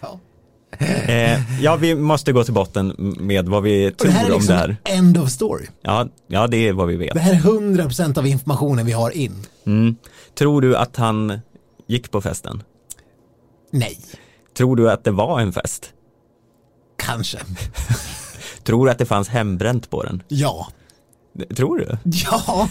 [0.00, 0.18] Ja.
[1.08, 4.34] eh, ja, vi måste gå till botten med vad vi Och det här är tror
[4.34, 4.76] om liksom det här.
[4.84, 5.66] end of story.
[5.82, 7.14] Ja, ja, det är vad vi vet.
[7.14, 9.46] Det här är 100% av informationen vi har in.
[9.66, 9.96] Mm.
[10.34, 11.40] Tror du att han
[11.86, 12.62] gick på festen?
[13.70, 13.98] Nej,
[14.56, 15.92] Tror du att det var en fest?
[16.96, 17.38] kanske.
[18.64, 20.22] Tror du att det fanns hembränt på den?
[20.28, 20.68] Ja.
[21.56, 21.98] Tror du?
[22.04, 22.68] Ja.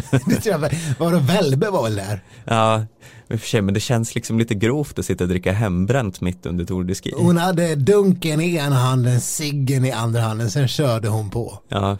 [0.10, 0.58] Det tror jag.
[0.58, 0.70] väl.
[0.98, 2.20] Vadå, Välbe var väl där?
[2.44, 2.84] Ja,
[3.28, 6.20] i och för sig, men det känns liksom lite grovt att sitta och dricka hembränt
[6.20, 7.12] mitt under Tour de Ski.
[7.16, 11.58] Hon hade dunken i ena handen, ciggen i andra handen, sen körde hon på.
[11.68, 11.98] Ja.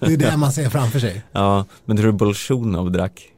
[0.00, 1.22] Det är det man ser framför sig.
[1.32, 3.30] ja, men tror du Bolsjunov drack?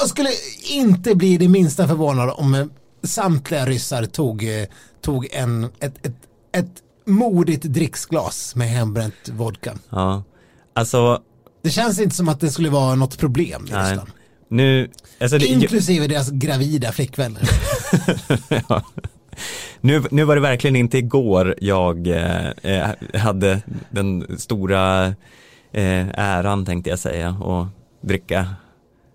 [0.00, 0.30] Jag skulle
[0.70, 2.66] inte bli det minsta förvånad om eh,
[3.02, 4.66] samtliga ryssar tog, eh,
[5.00, 6.16] tog en, ett, ett,
[6.52, 9.72] ett modigt dricksglas med hembränt vodka.
[9.90, 10.22] Ja,
[10.72, 11.22] alltså,
[11.66, 13.90] Det känns inte som att det skulle vara något problem i nej.
[13.90, 14.10] Ryssland.
[14.48, 14.90] Nu,
[15.20, 17.42] alltså det, Inklusive deras gravida flickvänner.
[18.68, 18.82] ja.
[19.80, 25.06] nu, nu var det verkligen inte igår jag eh, eh, hade den stora
[25.72, 27.66] eh, äran tänkte jag säga och
[28.00, 28.46] dricka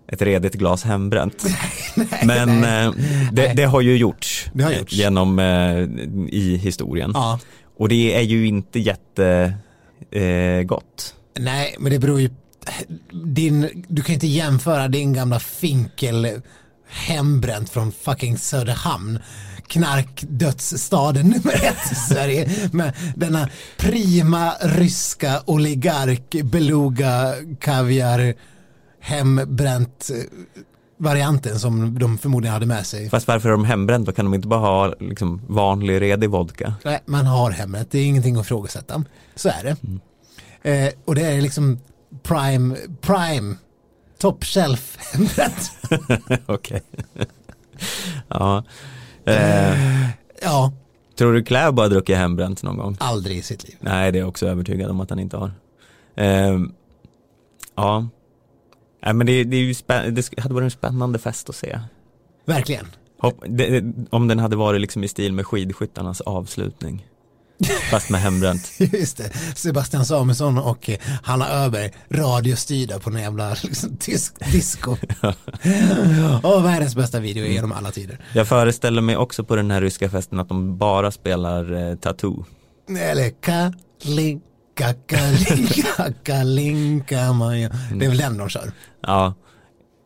[0.08, 1.44] ett redigt glas hembränt.
[2.24, 2.94] Men eh,
[3.32, 4.92] det, det har ju gjorts, Det har gjorts.
[4.92, 5.78] genom eh,
[6.28, 7.10] i historien.
[7.14, 7.40] Ja.
[7.78, 9.54] Och det är ju inte jätte
[10.10, 11.14] eh, gott.
[11.38, 12.30] Nej, men det beror ju
[13.12, 16.40] din, du kan inte jämföra din gamla finkel
[16.88, 19.18] hembränt från fucking Söderhamn
[19.72, 28.34] knarkdödsstaden nummer ett i Sverige med denna prima ryska oligark beluga kaviar
[29.00, 30.40] hembränt eh,
[30.98, 33.10] varianten som de förmodligen hade med sig.
[33.10, 34.06] Fast varför är de hembränt?
[34.06, 36.74] Då kan de inte bara ha liksom, vanlig redig vodka?
[36.84, 39.04] Nej, man har hembränt, det är ingenting att ifrågasätta.
[39.34, 39.76] Så är det.
[40.70, 41.80] Eh, och det är liksom
[42.22, 43.54] prime, prime,
[44.18, 45.70] top shelf hembränt.
[46.46, 46.82] Okej.
[48.28, 48.64] ja.
[49.26, 50.08] Eh,
[50.44, 50.72] Ja,
[51.18, 52.96] tror du Kläbo har druckit hembränt någon gång?
[53.00, 53.76] aldrig i sitt liv.
[53.80, 55.52] Nej, det är jag också övertygad om att han inte har.
[56.16, 56.58] Eh,
[57.74, 58.08] ja.
[59.04, 61.80] Nej, men det, det, är ju spä- det hade varit en spännande fest att se.
[62.44, 62.86] Verkligen.
[63.18, 67.06] Hopp, det- om den hade varit liksom i stil med skidskyttarnas avslutning.
[67.90, 68.72] Fast med hembränt.
[68.78, 74.90] Just det, Sebastian Samuelsson och eh, Hanna Öberg radiostyrda på en jävla liksom, tysk disco.
[76.42, 78.18] och världens bästa video genom alla tider.
[78.34, 82.44] Jag föreställer mig också på den här ryska festen att de bara spelar eh, Tattoo.
[82.98, 87.16] Eller kalinka, kalinka, kalinka.
[87.94, 88.72] Det är väl den de kör.
[89.00, 89.34] Ja,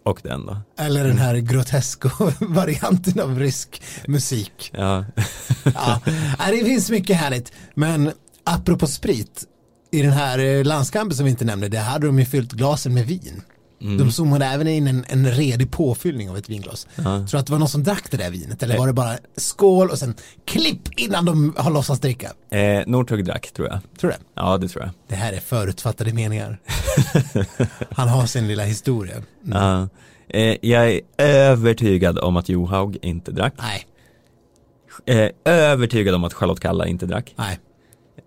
[0.06, 0.58] och den då.
[0.78, 4.70] Eller den här grotesko-varianten av rysk musik.
[4.74, 5.04] Ja,
[5.74, 6.00] Ja,
[6.38, 7.52] nej, det finns mycket härligt.
[7.74, 8.12] Men
[8.44, 9.44] apropå sprit,
[9.92, 12.94] i den här eh, landskampen som vi inte nämnde, där hade de ju fyllt glasen
[12.94, 13.42] med vin.
[13.78, 16.86] De zoomade även in en, en redig påfyllning av ett vinglas.
[16.96, 18.62] Tror du att det var någon som drack det där vinet?
[18.62, 22.32] Eller var det bara skål och sen klipp innan de har låtsats dricka?
[22.50, 23.78] eh, Northug drack tror jag.
[24.00, 24.22] Tror du det?
[24.34, 24.90] Ja, det tror jag.
[25.08, 26.60] Det här är förutfattade meningar.
[27.90, 29.14] Han har sin lilla historia.
[29.42, 29.88] Ja.
[30.28, 33.54] Eh, jag är övertygad om att Johaug inte drack.
[33.58, 33.86] Nej,
[35.06, 37.34] Eh, övertygad om att Charlotte Kalla inte drack.
[37.36, 37.58] nej.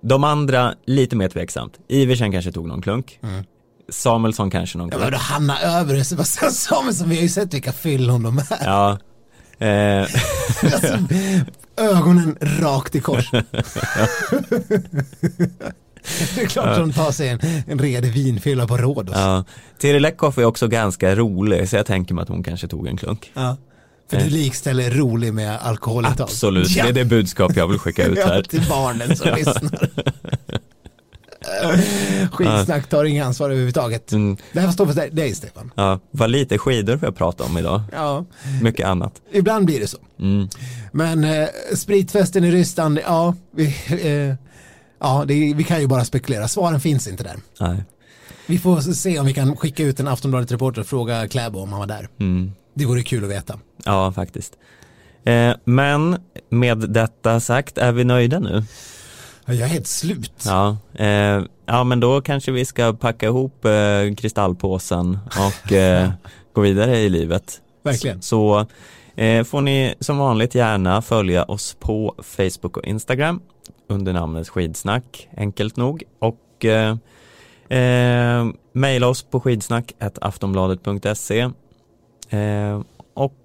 [0.02, 1.80] De andra, lite mer tveksamt.
[1.88, 3.20] Iversen kanske tog någon klunk.
[3.92, 5.12] Samuelsson kanske någon Ja, klunk.
[5.12, 8.46] men Hanna Över och Sebastian Samuelsson, vi har ju sett vilka fyllon de är.
[8.64, 8.98] Ja.
[9.68, 10.08] Eh,
[10.74, 10.98] Alltså,
[11.78, 13.32] ögonen rakt i kors.
[16.36, 19.16] det är klart de tar sig en, en redig vinfylla på Rhodos.
[19.16, 19.22] Ja.
[19.36, 19.44] ja.
[19.80, 22.98] Tiri Lekhoff är också ganska rolig, så jag tänker mig att hon kanske tog en
[22.98, 23.32] klunk.
[24.12, 26.24] För du likställer rolig med alkoholintag.
[26.24, 26.84] Absolut, Ja.
[26.84, 28.44] det är det budskap jag vill skicka ut Ja, här.
[28.44, 29.90] till barnen som lyssnar.
[32.32, 34.12] Skitsnack tar inga ansvar överhuvudtaget.
[34.12, 35.72] Mm, Det här står för dig- Stefan.
[35.76, 37.82] ja, vad lite skidor vi har pratat om idag.
[37.92, 38.26] Ja,
[38.62, 39.14] Mycket annat.
[39.32, 39.98] ibland blir det så.
[40.20, 40.48] Mm.
[40.92, 44.36] Men eh, spritfesten i Ryssland, ja, vi, eh,
[45.00, 46.48] ja det, vi kan ju bara spekulera.
[46.48, 47.36] Svaren finns inte där.
[47.60, 47.84] Nej.
[48.46, 51.80] Vi får se om vi kan skicka ut en Aftonbladet-reporter och fråga Kläbo om han
[51.80, 52.08] var där.
[52.20, 52.52] Mm.
[52.74, 53.60] Det vore kul att veta.
[53.86, 54.54] Ja, faktiskt.
[55.26, 56.18] Eh, men
[56.50, 58.64] med detta sagt, är vi nöjda nu?
[59.54, 60.44] Jag är helt slut.
[60.46, 66.10] Ja, eh, ja men då kanske vi ska packa ihop eh, kristallpåsen och eh,
[66.54, 67.62] gå vidare i livet.
[67.84, 68.22] Verkligen.
[68.22, 68.66] Så
[69.16, 73.42] eh, får ni som vanligt gärna följa oss på Facebook och Instagram
[73.88, 76.04] under namnet skidsnack, enkelt nog.
[76.20, 76.96] Och eh,
[77.80, 81.40] eh, mejla oss på skidsnack.aftonbladet.se
[82.30, 82.82] eh,
[83.14, 83.36] och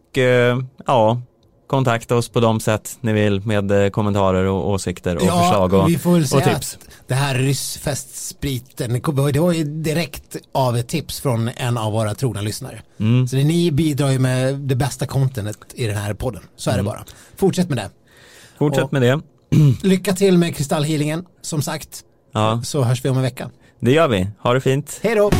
[0.86, 1.20] ja,
[1.66, 5.88] kontakta oss på de sätt ni vill med eh, kommentarer och åsikter och förslag och,
[5.88, 6.74] vi får väl och säga tips.
[6.74, 9.00] att det här ryssfestspriten,
[9.32, 12.82] det var ju direkt av ett tips från en av våra trogna lyssnare.
[13.00, 13.28] Mm.
[13.28, 16.42] Så ni bidrar ju med det bästa contentet i den här podden.
[16.56, 16.84] Så är Mm.
[16.84, 17.04] det bara.
[17.36, 17.90] Fortsätt med det.
[18.58, 19.20] Fortsätt och- med det.
[19.82, 22.00] Lycka till med kristallhealingen, som sagt.
[22.32, 23.50] Ja, Så hörs vi om en vecka.
[23.80, 24.28] det gör vi.
[24.42, 25.00] Ha det fint.
[25.02, 25.30] Hej då!